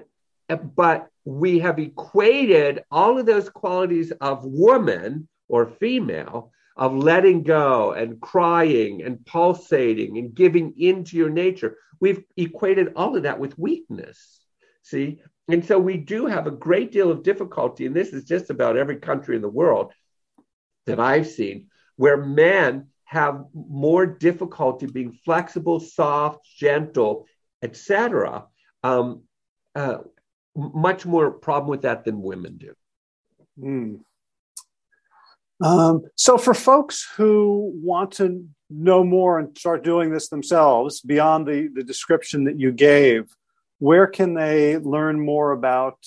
but 0.74 1.08
we 1.26 1.58
have 1.58 1.78
equated 1.78 2.84
all 2.90 3.18
of 3.18 3.26
those 3.26 3.50
qualities 3.50 4.12
of 4.12 4.46
woman 4.46 5.28
or 5.46 5.66
female 5.66 6.52
of 6.78 6.94
letting 6.94 7.42
go 7.42 7.92
and 7.92 8.20
crying 8.20 9.02
and 9.02 9.26
pulsating 9.26 10.16
and 10.16 10.34
giving 10.34 10.74
into 10.78 11.16
your 11.16 11.28
nature. 11.28 11.76
We've 12.00 12.22
equated 12.36 12.92
all 12.94 13.16
of 13.16 13.24
that 13.24 13.40
with 13.40 13.58
weakness. 13.58 14.40
See? 14.82 15.20
And 15.48 15.64
so 15.64 15.78
we 15.78 15.96
do 15.96 16.26
have 16.26 16.46
a 16.46 16.52
great 16.52 16.92
deal 16.92 17.10
of 17.10 17.22
difficulty, 17.22 17.86
and 17.86 17.96
this 17.96 18.10
is 18.10 18.24
just 18.24 18.50
about 18.50 18.76
every 18.76 18.96
country 18.96 19.34
in 19.34 19.42
the 19.42 19.48
world 19.48 19.92
that 20.86 21.00
I've 21.00 21.26
seen, 21.26 21.66
where 21.96 22.16
men 22.16 22.88
have 23.04 23.44
more 23.54 24.06
difficulty 24.06 24.86
being 24.86 25.12
flexible, 25.24 25.80
soft, 25.80 26.46
gentle, 26.58 27.26
etc. 27.62 28.44
Um, 28.84 29.22
uh, 29.74 29.98
much 30.54 31.06
more 31.06 31.30
problem 31.30 31.70
with 31.70 31.82
that 31.82 32.04
than 32.04 32.22
women 32.22 32.58
do. 32.58 32.74
Mm. 33.58 34.00
Um, 35.60 36.02
so, 36.14 36.38
for 36.38 36.54
folks 36.54 37.06
who 37.16 37.72
want 37.82 38.12
to 38.12 38.46
know 38.70 39.02
more 39.02 39.38
and 39.38 39.56
start 39.56 39.82
doing 39.82 40.10
this 40.10 40.28
themselves 40.28 41.00
beyond 41.00 41.46
the, 41.46 41.68
the 41.74 41.82
description 41.82 42.44
that 42.44 42.58
you 42.58 42.70
gave, 42.70 43.24
where 43.78 44.06
can 44.06 44.34
they 44.34 44.78
learn 44.78 45.20
more 45.20 45.52
about 45.52 45.98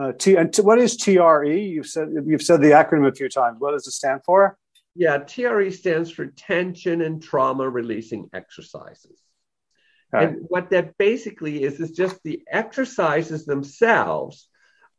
uh, 0.00 0.12
T? 0.12 0.36
And 0.36 0.52
t- 0.52 0.62
what 0.62 0.78
is 0.78 0.96
TRE? 0.96 1.60
You've 1.60 1.86
said 1.86 2.08
you've 2.26 2.42
said 2.42 2.60
the 2.60 2.70
acronym 2.70 3.08
a 3.08 3.14
few 3.14 3.28
times. 3.28 3.56
What 3.58 3.72
does 3.72 3.86
it 3.86 3.92
stand 3.92 4.20
for? 4.24 4.56
Yeah, 4.94 5.18
TRE 5.18 5.70
stands 5.70 6.10
for 6.10 6.26
tension 6.26 7.00
and 7.02 7.22
trauma 7.22 7.68
releasing 7.68 8.28
exercises. 8.32 9.18
Okay. 10.12 10.24
And 10.24 10.46
what 10.48 10.70
that 10.70 10.98
basically 10.98 11.62
is, 11.62 11.78
is 11.78 11.92
just 11.92 12.20
the 12.24 12.42
exercises 12.50 13.46
themselves 13.46 14.48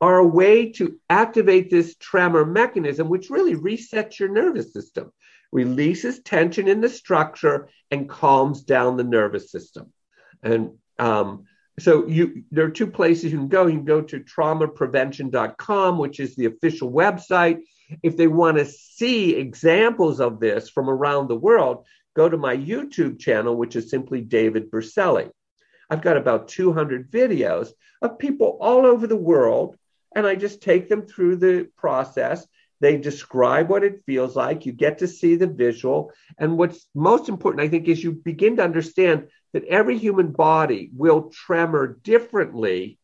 are 0.01 0.17
a 0.17 0.27
way 0.27 0.71
to 0.71 0.99
activate 1.09 1.69
this 1.69 1.95
tremor 1.95 2.43
mechanism, 2.43 3.07
which 3.07 3.29
really 3.29 3.55
resets 3.55 4.19
your 4.19 4.29
nervous 4.29 4.73
system, 4.73 5.11
releases 5.51 6.19
tension 6.21 6.67
in 6.67 6.81
the 6.81 6.89
structure, 6.89 7.69
and 7.91 8.09
calms 8.09 8.63
down 8.63 8.97
the 8.97 9.03
nervous 9.03 9.51
system. 9.51 9.93
And 10.41 10.71
um, 10.97 11.45
so 11.79 12.07
you 12.07 12.43
there 12.51 12.65
are 12.65 12.71
two 12.71 12.87
places 12.87 13.31
you 13.31 13.37
can 13.37 13.47
go. 13.47 13.67
You 13.67 13.77
can 13.77 13.85
go 13.85 14.01
to 14.01 14.19
traumaprevention.com, 14.19 15.97
which 15.97 16.19
is 16.19 16.35
the 16.35 16.45
official 16.45 16.91
website. 16.91 17.59
If 18.03 18.17
they 18.17 18.27
want 18.27 18.57
to 18.57 18.65
see 18.65 19.35
examples 19.35 20.19
of 20.19 20.39
this 20.39 20.69
from 20.69 20.89
around 20.89 21.27
the 21.27 21.35
world, 21.35 21.85
go 22.15 22.27
to 22.27 22.37
my 22.37 22.55
YouTube 22.55 23.19
channel, 23.19 23.55
which 23.55 23.75
is 23.75 23.89
simply 23.89 24.21
David 24.21 24.71
Berceli. 24.71 25.29
I've 25.89 26.01
got 26.01 26.17
about 26.17 26.47
200 26.47 27.11
videos 27.11 27.71
of 28.01 28.17
people 28.17 28.57
all 28.61 28.85
over 28.85 29.07
the 29.07 29.17
world, 29.17 29.75
and 30.15 30.25
I 30.25 30.35
just 30.35 30.61
take 30.61 30.89
them 30.89 31.05
through 31.05 31.37
the 31.37 31.67
process. 31.77 32.45
They 32.79 32.97
describe 32.97 33.69
what 33.69 33.83
it 33.83 34.03
feels 34.05 34.35
like. 34.35 34.65
You 34.65 34.73
get 34.73 34.99
to 34.99 35.07
see 35.07 35.35
the 35.35 35.47
visual. 35.47 36.11
And 36.37 36.57
what's 36.57 36.87
most 36.95 37.29
important, 37.29 37.63
I 37.63 37.69
think, 37.69 37.87
is 37.87 38.03
you 38.03 38.11
begin 38.13 38.57
to 38.57 38.63
understand 38.63 39.27
that 39.53 39.65
every 39.65 39.97
human 39.97 40.31
body 40.31 40.89
will 40.93 41.29
tremor 41.29 41.99
differently 42.01 42.97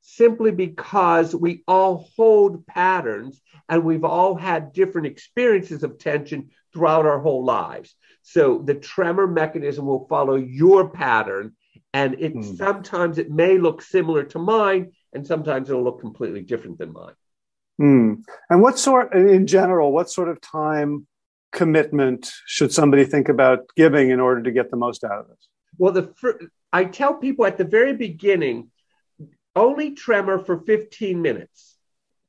simply 0.00 0.52
because 0.52 1.34
we 1.34 1.64
all 1.66 2.08
hold 2.16 2.66
patterns 2.66 3.40
and 3.68 3.84
we've 3.84 4.04
all 4.04 4.36
had 4.36 4.72
different 4.72 5.08
experiences 5.08 5.82
of 5.82 5.98
tension 5.98 6.50
throughout 6.72 7.06
our 7.06 7.18
whole 7.18 7.44
lives. 7.44 7.94
So 8.22 8.62
the 8.64 8.74
tremor 8.74 9.26
mechanism 9.26 9.86
will 9.86 10.06
follow 10.08 10.36
your 10.36 10.90
pattern 10.90 11.54
and 11.92 12.14
it 12.18 12.34
mm. 12.34 12.56
sometimes 12.56 13.18
it 13.18 13.30
may 13.30 13.58
look 13.58 13.82
similar 13.82 14.24
to 14.24 14.38
mine 14.38 14.92
and 15.16 15.26
sometimes 15.26 15.68
it'll 15.68 15.82
look 15.82 16.00
completely 16.00 16.42
different 16.42 16.78
than 16.78 16.92
mine. 16.92 17.14
Mm. 17.80 18.22
And 18.48 18.62
what 18.62 18.78
sort 18.78 19.14
in 19.14 19.46
general 19.46 19.92
what 19.92 20.10
sort 20.10 20.28
of 20.28 20.40
time 20.40 21.06
commitment 21.52 22.30
should 22.46 22.72
somebody 22.72 23.04
think 23.04 23.28
about 23.28 23.66
giving 23.76 24.10
in 24.10 24.20
order 24.20 24.42
to 24.42 24.50
get 24.52 24.70
the 24.70 24.76
most 24.76 25.02
out 25.04 25.18
of 25.18 25.28
this? 25.28 25.48
Well, 25.78 25.92
the 25.92 26.48
I 26.72 26.84
tell 26.84 27.14
people 27.14 27.46
at 27.46 27.58
the 27.58 27.64
very 27.64 27.94
beginning 27.94 28.70
only 29.54 29.92
tremor 29.92 30.38
for 30.38 30.60
15 30.60 31.20
minutes. 31.20 31.76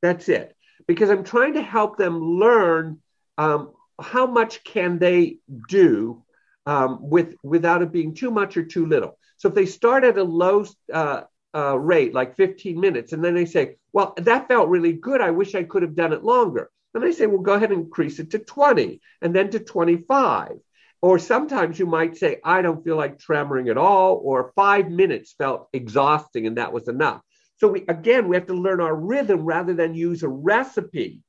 That's 0.02 0.30
it. 0.30 0.56
Because 0.88 1.10
I'm 1.10 1.26
trying 1.26 1.56
to 1.56 1.62
help 1.62 1.98
them 1.98 2.20
learn 2.22 3.02
um, 3.38 3.74
how 4.00 4.26
much 4.26 4.64
can 4.64 5.00
they 5.00 5.40
do 5.68 6.24
um, 6.66 7.00
with 7.02 7.36
without 7.44 7.82
it 7.82 7.92
being 7.92 8.14
too 8.14 8.32
much 8.32 8.58
or 8.58 8.64
too 8.64 8.86
little. 8.86 9.18
So 9.38 9.50
if 9.50 9.56
they 9.56 9.66
start 9.66 10.04
at 10.04 10.18
a 10.18 10.24
low 10.24 10.66
uh, 10.92 11.24
uh, 11.58 11.76
rate, 11.80 12.14
like 12.14 12.36
15 12.36 12.80
minutes, 12.80 13.14
and 13.14 13.24
then 13.24 13.34
they 13.34 13.46
say, 13.46 13.78
"Well, 13.94 14.14
that 14.18 14.48
felt 14.48 14.70
really 14.70 14.94
good. 14.94 15.22
I 15.22 15.32
wish 15.32 15.56
I 15.56 15.64
could 15.64 15.82
have 15.82 15.96
done 15.96 16.14
it 16.14 16.24
longer." 16.24 16.70
And 16.94 17.04
they 17.04 17.12
say, 17.12 17.26
"Well, 17.26 17.42
go 17.42 17.54
ahead 17.54 17.72
and 17.72 17.86
increase 17.86 18.20
it 18.20 18.32
to 18.32 18.40
20, 18.40 19.02
and 19.22 19.36
then 19.36 19.50
to 19.52 19.60
25." 19.60 20.60
Or 21.02 21.20
sometimes 21.20 21.78
you 21.78 21.86
might 21.86 22.18
say, 22.18 22.40
I 22.44 22.64
don't 22.64 22.84
feel 22.84 22.96
like 22.96 23.20
tremoring 23.20 23.70
at 23.70 23.78
all, 23.78 24.20
or 24.24 24.52
five 24.56 24.90
minutes 24.90 25.36
felt 25.38 25.70
exhausting 25.72 26.48
and 26.48 26.58
that 26.58 26.74
was 26.74 26.88
enough. 26.88 27.22
So 27.58 27.68
we 27.68 27.86
again 27.88 28.28
we 28.28 28.36
have 28.36 28.48
to 28.48 28.54
learn 28.54 28.82
our 28.82 28.96
rhythm 28.96 29.42
rather 29.46 29.74
than 29.74 29.94
use 29.94 30.24
a 30.24 30.30
recipe. 30.30 31.22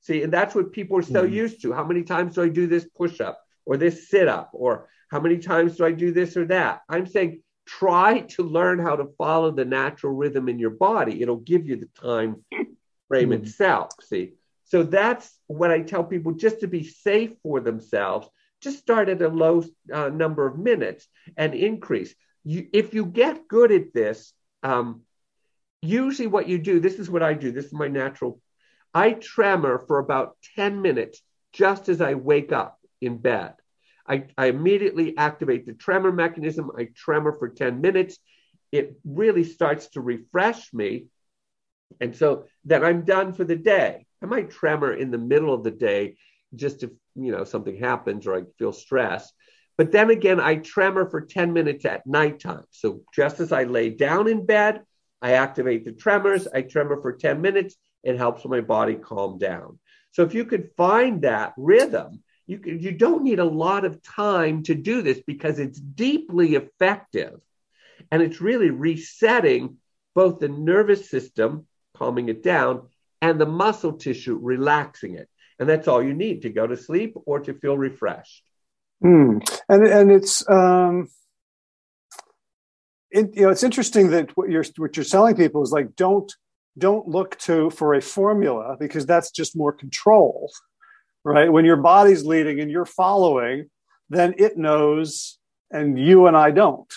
See, 0.00 0.22
and 0.22 0.32
that's 0.32 0.54
what 0.54 0.72
people 0.72 0.98
are 0.98 1.02
so 1.02 1.24
mm-hmm. 1.24 1.34
used 1.34 1.62
to. 1.62 1.72
How 1.72 1.84
many 1.84 2.02
times 2.02 2.34
do 2.34 2.42
I 2.42 2.48
do 2.48 2.66
this 2.66 2.86
push-up 2.96 3.40
or 3.66 3.76
this 3.76 4.08
sit-up? 4.08 4.50
Or 4.52 4.88
how 5.10 5.20
many 5.20 5.38
times 5.38 5.76
do 5.76 5.84
I 5.84 5.92
do 5.92 6.12
this 6.12 6.36
or 6.36 6.46
that? 6.46 6.82
I'm 6.88 7.06
saying 7.06 7.42
try 7.68 8.20
to 8.20 8.42
learn 8.42 8.78
how 8.78 8.96
to 8.96 9.12
follow 9.18 9.50
the 9.50 9.64
natural 9.64 10.14
rhythm 10.14 10.48
in 10.48 10.58
your 10.58 10.70
body. 10.70 11.22
It'll 11.22 11.36
give 11.36 11.68
you 11.68 11.76
the 11.76 11.88
time 12.00 12.44
frame 13.08 13.30
mm-hmm. 13.30 13.44
itself. 13.44 13.90
See. 14.02 14.32
So 14.64 14.82
that's 14.82 15.38
what 15.46 15.70
I 15.70 15.80
tell 15.80 16.04
people 16.04 16.32
just 16.32 16.60
to 16.60 16.66
be 16.66 16.82
safe 16.82 17.32
for 17.42 17.60
themselves 17.60 18.28
just 18.60 18.78
start 18.78 19.08
at 19.08 19.22
a 19.22 19.28
low 19.28 19.64
uh, 19.92 20.08
number 20.08 20.46
of 20.46 20.58
minutes 20.58 21.06
and 21.36 21.54
increase. 21.54 22.14
You, 22.44 22.68
if 22.72 22.94
you 22.94 23.06
get 23.06 23.48
good 23.48 23.72
at 23.72 23.92
this, 23.94 24.32
um, 24.62 25.02
usually 25.80 26.26
what 26.26 26.48
you 26.48 26.58
do, 26.58 26.80
this 26.80 26.98
is 26.98 27.10
what 27.10 27.22
I 27.22 27.34
do, 27.34 27.52
this 27.52 27.66
is 27.66 27.72
my 27.72 27.88
natural. 27.88 28.40
I 28.92 29.12
tremor 29.12 29.78
for 29.78 29.98
about 29.98 30.36
10 30.56 30.82
minutes 30.82 31.22
just 31.52 31.88
as 31.88 32.00
I 32.00 32.14
wake 32.14 32.52
up 32.52 32.78
in 33.00 33.18
bed. 33.18 33.54
I, 34.08 34.24
I 34.36 34.46
immediately 34.46 35.16
activate 35.16 35.66
the 35.66 35.74
tremor 35.74 36.12
mechanism. 36.12 36.70
I 36.76 36.88
tremor 36.94 37.32
for 37.32 37.48
10 37.48 37.80
minutes. 37.80 38.18
It 38.72 38.98
really 39.04 39.44
starts 39.44 39.88
to 39.90 40.00
refresh 40.00 40.72
me. 40.72 41.06
And 42.00 42.14
so 42.16 42.44
then 42.64 42.84
I'm 42.84 43.04
done 43.04 43.32
for 43.32 43.44
the 43.44 43.56
day. 43.56 44.06
I 44.22 44.26
might 44.26 44.50
tremor 44.50 44.92
in 44.92 45.10
the 45.10 45.18
middle 45.18 45.54
of 45.54 45.64
the 45.64 45.70
day 45.70 46.16
just 46.54 46.82
if 46.82 46.90
you 47.14 47.32
know 47.32 47.44
something 47.44 47.76
happens 47.76 48.26
or 48.26 48.36
I 48.36 48.42
feel 48.58 48.72
stressed. 48.72 49.32
But 49.76 49.92
then 49.92 50.10
again, 50.10 50.40
I 50.40 50.56
tremor 50.56 51.08
for 51.08 51.20
10 51.20 51.52
minutes 51.52 51.84
at 51.84 52.06
nighttime. 52.06 52.64
So 52.70 53.02
just 53.14 53.38
as 53.40 53.52
I 53.52 53.64
lay 53.64 53.90
down 53.90 54.26
in 54.26 54.44
bed, 54.44 54.82
I 55.22 55.32
activate 55.32 55.84
the 55.84 55.92
tremors. 55.92 56.48
I 56.52 56.62
tremor 56.62 57.00
for 57.00 57.12
10 57.12 57.40
minutes. 57.40 57.76
It 58.02 58.16
helps 58.16 58.44
my 58.44 58.60
body 58.60 58.94
calm 58.94 59.38
down. 59.38 59.78
So 60.12 60.22
if 60.22 60.34
you 60.34 60.44
could 60.44 60.70
find 60.76 61.22
that 61.22 61.52
rhythm, 61.56 62.22
you, 62.48 62.60
you 62.64 62.92
don't 62.92 63.22
need 63.22 63.38
a 63.38 63.44
lot 63.44 63.84
of 63.84 64.02
time 64.02 64.64
to 64.64 64.74
do 64.74 65.02
this 65.02 65.20
because 65.24 65.60
it's 65.60 65.78
deeply 65.78 66.56
effective. 66.56 67.40
And 68.10 68.22
it's 68.22 68.40
really 68.40 68.70
resetting 68.70 69.76
both 70.14 70.40
the 70.40 70.48
nervous 70.48 71.08
system, 71.08 71.66
calming 71.96 72.28
it 72.28 72.42
down, 72.42 72.88
and 73.22 73.40
the 73.40 73.46
muscle 73.46 73.92
tissue, 73.92 74.36
relaxing 74.40 75.14
it 75.14 75.28
and 75.58 75.68
that's 75.68 75.88
all 75.88 76.02
you 76.02 76.14
need 76.14 76.42
to 76.42 76.50
go 76.50 76.66
to 76.66 76.76
sleep 76.76 77.14
or 77.26 77.40
to 77.40 77.54
feel 77.54 77.76
refreshed. 77.76 78.44
Mm. 79.02 79.40
And 79.68 79.86
and 79.86 80.12
it's 80.12 80.48
um, 80.48 81.08
it, 83.10 83.34
you 83.34 83.42
know 83.42 83.50
it's 83.50 83.62
interesting 83.62 84.10
that 84.10 84.36
what 84.36 84.50
you're 84.50 84.64
what 84.76 84.96
you're 84.96 85.04
telling 85.04 85.36
people 85.36 85.62
is 85.62 85.72
like 85.72 85.96
don't 85.96 86.32
don't 86.76 87.08
look 87.08 87.36
to 87.40 87.70
for 87.70 87.94
a 87.94 88.00
formula 88.00 88.76
because 88.78 89.06
that's 89.06 89.30
just 89.30 89.56
more 89.56 89.72
control, 89.72 90.50
right? 91.28 91.52
When 91.52 91.66
your 91.66 91.76
body's 91.76 92.24
leading 92.24 92.60
and 92.60 92.70
you're 92.70 92.86
following, 92.86 93.68
then 94.08 94.34
it 94.38 94.56
knows 94.56 95.38
and 95.70 95.98
you 95.98 96.26
and 96.26 96.36
I 96.36 96.50
don't. 96.50 96.90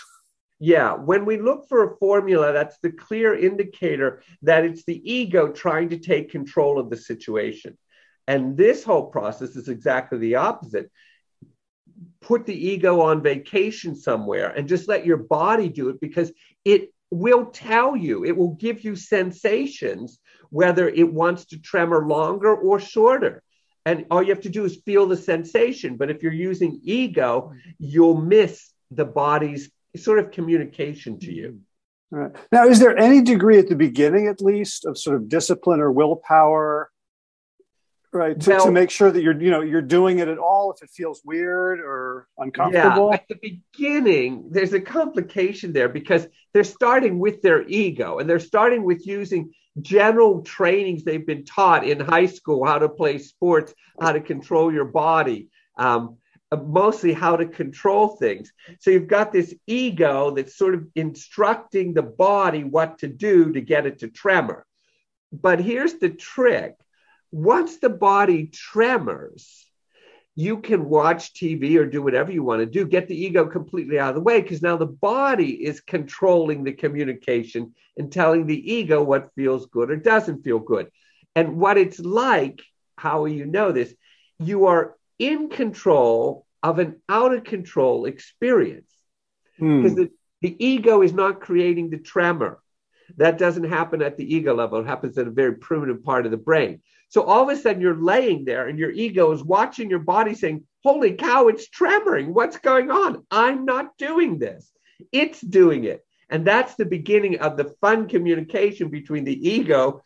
Yeah, 0.60 0.94
when 0.94 1.26
we 1.26 1.38
look 1.38 1.68
for 1.68 1.84
a 1.84 1.98
formula, 1.98 2.54
that's 2.54 2.78
the 2.82 2.92
clear 2.92 3.36
indicator 3.38 4.24
that 4.44 4.64
it's 4.64 4.86
the 4.86 5.02
ego 5.12 5.52
trying 5.52 5.90
to 5.90 5.98
take 5.98 6.32
control 6.32 6.80
of 6.80 6.90
the 6.90 6.98
situation. 6.98 7.78
And 8.28 8.56
this 8.56 8.84
whole 8.84 9.08
process 9.08 9.56
is 9.56 9.68
exactly 9.68 10.20
the 10.20 10.36
opposite. 10.36 10.90
Put 12.22 12.46
the 12.46 12.68
ego 12.68 13.02
on 13.02 13.24
vacation 13.24 13.96
somewhere 13.96 14.50
and 14.50 14.70
just 14.70 14.88
let 14.88 15.06
your 15.06 15.18
body 15.18 15.68
do 15.68 15.90
it 15.90 16.00
because 16.00 16.32
it 16.64 16.94
will 17.10 17.48
tell 17.48 17.98
you, 17.98 18.24
it 18.24 18.38
will 18.38 18.54
give 18.54 18.86
you 18.86 18.96
sensations, 18.96 20.20
whether 20.52 20.88
it 20.88 21.12
wants 21.12 21.46
to 21.48 21.60
tremor 21.60 22.08
longer 22.08 22.56
or 22.56 22.80
shorter. 22.80 23.44
And 23.86 24.06
all 24.12 24.22
you 24.22 24.30
have 24.30 24.44
to 24.44 24.50
do 24.50 24.66
is 24.66 24.78
feel 24.86 25.08
the 25.08 25.18
sensation. 25.18 25.98
But 25.98 26.12
if 26.12 26.22
you're 26.22 26.32
using 26.32 26.80
ego, 26.84 27.54
you'll 27.80 28.22
miss 28.22 28.72
the 28.92 29.06
body's 29.06 29.72
sort 29.96 30.20
of 30.20 30.32
communication 30.32 31.20
to 31.20 31.34
you. 31.34 31.60
Right. 32.12 32.32
Now, 32.52 32.68
is 32.68 32.80
there 32.80 32.98
any 32.98 33.22
degree 33.22 33.58
at 33.58 33.70
the 33.70 33.76
beginning, 33.76 34.28
at 34.28 34.42
least, 34.42 34.86
of 34.86 34.98
sort 34.98 35.16
of 35.16 35.30
discipline 35.30 35.80
or 35.80 35.92
willpower, 35.92 36.92
right, 38.12 38.38
to, 38.38 38.50
well, 38.50 38.66
to 38.66 38.72
make 38.72 38.90
sure 38.90 39.10
that 39.10 39.22
you're, 39.22 39.42
you 39.42 39.50
know, 39.50 39.62
you're 39.62 39.82
doing 39.82 40.20
it 40.20 40.28
at 40.28 40.38
all 40.38 40.74
if 40.74 40.84
it 40.84 40.90
feels 40.90 41.22
weird 41.24 41.80
or 41.80 42.28
uncomfortable? 42.38 43.10
Yeah, 43.12 43.16
at 43.16 43.28
the 43.30 43.62
beginning, 43.74 44.50
there's 44.52 44.74
a 44.74 44.82
complication 44.82 45.72
there 45.72 45.88
because 45.88 46.28
they're 46.54 46.66
starting 46.66 47.18
with 47.18 47.42
their 47.42 47.66
ego 47.68 48.20
and 48.20 48.30
they're 48.30 48.40
starting 48.40 48.84
with 48.84 49.08
using 49.08 49.54
general 49.82 50.42
trainings 50.42 51.04
they've 51.04 51.26
been 51.26 51.46
taught 51.46 51.88
in 51.88 52.00
high 52.00 52.26
school, 52.26 52.66
how 52.66 52.80
to 52.80 52.90
play 52.90 53.18
sports, 53.18 53.74
how 54.00 54.12
to 54.12 54.20
control 54.20 54.74
your 54.74 54.86
body. 54.86 55.50
Um, 55.78 56.18
mostly 56.58 57.14
how 57.14 57.38
to 57.38 57.46
control 57.46 58.10
things. 58.10 58.52
So 58.80 58.92
you've 58.92 59.08
got 59.08 59.32
this 59.32 59.54
ego 59.68 60.32
that's 60.32 60.58
sort 60.58 60.74
of 60.74 60.88
instructing 60.96 61.94
the 61.94 62.02
body 62.02 62.64
what 62.64 63.00
to 63.00 63.08
do 63.08 63.54
to 63.54 63.62
get 63.62 63.86
it 63.86 64.00
to 64.00 64.10
tremor. 64.10 64.66
But 65.32 65.62
here's 65.62 65.94
the 65.94 66.10
trick 66.10 66.76
once 67.32 67.78
the 67.78 67.90
body 67.90 68.48
tremors, 68.48 69.66
you 70.36 70.60
can 70.60 70.86
watch 70.86 71.34
TV 71.34 71.76
or 71.78 71.86
do 71.86 72.02
whatever 72.02 72.32
you 72.32 72.44
want 72.44 72.62
to 72.62 72.66
do, 72.66 72.86
get 72.86 73.08
the 73.08 73.22
ego 73.22 73.46
completely 73.46 74.00
out 74.00 74.10
of 74.10 74.16
the 74.16 74.22
way 74.22 74.42
because 74.42 74.62
now 74.62 74.78
the 74.78 74.86
body 74.86 75.52
is 75.52 75.82
controlling 75.82 76.64
the 76.64 76.72
communication 76.72 77.74
and 77.98 78.12
telling 78.12 78.46
the 78.46 78.74
ego 78.74 79.04
what 79.04 79.34
feels 79.36 79.66
good 79.68 79.92
or 79.92 79.98
doesn't 79.98 80.44
feel 80.44 80.60
good. 80.60 80.90
And 81.36 81.58
what 81.58 81.78
it's 81.78 82.00
like, 82.00 82.62
how 82.98 83.26
you 83.26 83.46
know 83.46 83.72
this? 83.72 83.94
You 84.40 84.68
are 84.68 84.96
in 85.20 85.50
control 85.50 86.46
of 86.64 86.80
an 86.80 87.02
out 87.10 87.34
of 87.34 87.44
control 87.44 88.06
experience. 88.06 88.92
Because 89.60 89.92
hmm. 89.92 89.98
the, 90.04 90.12
the 90.42 90.66
ego 90.66 91.02
is 91.02 91.14
not 91.14 91.42
creating 91.42 91.90
the 91.90 92.00
tremor. 92.00 92.60
That 93.18 93.38
doesn't 93.38 93.66
happen 93.66 94.02
at 94.02 94.18
the 94.18 94.36
ego 94.36 94.56
level. 94.56 94.80
It 94.80 94.88
happens 94.88 95.18
at 95.18 95.28
a 95.28 95.32
very 95.32 95.56
primitive 95.56 96.04
part 96.04 96.26
of 96.26 96.32
the 96.32 96.38
brain. 96.38 96.82
So 97.12 97.24
all 97.24 97.44
of 97.44 97.50
a 97.50 97.60
sudden 97.60 97.82
you're 97.82 98.02
laying 98.02 98.46
there 98.46 98.68
and 98.68 98.80
your 98.80 98.90
ego 98.90 99.32
is 99.34 99.44
watching 99.44 99.90
your 99.90 100.00
body 100.00 100.34
saying, 100.34 100.64
Holy 100.84 101.14
cow, 101.14 101.50
it's 101.50 101.70
tremoring. 101.70 102.30
What's 102.30 102.58
going 102.58 102.90
on? 102.90 103.26
I'm 103.30 103.66
not 103.66 103.98
doing 103.98 104.40
this. 104.40 104.72
It's 105.12 105.40
doing 105.40 105.84
it. 105.84 106.04
And 106.30 106.48
that's 106.48 106.76
the 106.76 106.86
beginning 106.86 107.40
of 107.40 107.58
the 107.58 107.76
fun 107.82 108.08
communication 108.08 108.90
between 108.90 109.26
the 109.26 109.50
ego 109.50 110.02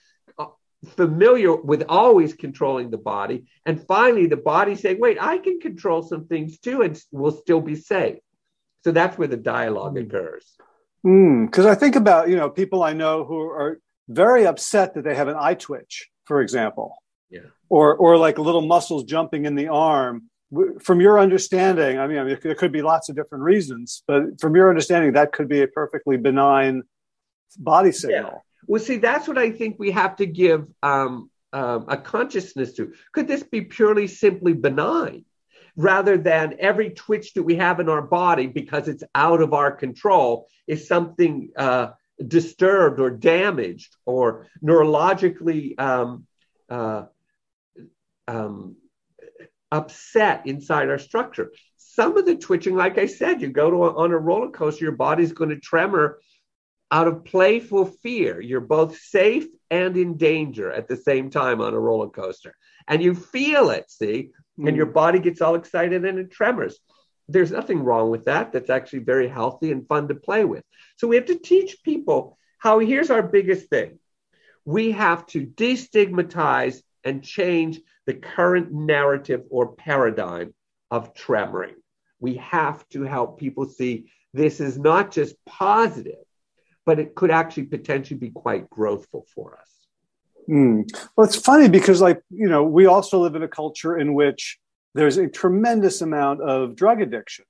familiar 0.86 1.56
with 1.56 1.84
always 1.90 2.34
controlling 2.34 2.90
the 2.90 2.98
body. 2.98 3.46
And 3.66 3.86
finally, 3.88 4.28
the 4.28 4.38
body 4.38 4.76
saying, 4.76 5.00
wait, 5.00 5.18
I 5.22 5.38
can 5.38 5.60
control 5.60 6.04
some 6.04 6.26
things 6.26 6.60
too 6.60 6.82
and 6.82 7.00
we'll 7.12 7.32
still 7.32 7.62
be 7.62 7.76
safe. 7.76 8.18
So 8.84 8.92
that's 8.92 9.18
where 9.18 9.28
the 9.28 9.38
dialogue 9.38 9.96
mm. 9.96 10.06
occurs. 10.06 10.46
Because 11.04 11.66
mm, 11.66 11.70
I 11.70 11.76
think 11.76 11.96
about, 11.96 12.30
you 12.30 12.36
know, 12.36 12.50
people 12.50 12.84
I 12.84 12.94
know 12.94 13.26
who 13.26 13.40
are 13.40 13.80
very 14.08 14.46
upset 14.46 14.96
that 14.96 15.04
they 15.04 15.16
have 15.16 15.28
an 15.28 15.38
eye 15.40 15.56
twitch, 15.56 16.10
for 16.26 16.42
example. 16.42 16.98
Yeah. 17.30 17.42
Or, 17.70 17.96
or 17.96 18.18
like 18.18 18.38
little 18.38 18.62
muscles 18.62 19.04
jumping 19.04 19.46
in 19.46 19.56
the 19.56 19.70
arm. 19.70 20.30
From 20.82 21.02
your 21.02 21.20
understanding, 21.20 21.98
I 21.98 22.08
mean, 22.08 22.18
I 22.20 22.24
mean, 22.24 22.38
there 22.42 22.56
could 22.56 22.72
be 22.72 22.82
lots 22.82 23.10
of 23.10 23.16
different 23.16 23.44
reasons, 23.44 24.04
but 24.08 24.40
from 24.40 24.56
your 24.56 24.70
understanding, 24.70 25.14
that 25.14 25.34
could 25.34 25.50
be 25.50 25.62
a 25.62 25.68
perfectly 25.68 26.18
benign 26.18 26.84
body 27.58 27.92
signal. 27.92 28.32
Yeah. 28.32 28.40
Well, 28.68 28.82
see, 28.82 28.98
that's 28.98 29.28
what 29.28 29.38
I 29.38 29.52
think 29.52 29.78
we 29.80 29.92
have 29.92 30.16
to 30.18 30.26
give 30.26 30.68
um, 30.82 31.30
um, 31.52 31.86
a 31.88 31.98
consciousness 31.98 32.74
to. 32.74 32.94
Could 33.12 33.28
this 33.28 33.44
be 33.44 33.62
purely 33.62 34.08
simply 34.08 34.54
benign? 34.54 35.26
Rather 35.78 36.18
than 36.18 36.56
every 36.60 36.92
twitch 36.92 37.34
that 37.34 37.44
we 37.44 37.56
have 37.56 37.82
in 37.82 37.90
our 37.90 38.02
body 38.02 38.48
because 38.48 38.88
it's 38.88 39.04
out 39.14 39.42
of 39.42 39.54
our 39.54 39.72
control 39.72 40.48
is 40.68 40.88
something 40.88 41.50
uh, 41.58 41.90
disturbed 42.26 43.00
or 43.00 43.10
damaged 43.10 43.96
or 44.06 44.48
neurologically 44.64 45.80
um, 45.80 46.26
uh, 46.70 47.04
um, 48.28 48.76
upset 49.72 50.46
inside 50.46 50.90
our 50.90 50.98
structure. 50.98 51.52
Some 51.78 52.18
of 52.18 52.26
the 52.26 52.36
twitching, 52.36 52.76
like 52.76 52.98
I 52.98 53.06
said, 53.06 53.42
you 53.42 53.50
go 53.50 53.70
to 53.70 53.86
a, 53.86 53.96
on 53.96 54.12
a 54.12 54.18
roller 54.18 54.50
coaster, 54.50 54.86
your 54.86 54.94
body's 54.94 55.32
going 55.32 55.50
to 55.50 55.60
tremor 55.60 56.20
out 56.92 57.08
of 57.08 57.26
playful 57.26 57.86
fear. 57.86 58.40
You're 58.40 58.62
both 58.62 58.98
safe 58.98 59.48
and 59.72 59.98
in 59.98 60.18
danger 60.18 60.72
at 60.72 60.88
the 60.88 60.98
same 60.98 61.30
time 61.30 61.62
on 61.62 61.74
a 61.74 61.80
roller 61.80 62.10
coaster. 62.10 62.56
And 62.88 63.02
you 63.02 63.16
feel 63.16 63.70
it, 63.72 63.90
see? 63.90 64.32
Mm. 64.60 64.68
And 64.68 64.78
your 64.78 64.86
body 64.86 65.20
gets 65.20 65.42
all 65.42 65.56
excited 65.56 66.06
and 66.06 66.20
it 66.20 66.32
tremors. 66.32 66.80
There's 67.28 67.52
nothing 67.52 67.84
wrong 67.84 68.12
with 68.12 68.26
that. 68.26 68.52
That's 68.52 68.70
actually 68.70 69.00
very 69.00 69.28
healthy 69.28 69.72
and 69.72 69.88
fun 69.88 70.08
to 70.10 70.16
play 70.16 70.46
with. 70.46 70.64
So 70.98 71.08
we 71.08 71.16
have 71.16 71.26
to 71.26 71.40
teach 71.40 71.84
people 71.84 72.38
how 72.60 72.80
here's 72.80 73.10
our 73.10 73.24
biggest 73.24 73.70
thing 73.70 74.00
we 74.66 74.92
have 74.92 75.28
to 75.28 75.46
destigmatize 75.46 76.82
and 77.04 77.24
change 77.24 77.80
the 78.08 78.16
current 78.16 78.72
narrative 78.72 79.44
or 79.50 79.76
paradigm 79.76 80.54
of 80.90 81.14
tremoring. 81.14 81.76
We 82.20 82.38
have 82.38 82.88
to 82.90 83.04
help 83.04 83.40
people 83.40 83.68
see 83.68 84.10
this 84.34 84.60
is 84.60 84.78
not 84.78 85.12
just 85.12 85.36
positive, 85.46 86.26
but 86.86 87.00
it 87.00 87.16
could 87.16 87.32
actually 87.32 87.66
potentially 87.66 88.20
be 88.20 88.32
quite 88.32 88.70
growthful 88.70 89.28
for 89.34 89.60
us. 89.60 89.70
Mm. 90.50 90.86
Well, 91.16 91.26
it's 91.26 91.36
funny 91.36 91.70
because, 91.70 92.02
like, 92.02 92.22
you 92.30 92.50
know, 92.50 92.64
we 92.64 92.86
also 92.86 93.20
live 93.20 93.36
in 93.36 93.44
a 93.44 93.48
culture 93.48 93.98
in 93.98 94.14
which 94.14 94.60
there's 94.96 95.18
a 95.18 95.28
tremendous 95.28 96.02
amount 96.02 96.42
of 96.42 96.76
drug 96.76 97.02
addiction, 97.02 97.46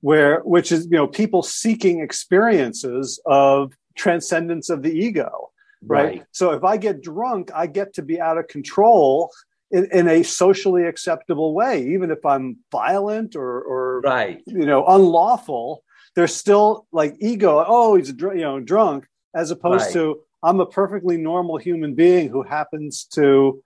where, 0.00 0.40
which 0.40 0.72
is, 0.72 0.86
you 0.86 0.96
know, 0.96 1.06
people 1.06 1.42
seeking 1.42 2.00
experiences 2.00 3.20
of 3.26 3.74
transcendence 3.96 4.70
of 4.70 4.82
the 4.82 4.90
ego, 4.90 5.50
right? 5.82 6.04
right. 6.04 6.24
So 6.32 6.52
if 6.52 6.64
I 6.64 6.78
get 6.78 7.02
drunk, 7.02 7.50
I 7.54 7.66
get 7.66 7.92
to 7.94 8.02
be 8.02 8.18
out 8.18 8.38
of 8.38 8.48
control 8.48 9.30
in, 9.70 9.86
in, 9.92 10.08
a 10.08 10.22
socially 10.22 10.84
acceptable 10.86 11.54
way, 11.54 11.86
even 11.88 12.10
if 12.10 12.24
I'm 12.24 12.56
violent 12.72 13.36
or, 13.36 13.60
or 13.60 14.00
right. 14.00 14.40
you 14.46 14.64
know, 14.64 14.86
unlawful 14.86 15.84
there's 16.14 16.34
still 16.34 16.86
like 16.92 17.16
ego. 17.20 17.64
Oh, 17.66 17.96
he's 17.96 18.08
you 18.08 18.34
know 18.34 18.60
drunk, 18.60 19.06
as 19.34 19.50
opposed 19.50 19.86
right. 19.86 19.92
to 19.94 20.20
I'm 20.42 20.60
a 20.60 20.66
perfectly 20.66 21.16
normal 21.16 21.56
human 21.58 21.94
being 21.94 22.28
who 22.28 22.42
happens 22.42 23.04
to 23.14 23.62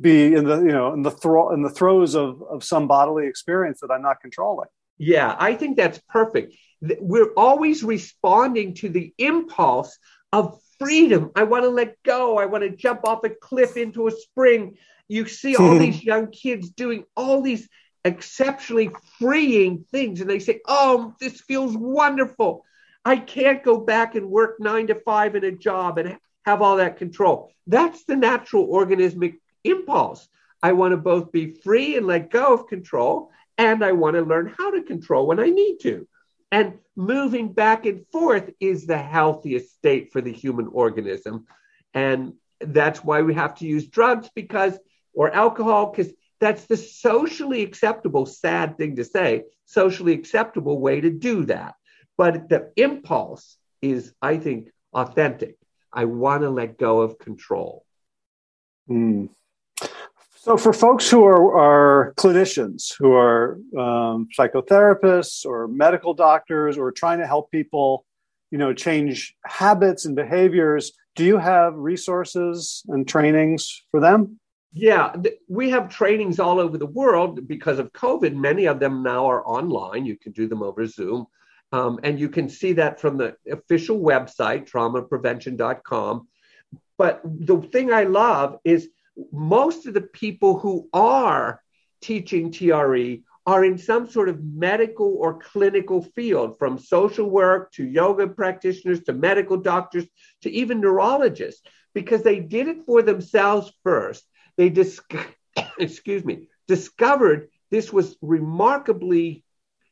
be 0.00 0.34
in 0.34 0.44
the 0.44 0.58
you 0.58 0.72
know 0.72 0.92
in 0.92 1.02
the 1.02 1.10
thro- 1.10 1.52
in 1.52 1.62
the 1.62 1.70
throes 1.70 2.14
of 2.14 2.42
of 2.42 2.62
some 2.62 2.86
bodily 2.86 3.26
experience 3.26 3.80
that 3.80 3.90
I'm 3.90 4.02
not 4.02 4.20
controlling. 4.20 4.68
Yeah, 4.98 5.36
I 5.38 5.54
think 5.54 5.76
that's 5.76 6.00
perfect. 6.08 6.54
We're 6.80 7.32
always 7.36 7.82
responding 7.82 8.74
to 8.74 8.88
the 8.88 9.12
impulse 9.18 9.98
of 10.32 10.58
freedom. 10.78 11.30
I 11.34 11.44
want 11.44 11.64
to 11.64 11.70
let 11.70 12.02
go. 12.02 12.38
I 12.38 12.46
want 12.46 12.64
to 12.64 12.70
jump 12.70 13.06
off 13.06 13.24
a 13.24 13.30
cliff 13.30 13.76
into 13.76 14.06
a 14.06 14.10
spring. 14.10 14.76
You 15.08 15.26
see 15.26 15.56
all 15.56 15.78
these 15.78 16.02
young 16.02 16.30
kids 16.30 16.70
doing 16.70 17.04
all 17.16 17.42
these 17.42 17.68
exceptionally 18.04 18.90
freeing 19.18 19.84
things 19.90 20.20
and 20.20 20.30
they 20.30 20.38
say, 20.38 20.60
Oh, 20.66 21.14
this 21.20 21.40
feels 21.40 21.76
wonderful. 21.76 22.64
I 23.04 23.16
can't 23.16 23.62
go 23.62 23.78
back 23.78 24.14
and 24.14 24.30
work 24.30 24.56
nine 24.60 24.88
to 24.88 24.94
five 24.94 25.36
in 25.36 25.44
a 25.44 25.52
job 25.52 25.98
and 25.98 26.18
have 26.44 26.62
all 26.62 26.76
that 26.76 26.98
control. 26.98 27.52
That's 27.66 28.04
the 28.04 28.16
natural 28.16 28.68
organismic 28.68 29.34
impulse. 29.66 30.28
I 30.62 30.72
want 30.72 30.92
to 30.92 30.96
both 30.96 31.32
be 31.32 31.52
free 31.52 31.96
and 31.96 32.06
let 32.06 32.30
go 32.30 32.54
of 32.54 32.66
control, 32.66 33.30
and 33.58 33.84
I 33.84 33.92
want 33.92 34.16
to 34.16 34.22
learn 34.22 34.54
how 34.56 34.70
to 34.70 34.82
control 34.82 35.26
when 35.26 35.40
I 35.40 35.50
need 35.50 35.78
to. 35.82 36.06
And 36.50 36.78
moving 36.94 37.52
back 37.52 37.86
and 37.86 38.06
forth 38.12 38.50
is 38.60 38.86
the 38.86 38.98
healthiest 38.98 39.74
state 39.74 40.12
for 40.12 40.20
the 40.20 40.32
human 40.32 40.68
organism. 40.68 41.46
And 41.92 42.34
that's 42.60 43.04
why 43.04 43.22
we 43.22 43.34
have 43.34 43.56
to 43.56 43.66
use 43.66 43.86
drugs 43.86 44.30
because, 44.34 44.78
or 45.12 45.30
alcohol, 45.32 45.90
because 45.90 46.12
that's 46.40 46.66
the 46.66 46.76
socially 46.76 47.62
acceptable, 47.62 48.26
sad 48.26 48.76
thing 48.76 48.96
to 48.96 49.04
say, 49.04 49.44
socially 49.64 50.12
acceptable 50.12 50.78
way 50.80 51.00
to 51.00 51.10
do 51.10 51.44
that. 51.46 51.74
But 52.16 52.48
the 52.48 52.72
impulse 52.76 53.56
is, 53.82 54.12
I 54.22 54.38
think, 54.38 54.70
authentic. 54.92 55.56
I 55.92 56.04
want 56.04 56.42
to 56.42 56.50
let 56.50 56.78
go 56.78 57.00
of 57.00 57.18
control. 57.18 57.84
Mm. 58.88 59.30
So, 60.46 60.56
for 60.56 60.72
folks 60.72 61.10
who 61.10 61.24
are, 61.24 61.58
are 61.58 62.14
clinicians, 62.14 62.94
who 62.96 63.14
are 63.14 63.58
um, 63.76 64.28
psychotherapists 64.38 65.44
or 65.44 65.66
medical 65.66 66.14
doctors, 66.14 66.78
or 66.78 66.92
trying 66.92 67.18
to 67.18 67.26
help 67.26 67.50
people, 67.50 68.06
you 68.52 68.58
know, 68.58 68.72
change 68.72 69.34
habits 69.44 70.04
and 70.04 70.14
behaviors, 70.14 70.92
do 71.16 71.24
you 71.24 71.38
have 71.38 71.74
resources 71.74 72.84
and 72.86 73.08
trainings 73.08 73.82
for 73.90 73.98
them? 73.98 74.38
Yeah, 74.72 75.16
we 75.48 75.70
have 75.70 75.88
trainings 75.88 76.38
all 76.38 76.60
over 76.60 76.78
the 76.78 76.86
world 76.86 77.48
because 77.48 77.80
of 77.80 77.92
COVID. 77.92 78.32
Many 78.36 78.66
of 78.66 78.78
them 78.78 79.02
now 79.02 79.26
are 79.28 79.44
online. 79.44 80.06
You 80.06 80.16
can 80.16 80.30
do 80.30 80.46
them 80.46 80.62
over 80.62 80.86
Zoom. 80.86 81.26
Um, 81.72 81.98
and 82.04 82.20
you 82.20 82.28
can 82.28 82.48
see 82.48 82.72
that 82.74 83.00
from 83.00 83.16
the 83.16 83.34
official 83.50 83.98
website, 83.98 84.70
traumaprevention.com. 84.70 86.28
But 86.98 87.20
the 87.24 87.60
thing 87.62 87.92
I 87.92 88.04
love 88.04 88.58
is 88.64 88.90
most 89.32 89.86
of 89.86 89.94
the 89.94 90.00
people 90.00 90.58
who 90.58 90.88
are 90.92 91.60
teaching 92.00 92.52
TRE 92.52 93.22
are 93.46 93.64
in 93.64 93.78
some 93.78 94.08
sort 94.08 94.28
of 94.28 94.42
medical 94.42 95.16
or 95.18 95.38
clinical 95.38 96.02
field, 96.02 96.58
from 96.58 96.78
social 96.78 97.30
work 97.30 97.72
to 97.72 97.84
yoga 97.84 98.26
practitioners 98.26 99.00
to 99.04 99.12
medical 99.12 99.56
doctors 99.56 100.04
to 100.42 100.50
even 100.50 100.80
neurologists, 100.80 101.62
because 101.94 102.22
they 102.22 102.40
did 102.40 102.66
it 102.66 102.84
for 102.84 103.02
themselves 103.02 103.72
first. 103.84 104.24
They 104.56 104.68
dis- 104.68 105.00
excuse 105.78 106.24
me, 106.24 106.48
discovered 106.66 107.48
this 107.70 107.92
was 107.92 108.16
remarkably 108.20 109.44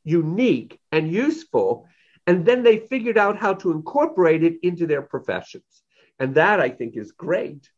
unique 0.02 0.80
and 0.92 1.10
useful, 1.10 1.88
and 2.26 2.44
then 2.44 2.62
they 2.62 2.78
figured 2.78 3.18
out 3.18 3.38
how 3.38 3.54
to 3.54 3.70
incorporate 3.70 4.42
it 4.42 4.58
into 4.62 4.86
their 4.86 5.02
professions. 5.02 5.82
And 6.18 6.34
that 6.34 6.60
I 6.60 6.70
think 6.70 6.96
is 6.96 7.12
great. 7.12 7.68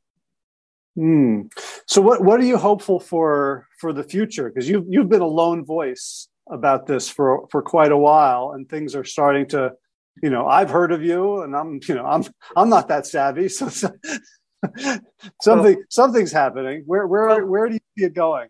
Hmm. 0.96 1.42
So 1.86 2.00
what 2.00 2.24
what 2.24 2.40
are 2.40 2.44
you 2.44 2.56
hopeful 2.56 2.98
for 2.98 3.68
for 3.78 3.92
the 3.92 4.02
future? 4.02 4.48
Because 4.48 4.68
you've 4.68 4.86
you've 4.88 5.10
been 5.10 5.20
a 5.20 5.26
lone 5.26 5.64
voice 5.64 6.28
about 6.50 6.86
this 6.86 7.08
for 7.08 7.46
for 7.50 7.60
quite 7.60 7.92
a 7.92 7.98
while, 7.98 8.52
and 8.54 8.68
things 8.68 8.94
are 8.94 9.04
starting 9.04 9.46
to, 9.48 9.72
you 10.22 10.30
know, 10.30 10.46
I've 10.46 10.70
heard 10.70 10.92
of 10.92 11.02
you, 11.02 11.42
and 11.42 11.54
I'm 11.54 11.80
you 11.86 11.94
know 11.94 12.06
I'm 12.06 12.24
I'm 12.56 12.70
not 12.70 12.88
that 12.88 13.06
savvy, 13.06 13.48
so, 13.50 13.68
so 13.68 13.90
something 15.42 15.74
well, 15.74 15.84
something's 15.90 16.32
happening. 16.32 16.82
Where 16.86 17.06
where 17.06 17.26
well, 17.26 17.46
where 17.46 17.68
do 17.68 17.74
you 17.74 17.80
see 17.98 18.04
it 18.06 18.14
going? 18.14 18.48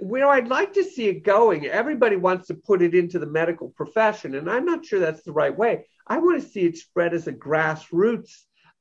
Where 0.00 0.28
I'd 0.28 0.46
like 0.46 0.74
to 0.74 0.84
see 0.84 1.08
it 1.08 1.24
going, 1.24 1.66
everybody 1.66 2.14
wants 2.14 2.46
to 2.48 2.54
put 2.54 2.82
it 2.82 2.94
into 2.94 3.18
the 3.18 3.26
medical 3.26 3.70
profession, 3.70 4.36
and 4.36 4.48
I'm 4.48 4.64
not 4.64 4.86
sure 4.86 5.00
that's 5.00 5.24
the 5.24 5.32
right 5.32 5.56
way. 5.56 5.86
I 6.06 6.18
want 6.18 6.40
to 6.40 6.48
see 6.48 6.60
it 6.60 6.76
spread 6.76 7.14
as 7.14 7.26
a 7.26 7.32
grassroots 7.32 8.30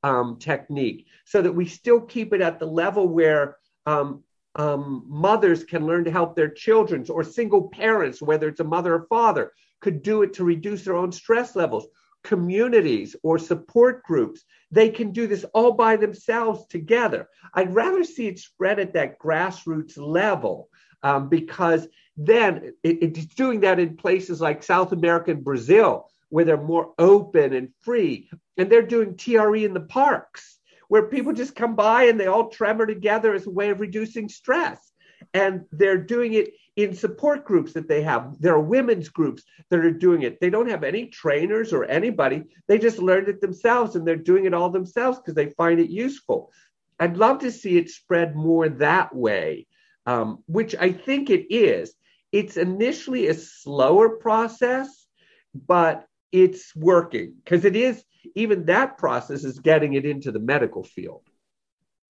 um, 0.03 0.37
technique 0.39 1.07
so 1.25 1.41
that 1.41 1.51
we 1.51 1.65
still 1.65 2.01
keep 2.01 2.33
it 2.33 2.41
at 2.41 2.59
the 2.59 2.65
level 2.65 3.07
where 3.07 3.57
um, 3.85 4.23
um, 4.55 5.03
mothers 5.07 5.63
can 5.63 5.85
learn 5.85 6.03
to 6.05 6.11
help 6.11 6.35
their 6.35 6.49
children 6.49 7.05
or 7.09 7.23
single 7.23 7.69
parents, 7.69 8.21
whether 8.21 8.47
it's 8.47 8.59
a 8.59 8.63
mother 8.63 8.95
or 8.95 9.07
father, 9.07 9.53
could 9.79 10.01
do 10.01 10.23
it 10.23 10.33
to 10.33 10.43
reduce 10.43 10.83
their 10.83 10.95
own 10.95 11.11
stress 11.11 11.55
levels. 11.55 11.87
Communities 12.23 13.15
or 13.23 13.39
support 13.39 14.03
groups, 14.03 14.43
they 14.71 14.89
can 14.89 15.11
do 15.11 15.25
this 15.25 15.45
all 15.53 15.71
by 15.71 15.95
themselves 15.95 16.67
together. 16.67 17.29
I'd 17.53 17.73
rather 17.73 18.03
see 18.03 18.27
it 18.27 18.39
spread 18.39 18.77
at 18.79 18.93
that 18.93 19.17
grassroots 19.19 19.97
level 19.97 20.69
um, 21.01 21.29
because 21.29 21.87
then 22.17 22.73
it, 22.83 22.97
it's 23.01 23.25
doing 23.25 23.61
that 23.61 23.79
in 23.79 23.95
places 23.95 24.41
like 24.41 24.63
South 24.63 24.91
America 24.91 25.31
and 25.31 25.45
Brazil, 25.45 26.09
where 26.29 26.45
they're 26.45 26.57
more 26.57 26.93
open 26.97 27.53
and 27.53 27.69
free. 27.81 28.29
And 28.57 28.69
they're 28.69 28.81
doing 28.81 29.17
TRE 29.17 29.65
in 29.65 29.73
the 29.73 29.81
parks 29.81 30.59
where 30.87 31.03
people 31.03 31.33
just 31.33 31.55
come 31.55 31.75
by 31.75 32.03
and 32.03 32.19
they 32.19 32.27
all 32.27 32.49
tremor 32.49 32.85
together 32.85 33.33
as 33.33 33.45
a 33.45 33.51
way 33.51 33.69
of 33.69 33.79
reducing 33.79 34.27
stress. 34.27 34.91
And 35.33 35.65
they're 35.71 35.97
doing 35.97 36.33
it 36.33 36.53
in 36.75 36.95
support 36.95 37.45
groups 37.45 37.73
that 37.73 37.87
they 37.87 38.01
have. 38.01 38.35
There 38.39 38.53
are 38.53 38.61
women's 38.61 39.09
groups 39.09 39.43
that 39.69 39.79
are 39.79 39.91
doing 39.91 40.23
it. 40.23 40.39
They 40.39 40.49
don't 40.49 40.69
have 40.69 40.83
any 40.83 41.07
trainers 41.07 41.73
or 41.73 41.85
anybody. 41.85 42.43
They 42.67 42.79
just 42.79 42.99
learned 42.99 43.27
it 43.27 43.41
themselves 43.41 43.95
and 43.95 44.07
they're 44.07 44.15
doing 44.15 44.45
it 44.45 44.53
all 44.53 44.69
themselves 44.69 45.19
because 45.19 45.35
they 45.35 45.49
find 45.51 45.79
it 45.79 45.89
useful. 45.89 46.51
I'd 46.99 47.17
love 47.17 47.39
to 47.39 47.51
see 47.51 47.77
it 47.77 47.89
spread 47.89 48.35
more 48.35 48.67
that 48.69 49.15
way, 49.15 49.67
um, 50.05 50.43
which 50.47 50.75
I 50.75 50.91
think 50.91 51.29
it 51.29 51.53
is. 51.53 51.93
It's 52.31 52.57
initially 52.57 53.27
a 53.27 53.33
slower 53.33 54.09
process, 54.09 55.05
but 55.53 56.05
it's 56.31 56.75
working 56.75 57.33
because 57.43 57.65
it 57.65 57.75
is 57.75 58.03
even 58.35 58.65
that 58.65 58.97
process 58.97 59.43
is 59.43 59.59
getting 59.59 59.93
it 59.93 60.05
into 60.05 60.31
the 60.31 60.39
medical 60.39 60.83
field. 60.83 61.23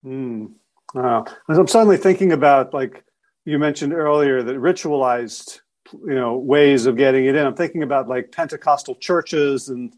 Mm. 0.05 0.53
Wow. 0.93 1.25
I'm 1.47 1.67
suddenly 1.67 1.97
thinking 1.97 2.31
about 2.31 2.73
like 2.73 3.03
you 3.45 3.59
mentioned 3.59 3.93
earlier 3.93 4.41
that 4.43 4.55
ritualized 4.55 5.61
you 5.93 6.15
know 6.15 6.37
ways 6.37 6.85
of 6.85 6.97
getting 6.97 7.25
it 7.25 7.35
in. 7.35 7.45
I'm 7.45 7.55
thinking 7.55 7.83
about 7.83 8.07
like 8.07 8.31
Pentecostal 8.31 8.95
churches 8.95 9.69
and 9.69 9.93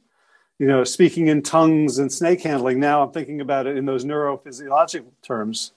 you 0.59 0.67
know 0.67 0.83
speaking 0.83 1.27
in 1.27 1.41
tongues 1.41 1.97
and 1.97 2.11
snake 2.11 2.41
handling. 2.41 2.79
Now 2.79 3.03
I'm 3.03 3.11
thinking 3.11 3.41
about 3.41 3.67
it 3.67 3.77
in 3.77 3.85
those 3.85 4.05
neurophysiological 4.05 5.13
terms. 5.21 5.73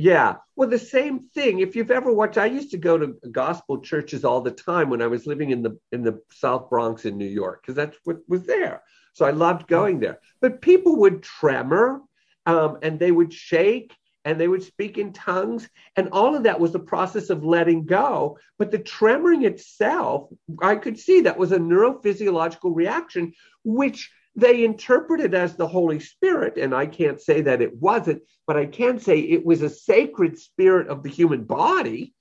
Yeah. 0.00 0.36
Well, 0.56 0.70
the 0.70 0.78
same 0.78 1.28
thing. 1.34 1.60
If 1.60 1.76
you've 1.76 1.90
ever 1.90 2.10
watched, 2.10 2.38
I 2.38 2.46
used 2.46 2.70
to 2.70 2.78
go 2.78 2.96
to 2.96 3.18
gospel 3.30 3.82
churches 3.82 4.24
all 4.24 4.40
the 4.40 4.50
time 4.50 4.88
when 4.88 5.02
I 5.02 5.06
was 5.08 5.26
living 5.26 5.50
in 5.50 5.62
the 5.62 5.78
in 5.92 6.02
the 6.02 6.22
South 6.32 6.70
Bronx 6.70 7.04
in 7.04 7.18
New 7.18 7.28
York 7.28 7.60
because 7.60 7.74
that's 7.74 7.98
what 8.04 8.16
was 8.26 8.44
there. 8.44 8.82
So 9.12 9.26
I 9.26 9.32
loved 9.32 9.68
going 9.68 10.00
there. 10.00 10.20
But 10.40 10.62
people 10.62 10.96
would 11.00 11.22
tremor 11.22 12.00
um, 12.46 12.78
and 12.82 12.98
they 12.98 13.12
would 13.12 13.30
shake 13.30 13.94
and 14.24 14.40
they 14.40 14.48
would 14.48 14.62
speak 14.62 14.96
in 14.96 15.12
tongues. 15.12 15.68
And 15.96 16.08
all 16.12 16.34
of 16.34 16.44
that 16.44 16.60
was 16.60 16.72
the 16.72 16.78
process 16.78 17.28
of 17.28 17.44
letting 17.44 17.84
go. 17.84 18.38
But 18.58 18.70
the 18.70 18.78
tremoring 18.78 19.44
itself, 19.44 20.30
I 20.62 20.76
could 20.76 20.98
see 20.98 21.20
that 21.22 21.38
was 21.38 21.52
a 21.52 21.58
neurophysiological 21.58 22.74
reaction, 22.74 23.34
which 23.64 24.10
they 24.36 24.64
interpreted 24.64 25.34
as 25.34 25.56
the 25.56 25.66
Holy 25.66 26.00
Spirit. 26.00 26.56
And 26.56 26.74
I 26.74 26.86
can't 26.86 27.20
say 27.20 27.42
that 27.42 27.60
it 27.60 27.76
wasn't, 27.76 28.22
but 28.46 28.56
I 28.56 28.66
can 28.66 28.98
say 28.98 29.18
it 29.18 29.44
was 29.44 29.62
a 29.62 29.70
sacred 29.70 30.38
spirit 30.38 30.88
of 30.88 31.02
the 31.02 31.10
human 31.10 31.44
body 31.44 32.14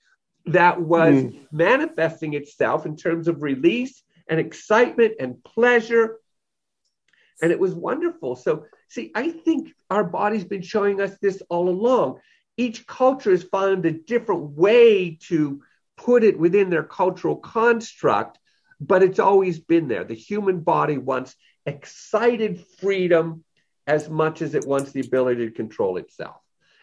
that 0.45 0.81
was 0.81 1.15
mm. 1.15 1.39
manifesting 1.51 2.33
itself 2.33 2.85
in 2.85 2.95
terms 2.95 3.27
of 3.27 3.43
release 3.43 4.01
and 4.27 4.39
excitement 4.39 5.13
and 5.19 5.43
pleasure 5.43 6.19
and 7.41 7.51
it 7.51 7.59
was 7.59 7.73
wonderful. 7.73 8.35
So, 8.35 8.65
see, 8.87 9.11
I 9.15 9.29
think 9.29 9.73
our 9.89 10.03
body's 10.03 10.43
been 10.43 10.61
showing 10.61 11.01
us 11.01 11.17
this 11.21 11.41
all 11.49 11.69
along. 11.69 12.19
Each 12.57 12.85
culture 12.85 13.31
has 13.31 13.43
found 13.43 13.85
a 13.85 13.91
different 13.91 14.51
way 14.51 15.17
to 15.27 15.61
put 15.97 16.23
it 16.23 16.37
within 16.37 16.69
their 16.69 16.83
cultural 16.83 17.37
construct, 17.37 18.37
but 18.79 19.03
it's 19.03 19.19
always 19.19 19.59
been 19.59 19.87
there. 19.87 20.03
The 20.03 20.13
human 20.13 20.61
body 20.61 20.97
wants 20.97 21.35
excited 21.65 22.65
freedom 22.79 23.43
as 23.85 24.09
much 24.09 24.41
as 24.41 24.55
it 24.55 24.65
wants 24.65 24.91
the 24.91 25.01
ability 25.01 25.45
to 25.47 25.51
control 25.51 25.97
itself. 25.97 26.37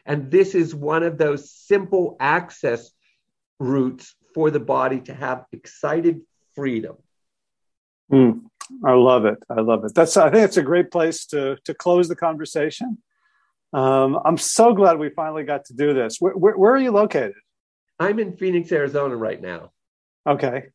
And 0.04 0.30
this 0.30 0.54
is 0.54 0.74
one 0.74 1.02
of 1.02 1.18
those 1.18 1.50
simple 1.50 2.16
access 2.20 2.90
routes 3.58 4.14
for 4.34 4.50
the 4.50 4.60
body 4.60 5.00
to 5.00 5.14
have 5.14 5.44
excited 5.52 6.20
freedom. 6.54 6.96
Mm. 8.12 8.42
I 8.84 8.92
love 8.92 9.24
it. 9.24 9.38
I 9.48 9.60
love 9.60 9.84
it. 9.84 9.94
That's. 9.94 10.16
I 10.16 10.30
think 10.30 10.44
it's 10.44 10.56
a 10.56 10.62
great 10.62 10.90
place 10.90 11.26
to 11.26 11.56
to 11.64 11.74
close 11.74 12.08
the 12.08 12.16
conversation. 12.16 12.98
Um, 13.72 14.18
I'm 14.24 14.38
so 14.38 14.74
glad 14.74 14.98
we 14.98 15.10
finally 15.10 15.44
got 15.44 15.66
to 15.66 15.74
do 15.74 15.92
this. 15.92 16.16
Where, 16.18 16.32
where, 16.32 16.56
where, 16.56 16.72
are 16.72 16.78
you 16.78 16.92
located? 16.92 17.34
I'm 17.98 18.18
in 18.18 18.36
Phoenix, 18.36 18.72
Arizona, 18.72 19.16
right 19.16 19.40
now. 19.40 19.72
Okay. 20.26 20.68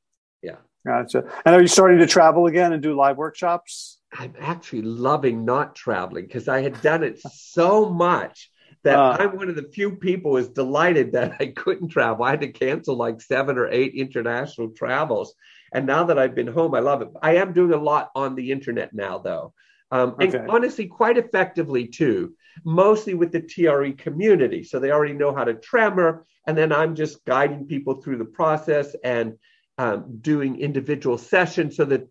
Gotcha. 0.86 1.24
And 1.46 1.56
are 1.56 1.62
you 1.62 1.68
starting 1.68 2.00
to 2.00 2.08
travel 2.08 2.48
again 2.48 2.74
and 2.74 2.82
do 2.82 2.96
live 2.96 3.18
workshops? 3.18 4.00
I'm 4.12 4.34
actually 4.40 4.82
loving 4.82 5.46
not 5.46 5.76
traveling 5.76 6.26
because 6.26 6.48
I 6.48 6.62
had 6.62 6.82
done 6.82 7.04
it 7.04 7.20
so 7.20 7.90
much 7.90 8.50
that 8.84 8.98
uh, 8.98 9.16
I'm 9.20 9.38
one 9.38 9.48
of 9.50 9.56
the 9.56 9.70
few 9.72 9.96
people 9.96 10.36
who's 10.36 10.50
delighted 10.50 11.12
that 11.14 11.36
I 11.40 11.48
couldn't 11.48 11.90
travel. 11.90 12.26
I 12.26 12.32
had 12.32 12.42
to 12.42 12.52
cancel 12.52 12.96
like 12.96 13.22
seven 13.22 13.58
or 13.58 13.70
eight 13.70 13.94
international 13.94 14.70
travels 14.70 15.36
and 15.72 15.86
now 15.86 16.04
that 16.06 16.20
I've 16.20 16.36
been 16.36 16.48
home, 16.48 16.76
I 16.76 16.80
love 16.80 17.02
it. 17.02 17.10
I 17.22 17.36
am 17.36 17.54
doing 17.54 17.74
a 17.74 17.78
lot 17.78 18.12
on 18.16 18.36
the 18.36 18.52
internet 18.52 18.94
now, 18.94 19.20
though. 19.20 19.54
Um, 19.90 20.16
okay. 20.22 20.38
And 20.38 20.50
honestly, 20.50 20.88
quite 20.88 21.18
effectively 21.18 21.88
too, 21.88 22.34
mostly 22.64 23.14
with 23.14 23.32
the 23.32 23.42
TRE 23.42 23.92
community. 23.94 24.64
So 24.64 24.80
they 24.80 24.92
already 24.92 25.14
know 25.14 25.34
how 25.34 25.44
to 25.44 25.54
tremor. 25.54 26.26
And 26.48 26.58
then 26.58 26.72
I'm 26.72 26.96
just 26.96 27.24
guiding 27.26 27.68
people 27.68 28.02
through 28.02 28.18
the 28.18 28.26
process 28.26 28.96
and 29.04 29.38
um, 29.82 30.20
doing 30.22 30.60
individual 30.60 31.18
sessions 31.18 31.76
so 31.76 31.86
that 31.86 32.08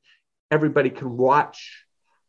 everybody 0.51 0.91
can 0.91 1.17
watch 1.17 1.85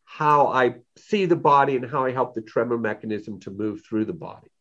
how 0.06 0.48
I 0.48 0.76
see 0.98 1.26
the 1.26 1.36
body 1.36 1.76
and 1.76 1.90
how 1.90 2.06
I 2.06 2.12
help 2.12 2.36
the 2.36 2.42
tremor 2.42 2.78
mechanism 2.78 3.40
to 3.42 3.52
move 3.52 3.82
through 3.84 4.06
the 4.06 4.14
body. 4.14 4.52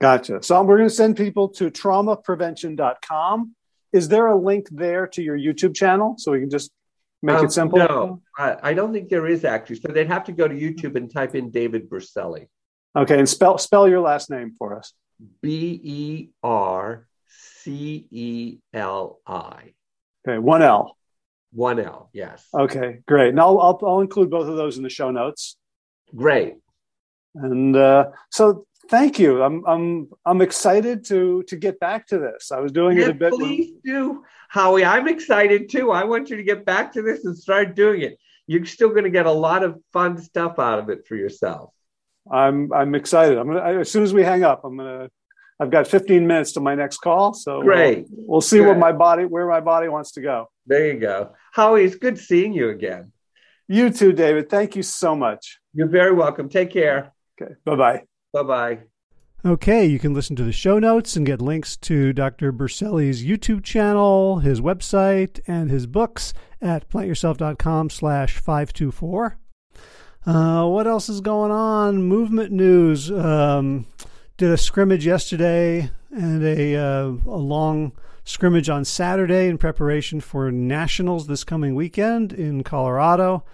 Gotcha. 0.00 0.42
So 0.42 0.62
we're 0.62 0.78
going 0.78 0.88
to 0.88 0.94
send 0.94 1.16
people 1.16 1.48
to 1.50 1.70
traumaprevention.com 1.70 3.54
is 3.92 4.08
there 4.08 4.28
a 4.28 4.36
link 4.36 4.68
there 4.70 5.06
to 5.08 5.22
your 5.22 5.36
YouTube 5.36 5.74
channel 5.74 6.14
so 6.16 6.32
we 6.32 6.40
can 6.40 6.50
just 6.50 6.70
make 7.22 7.36
um, 7.36 7.44
it 7.44 7.52
simple? 7.52 7.78
No, 7.78 8.22
I, 8.38 8.56
I, 8.62 8.74
don't 8.74 8.92
think 8.92 9.08
there 9.08 9.26
is 9.26 9.44
actually. 9.44 9.76
So 9.76 9.88
they'd 9.88 10.06
have 10.06 10.24
to 10.24 10.32
go 10.32 10.46
to 10.46 10.54
YouTube 10.54 10.96
and 10.96 11.12
type 11.12 11.34
in 11.34 11.50
David 11.50 11.90
Berceli. 11.90 12.46
Okay, 12.94 13.18
and 13.18 13.28
spell 13.28 13.58
spell 13.58 13.88
your 13.88 14.00
last 14.00 14.30
name 14.30 14.54
for 14.58 14.76
us. 14.76 14.92
B 15.42 15.80
E 15.82 16.28
R 16.42 17.08
C 17.28 18.06
E 18.10 18.58
L 18.72 19.20
I. 19.26 19.74
Okay, 20.26 20.38
one 20.38 20.62
L. 20.62 20.96
One 21.52 21.80
L, 21.80 22.10
yes. 22.12 22.46
Okay, 22.54 23.00
great. 23.08 23.30
And 23.30 23.40
I'll, 23.40 23.58
I'll, 23.60 23.80
I'll 23.82 24.00
include 24.00 24.30
both 24.30 24.48
of 24.48 24.56
those 24.56 24.76
in 24.76 24.82
the 24.82 24.90
show 24.90 25.10
notes. 25.10 25.56
Great. 26.14 26.56
And 27.34 27.76
uh, 27.76 28.10
so 28.30 28.66
thank 28.88 29.18
you. 29.18 29.42
I'm 29.42 29.64
I'm 29.66 30.08
I'm 30.24 30.40
excited 30.42 31.04
to 31.06 31.42
to 31.44 31.56
get 31.56 31.78
back 31.80 32.06
to 32.08 32.18
this. 32.18 32.52
I 32.52 32.60
was 32.60 32.72
doing 32.72 32.98
yeah, 32.98 33.04
it 33.04 33.10
a 33.10 33.14
bit. 33.14 33.32
Please 33.32 33.72
do, 33.84 34.24
Howie. 34.48 34.84
I'm 34.84 35.08
excited 35.08 35.68
too. 35.70 35.90
I 35.92 36.04
want 36.04 36.30
you 36.30 36.36
to 36.36 36.42
get 36.42 36.64
back 36.64 36.92
to 36.94 37.02
this 37.02 37.24
and 37.24 37.36
start 37.36 37.74
doing 37.74 38.02
it. 38.02 38.18
You're 38.46 38.66
still 38.66 38.90
going 38.90 39.04
to 39.04 39.10
get 39.10 39.26
a 39.26 39.32
lot 39.32 39.62
of 39.62 39.80
fun 39.92 40.18
stuff 40.18 40.58
out 40.58 40.80
of 40.80 40.88
it 40.88 41.06
for 41.06 41.14
yourself. 41.14 41.72
I'm 42.30 42.72
I'm 42.72 42.94
excited. 42.94 43.38
I'm 43.38 43.46
gonna 43.46 43.60
I, 43.60 43.78
as 43.78 43.90
soon 43.90 44.02
as 44.02 44.12
we 44.12 44.22
hang 44.22 44.44
up, 44.44 44.62
I'm 44.64 44.76
gonna. 44.76 45.08
I've 45.60 45.70
got 45.70 45.86
15 45.86 46.26
minutes 46.26 46.52
to 46.52 46.60
my 46.60 46.74
next 46.74 46.98
call, 46.98 47.34
so 47.34 47.60
great. 47.62 48.06
We'll, 48.10 48.26
we'll 48.26 48.40
see 48.40 48.58
great. 48.58 48.68
what 48.68 48.78
my 48.78 48.92
body 48.92 49.26
where 49.26 49.46
my 49.46 49.60
body 49.60 49.88
wants 49.88 50.12
to 50.12 50.22
go. 50.22 50.48
There 50.66 50.92
you 50.92 50.98
go, 50.98 51.34
Howie. 51.52 51.84
It's 51.84 51.96
good 51.96 52.18
seeing 52.18 52.52
you 52.54 52.70
again. 52.70 53.12
You 53.68 53.90
too, 53.90 54.12
David. 54.12 54.48
Thank 54.48 54.74
you 54.74 54.82
so 54.82 55.14
much. 55.14 55.60
You're 55.74 55.86
very 55.86 56.12
welcome. 56.12 56.48
Take 56.48 56.70
care. 56.70 57.12
Okay. 57.40 57.52
Bye 57.64 57.76
bye. 57.76 58.02
Bye 58.32 58.42
bye. 58.42 58.78
Okay, 59.44 59.86
you 59.86 59.98
can 59.98 60.12
listen 60.12 60.36
to 60.36 60.44
the 60.44 60.52
show 60.52 60.78
notes 60.78 61.16
and 61.16 61.24
get 61.24 61.40
links 61.40 61.74
to 61.78 62.12
Dr. 62.12 62.52
Berceli's 62.52 63.24
YouTube 63.24 63.64
channel, 63.64 64.40
his 64.40 64.60
website, 64.60 65.40
and 65.46 65.70
his 65.70 65.86
books 65.86 66.34
at 66.60 66.90
plantyourself.com 66.90 67.88
slash 67.88 68.36
524. 68.36 69.38
Uh, 70.26 70.66
what 70.66 70.86
else 70.86 71.08
is 71.08 71.22
going 71.22 71.50
on? 71.50 72.02
Movement 72.02 72.52
news. 72.52 73.10
Um, 73.10 73.86
did 74.40 74.50
a 74.50 74.56
scrimmage 74.56 75.04
yesterday 75.04 75.90
and 76.10 76.42
a, 76.42 76.74
uh, 76.74 77.08
a 77.26 77.36
long 77.36 77.92
scrimmage 78.24 78.70
on 78.70 78.86
Saturday 78.86 79.48
in 79.48 79.58
preparation 79.58 80.18
for 80.18 80.50
nationals 80.50 81.26
this 81.26 81.44
coming 81.44 81.74
weekend 81.74 82.32
in 82.32 82.64
Colorado. 82.64 83.44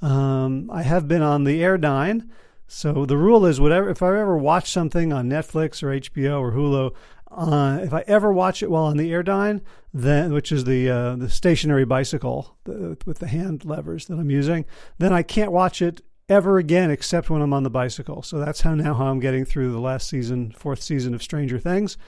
Um, 0.00 0.70
I 0.70 0.80
have 0.80 1.06
been 1.06 1.20
on 1.20 1.44
the 1.44 1.60
Airdyne. 1.60 2.26
So 2.66 3.04
the 3.04 3.18
rule 3.18 3.44
is 3.44 3.60
whatever 3.60 3.90
if 3.90 4.02
I 4.02 4.18
ever 4.18 4.38
watch 4.38 4.70
something 4.70 5.12
on 5.12 5.28
Netflix 5.28 5.82
or 5.82 5.88
HBO 5.88 6.40
or 6.40 6.52
Hulu, 6.52 6.94
uh, 7.30 7.80
if 7.82 7.92
I 7.92 8.02
ever 8.06 8.32
watch 8.32 8.62
it 8.62 8.70
while 8.70 8.84
on 8.84 8.96
the 8.96 9.10
Airdyne, 9.12 9.60
then 9.92 10.32
which 10.32 10.52
is 10.52 10.64
the 10.64 10.88
uh, 10.88 11.16
the 11.16 11.28
stationary 11.28 11.84
bicycle 11.84 12.56
the, 12.64 12.96
with 13.04 13.18
the 13.18 13.28
hand 13.28 13.66
levers 13.66 14.06
that 14.06 14.14
I'm 14.14 14.30
using, 14.30 14.64
then 14.96 15.12
I 15.12 15.22
can't 15.22 15.52
watch 15.52 15.82
it 15.82 16.00
ever 16.30 16.56
again 16.56 16.90
except 16.90 17.28
when 17.28 17.42
I'm 17.42 17.52
on 17.52 17.64
the 17.64 17.70
bicycle. 17.70 18.22
So 18.22 18.38
that's 18.38 18.62
how 18.62 18.74
now 18.74 18.94
how 18.94 19.06
I'm 19.06 19.20
getting 19.20 19.44
through 19.44 19.72
the 19.72 19.80
last 19.80 20.08
season, 20.08 20.52
fourth 20.52 20.82
season 20.82 21.12
of 21.12 21.22
Stranger 21.22 21.58
Things. 21.58 21.98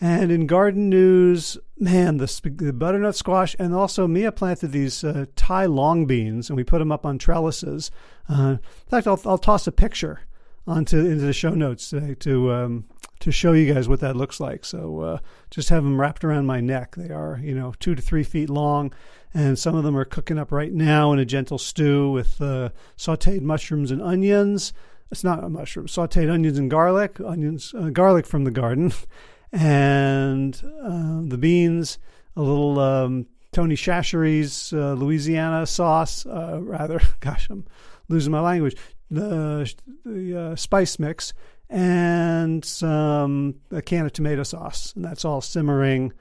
And 0.00 0.30
in 0.30 0.46
garden 0.46 0.88
news, 0.88 1.58
man, 1.76 2.18
the, 2.18 2.40
the, 2.44 2.72
butternut 2.72 3.16
squash, 3.16 3.56
and 3.58 3.74
also 3.74 4.06
Mia 4.06 4.30
planted 4.30 4.68
these 4.68 5.02
uh, 5.02 5.26
Thai 5.34 5.66
long 5.66 6.06
beans, 6.06 6.48
and 6.48 6.56
we 6.56 6.62
put 6.62 6.78
them 6.78 6.92
up 6.92 7.04
on 7.04 7.18
trellises. 7.18 7.90
Uh, 8.28 8.58
in 8.60 8.88
fact, 8.88 9.08
I'll, 9.08 9.20
I'll 9.24 9.38
toss 9.38 9.66
a 9.66 9.72
picture 9.72 10.20
onto 10.68 10.98
into 10.98 11.24
the 11.24 11.32
show 11.32 11.50
notes 11.50 11.90
today 11.90 12.14
to 12.20 12.52
um, 12.52 12.84
to 13.20 13.32
show 13.32 13.52
you 13.52 13.72
guys 13.72 13.88
what 13.88 14.00
that 14.00 14.16
looks 14.16 14.38
like. 14.38 14.64
So 14.64 15.00
uh, 15.00 15.18
just 15.50 15.70
have 15.70 15.82
them 15.82 16.00
wrapped 16.00 16.24
around 16.24 16.46
my 16.46 16.60
neck. 16.60 16.94
They 16.94 17.12
are, 17.12 17.40
you 17.42 17.54
know, 17.54 17.74
two 17.80 17.96
to 17.96 18.02
three 18.02 18.22
feet 18.22 18.48
long, 18.48 18.92
and 19.38 19.56
some 19.56 19.76
of 19.76 19.84
them 19.84 19.96
are 19.96 20.04
cooking 20.04 20.36
up 20.36 20.50
right 20.50 20.72
now 20.72 21.12
in 21.12 21.20
a 21.20 21.24
gentle 21.24 21.58
stew 21.58 22.10
with 22.10 22.40
uh, 22.40 22.70
sautéed 22.96 23.40
mushrooms 23.40 23.92
and 23.92 24.02
onions. 24.02 24.72
It's 25.12 25.22
not 25.22 25.44
a 25.44 25.48
mushroom, 25.48 25.86
sautéed 25.86 26.28
onions 26.28 26.58
and 26.58 26.68
garlic, 26.68 27.20
onions, 27.20 27.72
uh, 27.72 27.90
garlic 27.90 28.26
from 28.26 28.42
the 28.42 28.50
garden. 28.50 28.92
and 29.52 30.60
uh, 30.82 31.20
the 31.22 31.38
beans, 31.38 32.00
a 32.34 32.42
little 32.42 32.80
um, 32.80 33.26
Tony 33.52 33.76
Chachere's 33.76 34.72
uh, 34.72 34.94
Louisiana 34.94 35.66
sauce, 35.66 36.26
uh, 36.26 36.58
rather, 36.60 37.00
gosh, 37.20 37.48
I'm 37.48 37.64
losing 38.08 38.32
my 38.32 38.40
language, 38.40 38.76
the, 39.08 39.72
the 40.04 40.36
uh, 40.36 40.56
spice 40.56 40.98
mix, 40.98 41.32
and 41.70 42.64
some, 42.64 43.54
a 43.70 43.82
can 43.82 44.04
of 44.04 44.12
tomato 44.14 44.42
sauce. 44.42 44.94
And 44.96 45.04
that's 45.04 45.24
all 45.24 45.40
simmering. 45.40 46.12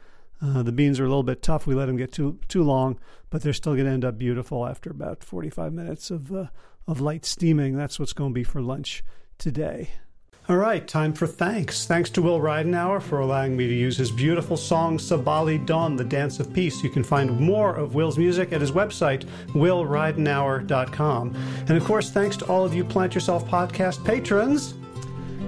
Uh, 0.42 0.64
the 0.64 0.72
beans 0.72 1.00
are 1.00 1.06
a 1.06 1.10
little 1.10 1.24
bit 1.24 1.42
tough. 1.42 1.66
We 1.66 1.76
let 1.76 1.88
them 1.88 1.98
get 1.98 2.12
too 2.12 2.40
too 2.48 2.64
long, 2.64 3.00
but 3.30 3.42
they're 3.42 3.54
still 3.54 3.74
going 3.74 3.86
to 3.86 3.92
end 3.92 4.06
up 4.06 4.18
beautiful 4.18 4.68
after 4.68 4.92
about 4.92 5.24
45 5.24 5.74
minutes 5.74 6.12
of 6.12 6.32
uh, 6.32 6.48
of 6.88 7.02
light 7.02 7.26
steaming. 7.26 7.76
That's 7.76 8.00
what's 8.00 8.14
going 8.14 8.32
to 8.32 8.36
be 8.36 8.44
for 8.44 8.62
lunch 8.62 9.04
today. 9.38 9.90
All 10.50 10.56
right, 10.56 10.88
time 10.88 11.12
for 11.12 11.28
thanks. 11.28 11.86
Thanks 11.88 12.10
to 12.12 12.22
Will 12.22 12.40
Ridenour 12.40 13.02
for 13.02 13.20
allowing 13.20 13.58
me 13.58 13.68
to 13.68 13.74
use 13.74 13.98
his 13.98 14.10
beautiful 14.12 14.56
song 14.56 14.98
Sabali 14.98 15.66
Dawn, 15.66 15.98
The 15.98 16.06
Dance 16.06 16.40
of 16.40 16.54
Peace. 16.54 16.82
You 16.82 16.90
can 16.90 17.04
find 17.04 17.38
more 17.38 17.76
of 17.76 17.96
Will's 17.96 18.18
music 18.18 18.54
at 18.54 18.62
his 18.62 18.72
website, 18.72 19.26
willridenour.com. 19.48 21.36
And 21.68 21.72
of 21.72 21.84
course, 21.84 22.12
thanks 22.12 22.38
to 22.38 22.46
all 22.46 22.64
of 22.64 22.74
you 22.74 22.86
Plant 22.86 23.14
Yourself 23.14 23.46
podcast 23.50 24.06
patrons. 24.06 24.74